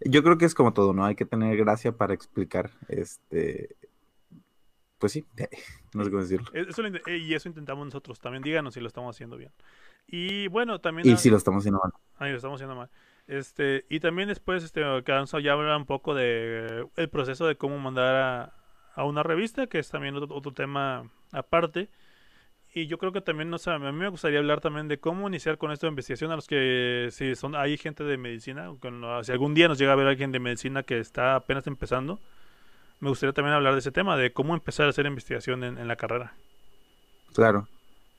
Yo 0.00 0.22
creo 0.22 0.38
que 0.38 0.44
es 0.44 0.54
como 0.54 0.72
todo, 0.72 0.92
¿no? 0.92 1.04
Hay 1.04 1.16
que 1.16 1.24
tener 1.24 1.56
gracia 1.56 1.92
para 1.92 2.14
explicar. 2.14 2.70
Este. 2.88 3.76
Pues 4.98 5.12
sí, 5.12 5.24
no 5.94 6.04
sé 6.04 6.10
cómo 6.10 6.22
decirlo. 6.22 6.50
y 7.06 7.34
eso 7.34 7.48
intentamos 7.48 7.84
nosotros. 7.84 8.20
También 8.20 8.42
díganos 8.42 8.74
si 8.74 8.80
lo 8.80 8.88
estamos 8.88 9.14
haciendo 9.14 9.36
bien. 9.36 9.52
Y 10.06 10.48
bueno, 10.48 10.80
también. 10.80 11.08
Y 11.08 11.16
si 11.16 11.30
lo 11.30 11.36
estamos 11.36 11.60
haciendo 11.60 11.80
mal. 11.82 11.92
Ahí 12.16 12.30
lo 12.30 12.36
estamos 12.36 12.56
haciendo 12.56 12.74
mal. 12.74 12.90
Este, 13.26 13.84
y 13.90 14.00
también 14.00 14.28
después, 14.28 14.64
este, 14.64 14.80
ya 14.80 15.52
hablar 15.52 15.76
un 15.76 15.84
poco 15.84 16.14
de 16.14 16.86
el 16.96 17.08
proceso 17.10 17.46
de 17.46 17.56
cómo 17.56 17.78
mandar 17.78 18.14
a, 18.16 18.54
a 18.94 19.04
una 19.04 19.22
revista, 19.22 19.66
que 19.66 19.78
es 19.78 19.90
también 19.90 20.16
otro, 20.16 20.52
tema 20.52 21.10
aparte. 21.30 21.90
Y 22.72 22.86
yo 22.86 22.98
creo 22.98 23.12
que 23.12 23.20
también, 23.20 23.50
no 23.50 23.58
sé, 23.58 23.70
a 23.70 23.78
mí 23.78 23.92
me 23.92 24.08
gustaría 24.08 24.38
hablar 24.38 24.60
también 24.60 24.88
de 24.88 24.98
cómo 24.98 25.28
iniciar 25.28 25.58
con 25.58 25.72
esto 25.72 25.86
de 25.86 25.90
investigación 25.90 26.32
a 26.32 26.36
los 26.36 26.46
que 26.46 27.08
si 27.12 27.34
son 27.34 27.54
hay 27.54 27.76
gente 27.76 28.04
de 28.04 28.16
medicina, 28.16 28.70
si 29.22 29.32
algún 29.32 29.54
día 29.54 29.68
nos 29.68 29.78
llega 29.78 29.92
a 29.92 29.96
ver 29.96 30.06
alguien 30.06 30.32
de 30.32 30.40
medicina 30.40 30.82
que 30.82 30.98
está 30.98 31.36
apenas 31.36 31.66
empezando, 31.66 32.18
me 33.00 33.08
gustaría 33.08 33.32
también 33.32 33.54
hablar 33.54 33.74
de 33.74 33.80
ese 33.80 33.92
tema, 33.92 34.16
de 34.16 34.32
cómo 34.32 34.54
empezar 34.54 34.86
a 34.86 34.90
hacer 34.90 35.06
investigación 35.06 35.64
en, 35.64 35.78
en 35.78 35.88
la 35.88 35.96
carrera. 35.96 36.34
Claro. 37.34 37.68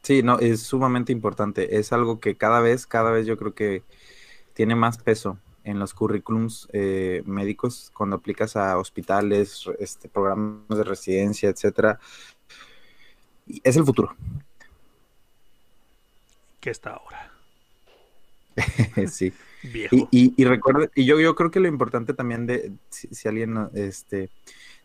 Sí, 0.01 0.23
no, 0.23 0.39
es 0.39 0.61
sumamente 0.61 1.11
importante. 1.11 1.77
Es 1.77 1.91
algo 1.91 2.19
que 2.19 2.35
cada 2.35 2.61
vez, 2.61 2.87
cada 2.87 3.11
vez 3.11 3.25
yo 3.25 3.37
creo 3.37 3.53
que 3.53 3.83
tiene 4.53 4.75
más 4.75 4.97
peso 4.97 5.37
en 5.63 5.79
los 5.79 5.93
currículums 5.93 6.67
eh, 6.73 7.21
médicos 7.25 7.91
cuando 7.93 8.15
aplicas 8.15 8.55
a 8.55 8.77
hospitales, 8.77 9.65
este, 9.79 10.09
programas 10.09 10.67
de 10.69 10.83
residencia, 10.83 11.49
etcétera. 11.49 11.99
Es 13.63 13.77
el 13.77 13.85
futuro. 13.85 14.15
¿Qué 16.59 16.69
está 16.71 16.91
ahora? 16.91 17.31
sí. 19.07 19.33
Y, 19.91 20.33
y, 20.41 20.45
recuerda, 20.45 20.89
y 20.95 21.05
yo, 21.05 21.19
yo 21.19 21.35
creo 21.35 21.51
que 21.51 21.59
lo 21.59 21.67
importante 21.67 22.13
también 22.13 22.45
de 22.45 22.71
si, 22.89 23.27
alguien 23.27 23.69
este, 23.73 24.29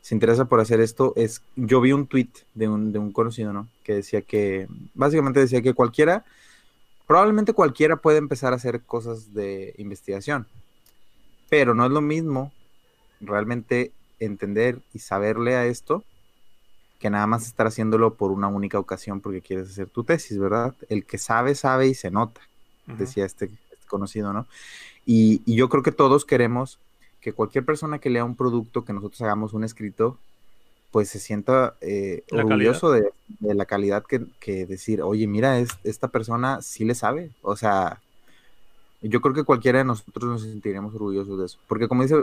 se 0.05 0.15
interesa 0.15 0.45
por 0.45 0.61
hacer 0.61 0.83
esto 0.83 1.15
es, 1.17 1.41
yo 1.57 1.81
vi 1.81 1.93
un 1.93 2.07
tweet 2.07 2.29
de 2.53 2.69
un, 2.69 2.93
de 2.93 2.99
un 2.99 3.11
conocido, 3.11 3.55
¿no? 3.55 3.71
Que 3.85 3.95
decía 3.95 4.21
que, 4.21 4.69
básicamente 4.93 5.41
decía 5.41 5.63
que 5.63 5.73
cualquiera 5.73 6.27
probablemente 7.07 7.55
cualquiera 7.55 7.97
puede 7.97 8.19
empezar 8.19 8.53
a 8.53 8.57
hacer 8.57 8.83
cosas 8.83 9.33
de 9.33 9.75
investigación, 9.79 10.47
pero 11.49 11.75
no 11.75 11.87
es 11.87 11.91
lo 11.91 12.03
mismo 12.03 12.53
realmente 13.23 13.93
entender 14.21 14.83
y 14.93 14.99
saberle 14.99 15.57
a 15.57 15.65
esto 15.65 16.05
que 16.99 17.09
nada 17.09 17.27
más 17.27 17.47
estar 17.47 17.67
haciéndolo 17.67 18.13
por 18.13 18.31
una 18.31 18.49
única 18.49 18.79
ocasión 18.79 19.23
porque 19.23 19.41
quieres 19.41 19.71
hacer 19.71 19.89
tu 19.89 20.05
tesis, 20.05 20.39
¿verdad? 20.39 20.75
El 20.91 21.07
que 21.07 21.17
sabe, 21.17 21.55
sabe 21.55 21.87
y 21.87 21.95
se 21.95 22.11
nota, 22.11 22.43
decía 22.87 23.25
este, 23.25 23.47
este, 23.47 23.87
conocido, 23.87 24.35
¿no? 24.35 24.47
Y, 25.07 25.41
y 25.47 25.57
yo 25.57 25.71
creo 25.71 25.83
que 25.83 25.93
todos 25.93 26.27
queremos 26.27 26.79
que 27.25 27.33
cualquier 27.33 27.65
persona 27.65 28.01
que 28.01 28.11
lea 28.11 28.23
un 28.23 28.37
producto, 28.37 28.85
que 28.85 28.93
nosotros 28.93 29.23
hagamos 29.23 29.55
un 29.55 29.65
escrito, 29.65 30.19
pues 30.91 31.09
se 31.09 31.19
sienta 31.19 31.75
eh, 31.81 32.23
orgulloso 32.31 32.93
de, 32.93 33.11
la 33.41 33.65
calidad 33.65 34.05
que, 34.05 34.67
decir, 34.67 35.01
oye, 35.01 35.27
mira, 35.27 35.59
es, 35.59 35.71
esta 35.85 36.09
persona 36.09 36.61
sí 36.61 36.85
le 36.85 36.95
sabe. 36.95 37.31
O 37.41 37.57
sea, 37.57 38.03
yo 39.01 39.23
creo 39.23 39.35
que 39.35 39.45
cualquiera 39.45 39.79
de 39.79 39.87
nosotros 39.87 40.25
nos 40.25 40.43
sentiríamos 40.43 40.95
orgullosos 40.95 41.39
de 41.39 41.47
eso. 41.47 41.59
Porque 41.67 41.89
como, 41.89 42.03
dice, 42.03 42.17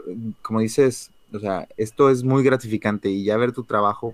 como 0.44 0.60
dices, 0.60 1.10
o 1.34 1.40
sea, 1.40 1.68
esto 1.78 2.12
es 2.12 2.24
muy 2.24 2.44
gratificante 2.44 3.10
y 3.10 3.24
ya 3.24 3.38
ver 3.38 3.54
tu 3.54 3.64
trabajo 3.64 4.14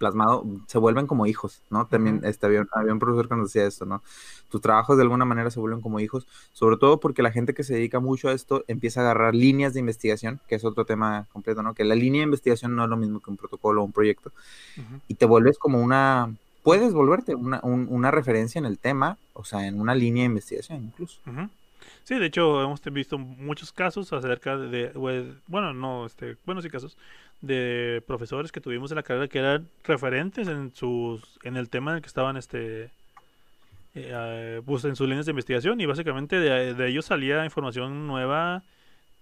plasmado, 0.00 0.44
se 0.66 0.78
vuelven 0.78 1.06
como 1.06 1.26
hijos, 1.26 1.60
¿no? 1.68 1.86
También 1.86 2.22
este, 2.24 2.46
había, 2.46 2.66
un 2.90 2.98
profesor 2.98 3.28
que 3.28 3.36
nos 3.36 3.52
decía 3.52 3.68
esto, 3.68 3.84
¿no? 3.84 4.02
Tus 4.48 4.62
trabajos 4.62 4.96
de 4.96 5.02
alguna 5.02 5.26
manera 5.26 5.50
se 5.50 5.60
vuelven 5.60 5.82
como 5.82 6.00
hijos, 6.00 6.26
sobre 6.54 6.78
todo 6.78 6.98
porque 6.98 7.22
la 7.22 7.30
gente 7.30 7.52
que 7.52 7.62
se 7.62 7.74
dedica 7.74 8.00
mucho 8.00 8.30
a 8.30 8.32
esto 8.32 8.64
empieza 8.66 9.00
a 9.00 9.04
agarrar 9.04 9.34
líneas 9.34 9.74
de 9.74 9.80
investigación, 9.80 10.40
que 10.48 10.54
es 10.54 10.64
otro 10.64 10.86
tema 10.86 11.26
completo, 11.32 11.62
¿no? 11.62 11.74
Que 11.74 11.84
la 11.84 11.94
línea 11.94 12.20
de 12.20 12.24
investigación 12.24 12.74
no 12.74 12.84
es 12.84 12.90
lo 12.90 12.96
mismo 12.96 13.20
que 13.20 13.30
un 13.30 13.36
protocolo 13.36 13.82
o 13.82 13.84
un 13.84 13.92
proyecto, 13.92 14.32
y 15.06 15.14
te 15.14 15.26
vuelves 15.26 15.58
como 15.58 15.80
una, 15.80 16.34
puedes 16.62 16.94
volverte 16.94 17.34
una, 17.34 17.60
una, 17.62 18.10
referencia 18.10 18.58
en 18.58 18.64
el 18.64 18.78
tema, 18.78 19.18
o 19.34 19.44
sea, 19.44 19.66
en 19.66 19.78
una 19.78 19.94
línea 19.94 20.22
de 20.22 20.30
investigación 20.30 20.82
incluso. 20.82 21.20
Sí, 22.04 22.18
de 22.18 22.26
hecho 22.26 22.62
hemos 22.62 22.82
visto 22.84 23.18
muchos 23.18 23.70
casos 23.70 24.12
acerca 24.14 24.56
de, 24.56 24.92
bueno, 25.46 25.74
no, 25.74 26.06
este, 26.06 26.38
buenos 26.46 26.64
y 26.64 26.70
casos 26.70 26.96
de 27.40 28.02
profesores 28.06 28.52
que 28.52 28.60
tuvimos 28.60 28.90
en 28.90 28.96
la 28.96 29.02
carrera 29.02 29.28
que 29.28 29.38
eran 29.38 29.68
referentes 29.84 30.48
en 30.48 30.74
sus, 30.74 31.38
en 31.42 31.56
el 31.56 31.68
tema 31.70 31.92
en 31.92 31.96
el 31.96 32.02
que 32.02 32.08
estaban, 32.08 32.36
este, 32.36 32.90
eh, 33.94 34.60
pues 34.64 34.84
en 34.84 34.96
sus 34.96 35.08
líneas 35.08 35.26
de 35.26 35.30
investigación 35.30 35.80
y 35.80 35.86
básicamente 35.86 36.38
de, 36.38 36.88
ellos 36.88 37.06
salía 37.06 37.44
información 37.44 38.06
nueva 38.06 38.62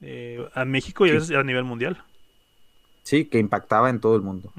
eh, 0.01 0.47
a 0.55 0.65
México 0.65 1.07
y 1.07 1.11
a 1.11 1.15
veces 1.15 1.37
a 1.37 1.43
nivel 1.43 1.65
mundial. 1.65 2.03
Sí, 3.03 3.25
que 3.25 3.39
impactaba 3.39 3.89
en 3.89 4.01
todo 4.01 4.17
el 4.17 4.23
mundo. 4.23 4.53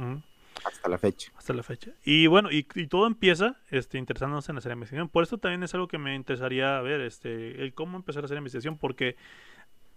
Hasta 0.65 0.89
la 0.89 0.97
fecha. 0.97 1.31
Hasta 1.37 1.53
la 1.53 1.63
fecha. 1.63 1.91
Y 2.03 2.27
bueno, 2.27 2.49
y, 2.51 2.63
todo 2.87 3.07
empieza 3.07 3.57
este, 3.69 3.97
interesándose 3.97 4.51
en 4.51 4.57
hacer 4.57 4.71
investigación. 4.71 5.09
Por 5.09 5.23
eso 5.23 5.37
también 5.37 5.63
es 5.63 5.73
algo 5.73 5.87
que 5.87 5.97
me 5.97 6.15
interesaría 6.15 6.81
ver, 6.81 7.01
este, 7.01 7.61
el 7.61 7.73
cómo 7.73 7.97
empezar 7.97 8.23
a 8.23 8.25
hacer 8.25 8.37
investigación, 8.37 8.77
porque 8.77 9.15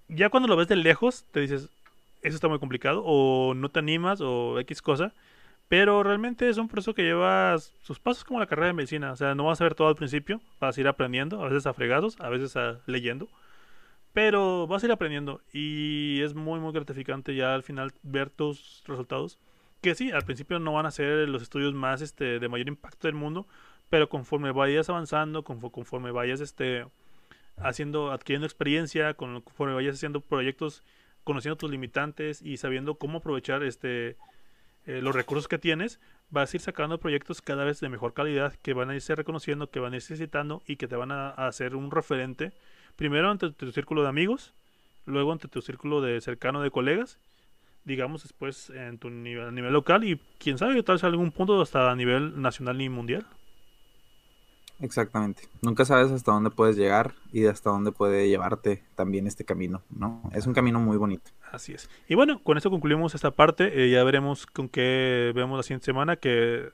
ya 0.08 0.28
cuando 0.28 0.48
lo 0.48 0.56
ves 0.56 0.68
de 0.68 0.76
lejos, 0.76 1.24
te 1.32 1.40
dices, 1.40 1.70
eso 2.22 2.36
está 2.36 2.48
muy 2.48 2.58
complicado, 2.58 3.02
o 3.04 3.54
no 3.54 3.70
te 3.70 3.78
animas, 3.80 4.20
o 4.20 4.58
X 4.60 4.82
cosa. 4.82 5.14
Pero 5.68 6.02
realmente 6.02 6.48
es 6.48 6.58
un 6.58 6.68
proceso 6.68 6.94
que 6.94 7.02
lleva 7.02 7.56
sus 7.58 7.98
pasos 7.98 8.24
como 8.24 8.40
la 8.40 8.46
carrera 8.46 8.68
de 8.68 8.72
medicina. 8.74 9.12
O 9.12 9.16
sea, 9.16 9.34
no 9.34 9.44
vas 9.44 9.60
a 9.60 9.64
ver 9.64 9.74
todo 9.74 9.88
al 9.88 9.96
principio, 9.96 10.40
vas 10.60 10.76
a 10.76 10.80
ir 10.80 10.88
aprendiendo, 10.88 11.42
a 11.42 11.48
veces 11.48 11.66
a 11.66 11.74
fregados, 11.74 12.16
a 12.20 12.28
veces 12.28 12.56
a 12.56 12.80
leyendo. 12.86 13.28
Pero 14.12 14.66
vas 14.66 14.82
a 14.82 14.86
ir 14.86 14.92
aprendiendo 14.92 15.40
y 15.52 16.20
es 16.22 16.34
muy, 16.34 16.60
muy 16.60 16.72
gratificante 16.72 17.34
ya 17.34 17.54
al 17.54 17.62
final 17.62 17.92
ver 18.02 18.30
tus 18.30 18.82
resultados 18.86 19.38
que 19.82 19.94
sí, 19.96 20.12
al 20.12 20.24
principio 20.24 20.60
no 20.60 20.72
van 20.72 20.86
a 20.86 20.90
ser 20.92 21.28
los 21.28 21.42
estudios 21.42 21.74
más 21.74 22.00
este, 22.02 22.38
de 22.38 22.48
mayor 22.48 22.68
impacto 22.68 23.08
del 23.08 23.16
mundo, 23.16 23.46
pero 23.90 24.08
conforme 24.08 24.52
vayas 24.52 24.88
avanzando, 24.88 25.42
conforme 25.44 26.12
vayas 26.12 26.40
este, 26.40 26.86
haciendo, 27.56 28.12
adquiriendo 28.12 28.46
experiencia, 28.46 29.14
conforme 29.14 29.74
vayas 29.74 29.96
haciendo 29.96 30.20
proyectos, 30.20 30.84
conociendo 31.24 31.56
tus 31.56 31.70
limitantes 31.70 32.42
y 32.42 32.56
sabiendo 32.56 32.96
cómo 32.96 33.18
aprovechar 33.18 33.62
este, 33.62 34.16
eh, 34.86 35.00
los 35.02 35.14
recursos 35.14 35.48
que 35.48 35.58
tienes, 35.58 36.00
vas 36.30 36.52
a 36.52 36.56
ir 36.56 36.60
sacando 36.60 36.98
proyectos 36.98 37.42
cada 37.42 37.64
vez 37.64 37.80
de 37.80 37.88
mejor 37.88 38.14
calidad 38.14 38.54
que 38.62 38.72
van 38.72 38.90
a 38.90 38.94
irse 38.94 39.14
reconociendo, 39.14 39.70
que 39.70 39.80
van 39.80 39.92
a 39.92 39.96
ir 39.96 40.02
necesitando 40.02 40.62
y 40.66 40.76
que 40.76 40.88
te 40.88 40.96
van 40.96 41.12
a, 41.12 41.30
hacer 41.30 41.76
un 41.76 41.90
referente, 41.90 42.52
primero 42.96 43.30
ante 43.30 43.50
tu 43.50 43.70
círculo 43.72 44.02
de 44.02 44.08
amigos, 44.08 44.54
luego 45.06 45.32
ante 45.32 45.48
tu 45.48 45.62
círculo 45.62 46.00
de 46.00 46.20
cercano 46.20 46.62
de 46.62 46.70
colegas 46.70 47.18
digamos, 47.84 48.22
después 48.22 48.70
en 48.70 48.98
tu 48.98 49.10
nivel, 49.10 49.48
a 49.48 49.50
nivel 49.50 49.72
local 49.72 50.04
y 50.04 50.20
quién 50.38 50.58
sabe, 50.58 50.82
tal 50.82 50.96
vez 50.96 51.04
algún 51.04 51.32
punto 51.32 51.60
hasta 51.60 51.90
a 51.90 51.96
nivel 51.96 52.40
nacional 52.40 52.80
y 52.80 52.88
mundial. 52.88 53.26
Exactamente. 54.82 55.44
Nunca 55.62 55.84
sabes 55.84 56.10
hasta 56.10 56.32
dónde 56.32 56.50
puedes 56.50 56.76
llegar 56.76 57.14
y 57.32 57.46
hasta 57.46 57.70
dónde 57.70 57.92
puede 57.92 58.28
llevarte 58.28 58.82
también 58.96 59.26
este 59.26 59.44
camino, 59.44 59.82
¿no? 59.90 60.22
Es 60.34 60.46
un 60.46 60.52
camino 60.52 60.80
muy 60.80 60.96
bonito. 60.96 61.30
Así 61.50 61.72
es. 61.72 61.88
Y 62.08 62.14
bueno, 62.14 62.42
con 62.42 62.56
esto 62.56 62.68
concluimos 62.68 63.14
esta 63.14 63.30
parte. 63.30 63.84
Eh, 63.84 63.90
ya 63.90 64.02
veremos 64.04 64.44
con 64.44 64.68
qué 64.68 65.32
vemos 65.34 65.56
la 65.56 65.62
siguiente 65.62 65.86
semana, 65.86 66.16
que 66.16 66.70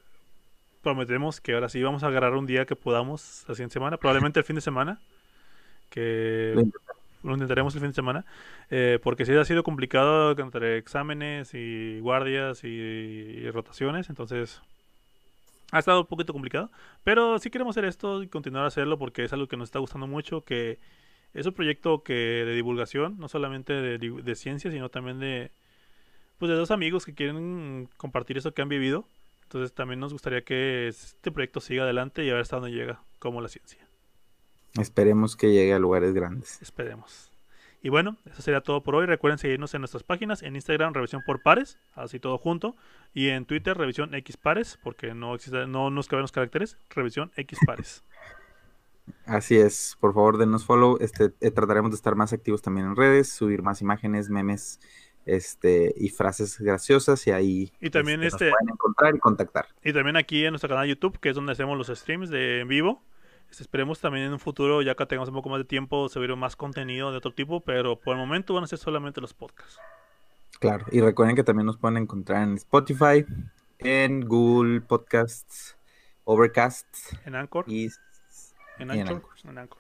prometemos 0.83 1.41
que 1.41 1.55
ahora 1.55 1.69
sí 1.69 1.83
vamos 1.83 2.03
a 2.03 2.07
agarrar 2.07 2.35
un 2.35 2.47
día 2.47 2.65
que 2.65 2.77
podamos 2.77 3.45
la 3.47 3.55
siguiente 3.55 3.75
semana, 3.75 3.99
probablemente 3.99 4.41
el 4.41 4.45
fin 4.45 4.57
de 4.57 4.63
semana. 4.63 4.99
Que 5.91 6.55
lo 7.23 7.33
intentaremos 7.33 7.75
el 7.75 7.81
fin 7.81 7.91
de 7.91 7.95
semana, 7.95 8.25
eh, 8.71 8.99
porque 9.03 9.25
sí 9.25 9.35
ha 9.35 9.45
sido 9.45 9.63
complicado 9.63 10.39
entre 10.39 10.79
exámenes 10.79 11.53
y 11.55 12.01
guardias 12.01 12.65
y, 12.65 13.51
rotaciones, 13.51 14.09
entonces 14.09 14.63
ha 15.73 15.79
estado 15.79 16.01
un 16.01 16.07
poquito 16.07 16.33
complicado, 16.33 16.71
pero 17.05 17.39
sí 17.39 17.51
queremos 17.51 17.75
hacer 17.77 17.85
esto 17.85 18.23
y 18.23 18.29
continuar 18.29 18.65
a 18.65 18.69
hacerlo 18.69 18.99
porque 18.99 19.25
es 19.25 19.33
algo 19.33 19.49
que 19.49 19.57
nos 19.57 19.69
está 19.69 19.79
gustando 19.79 20.07
mucho, 20.07 20.45
que 20.45 20.79
es 21.35 21.47
un 21.47 21.53
proyecto 21.53 22.03
que 22.03 22.15
de 22.15 22.55
divulgación, 22.55 23.19
no 23.19 23.29
solamente 23.29 23.73
de, 23.75 23.99
de 23.99 24.35
ciencia, 24.35 24.71
sino 24.71 24.89
también 24.89 25.21
de 25.21 25.53
pues 26.39 26.51
de 26.51 26.57
dos 26.57 26.71
amigos 26.71 27.05
que 27.05 27.15
quieren 27.15 27.89
compartir 27.97 28.39
eso 28.39 28.55
que 28.55 28.63
han 28.63 28.69
vivido 28.69 29.09
Entonces 29.43 29.75
también 29.75 30.01
nos 30.01 30.13
gustaría 30.13 30.43
que 30.43 30.89
este 30.89 31.33
proyecto 31.33 31.61
siga 31.61 31.83
adelante 31.85 32.25
y 32.25 32.31
a 32.31 32.35
ver 32.35 32.43
hasta 32.43 32.57
dónde 32.57 32.73
llega, 32.77 33.03
como 33.19 33.41
la 33.41 33.49
ciencia. 33.49 33.89
Esperemos 34.79 35.37
que 35.37 35.53
llegue 35.53 35.75
a 35.75 35.79
lugares 35.79 36.15
grandes. 36.15 36.63
Esperemos. 36.63 37.28
Y 37.83 37.91
bueno, 37.91 38.17
eso 38.27 38.43
sería 38.43 38.61
todo 38.61 38.83
por 38.83 38.97
hoy. 38.97 39.07
Recuerden 39.07 39.39
seguirnos 39.39 39.73
en 39.75 39.83
nuestras 39.83 40.03
páginas, 40.03 40.43
en 40.43 40.57
Instagram, 40.57 40.95
Revisión 40.95 41.23
por 41.25 41.43
Pares, 41.43 41.79
así 41.95 42.19
todo 42.19 42.39
junto, 42.39 42.77
y 43.15 43.29
en 43.29 43.45
Twitter, 43.45 43.77
Revisión 43.77 44.15
X 44.15 44.37
Pares, 44.37 44.79
porque 44.83 45.15
no 45.15 45.35
existe, 45.35 45.67
no 45.67 45.91
nos 45.91 46.09
caben 46.09 46.23
los 46.23 46.33
caracteres, 46.33 46.77
Revisión 46.91 47.31
X 47.37 47.59
Pares. 47.67 48.05
Así 49.25 49.57
es, 49.57 49.97
por 50.01 50.13
favor 50.13 50.37
denos 50.37 50.67
follow, 50.67 50.99
este, 51.01 51.33
eh, 51.41 51.51
trataremos 51.51 51.93
de 51.93 51.97
estar 51.97 52.15
más 52.15 52.35
activos 52.35 52.61
también 52.61 52.89
en 52.89 52.95
redes, 52.95 53.31
subir 53.33 53.63
más 53.63 53.81
imágenes, 53.81 54.29
memes, 54.29 54.81
este, 55.25 55.95
y 55.97 56.09
frases 56.09 56.59
graciosas 56.59 57.27
y 57.27 57.31
ahí 57.31 57.73
y 57.81 57.91
también 57.91 58.23
este, 58.23 58.37
este, 58.37 58.45
nos 58.47 58.55
pueden 58.55 58.75
encontrar 58.75 59.15
y 59.15 59.19
contactar. 59.19 59.67
Y 59.85 59.93
también 59.93 60.17
aquí 60.17 60.45
en 60.45 60.53
nuestro 60.53 60.69
canal 60.69 60.85
de 60.85 60.95
YouTube, 60.95 61.19
que 61.21 61.29
es 61.29 61.35
donde 61.35 61.53
hacemos 61.53 61.77
los 61.77 61.89
streams 61.89 62.31
de 62.31 62.61
en 62.61 62.69
vivo. 62.69 63.03
Esperemos 63.51 64.01
también 64.01 64.27
en 64.27 64.33
un 64.33 64.39
futuro, 64.39 64.83
ya 64.83 64.95
que 64.95 65.07
tengamos 65.07 65.29
un 65.29 65.35
poco 65.35 65.49
más 65.49 65.59
de 65.59 65.65
tiempo, 65.65 66.09
subir 66.09 66.35
más 66.37 66.55
contenido 66.55 67.11
de 67.11 67.19
otro 67.19 67.33
tipo, 67.33 67.61
pero 67.61 67.99
por 67.99 68.15
el 68.15 68.21
momento 68.21 68.55
van 68.55 68.65
a 68.65 68.67
ser 68.67 68.79
solamente 68.79 69.21
los 69.21 69.35
podcasts. 69.35 69.79
Claro, 70.61 70.87
y 70.91 71.01
recuerden 71.01 71.37
que 71.37 71.45
también 71.45 71.67
nos 71.67 71.77
pueden 71.77 71.97
encontrar 71.97 72.43
en 72.43 72.55
Spotify, 72.55 73.25
en 73.79 74.21
Google 74.21 74.81
Podcasts, 74.81 75.77
Overcast, 76.25 76.87
en 77.25 77.35
Anchor. 77.35 77.65
Y, 77.69 77.89
en, 78.79 78.89
y 78.89 79.01
Anchor, 79.01 79.01
en 79.01 79.09
Anchor. 79.09 79.33
en 79.45 79.59
Anchor. 79.59 79.79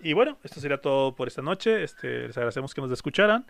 Y 0.00 0.12
bueno, 0.12 0.38
esto 0.42 0.60
sería 0.60 0.78
todo 0.78 1.14
por 1.14 1.28
esta 1.28 1.40
noche. 1.40 1.82
Este, 1.82 2.26
les 2.26 2.36
agradecemos 2.36 2.74
que 2.74 2.80
nos 2.80 2.90
escucharan. 2.90 3.46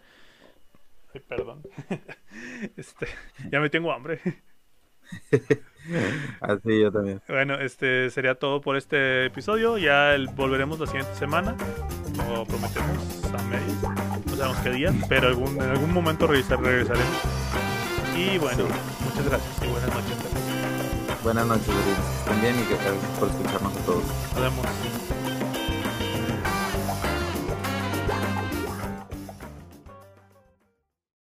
Ay, 1.15 1.21
perdón. 1.27 1.63
Este, 2.77 3.07
ya 3.51 3.61
me 3.61 3.71
tengo 3.71 3.93
hambre. 3.93 4.21
Así 6.41 6.81
yo 6.81 6.91
también. 6.91 7.21
Bueno, 7.29 7.55
este 7.61 8.09
sería 8.11 8.35
todo 8.37 8.61
por 8.61 8.77
este 8.77 9.27
episodio. 9.27 9.77
Ya 9.79 10.15
el- 10.15 10.29
volveremos 10.29 10.81
la 10.81 10.87
siguiente 10.87 11.15
semana. 11.15 11.55
Lo 12.33 12.45
prometemos 12.47 13.25
a 13.39 13.43
medias. 13.45 13.83
No 14.27 14.37
sabemos 14.37 14.59
qué 14.63 14.71
día, 14.71 14.93
pero 15.09 15.29
algún, 15.29 15.57
en 15.57 15.71
algún 15.71 15.93
momento 15.93 16.27
revisar, 16.27 16.61
regresaremos. 16.61 17.09
Y 18.17 18.39
bueno, 18.39 18.65
muchas 19.05 19.29
gracias 19.29 19.63
y 19.63 19.67
buenas 19.69 19.89
noches. 19.91 20.17
Buenas 21.23 21.47
noches, 21.47 21.69
bien 22.41 22.55
y 22.59 22.69
gracias 22.69 22.95
por 23.19 23.29
escucharnos 23.29 23.77
a 23.77 23.85
todos. 23.87 24.05
Nos 24.35 24.41
vemos. 24.43 25.24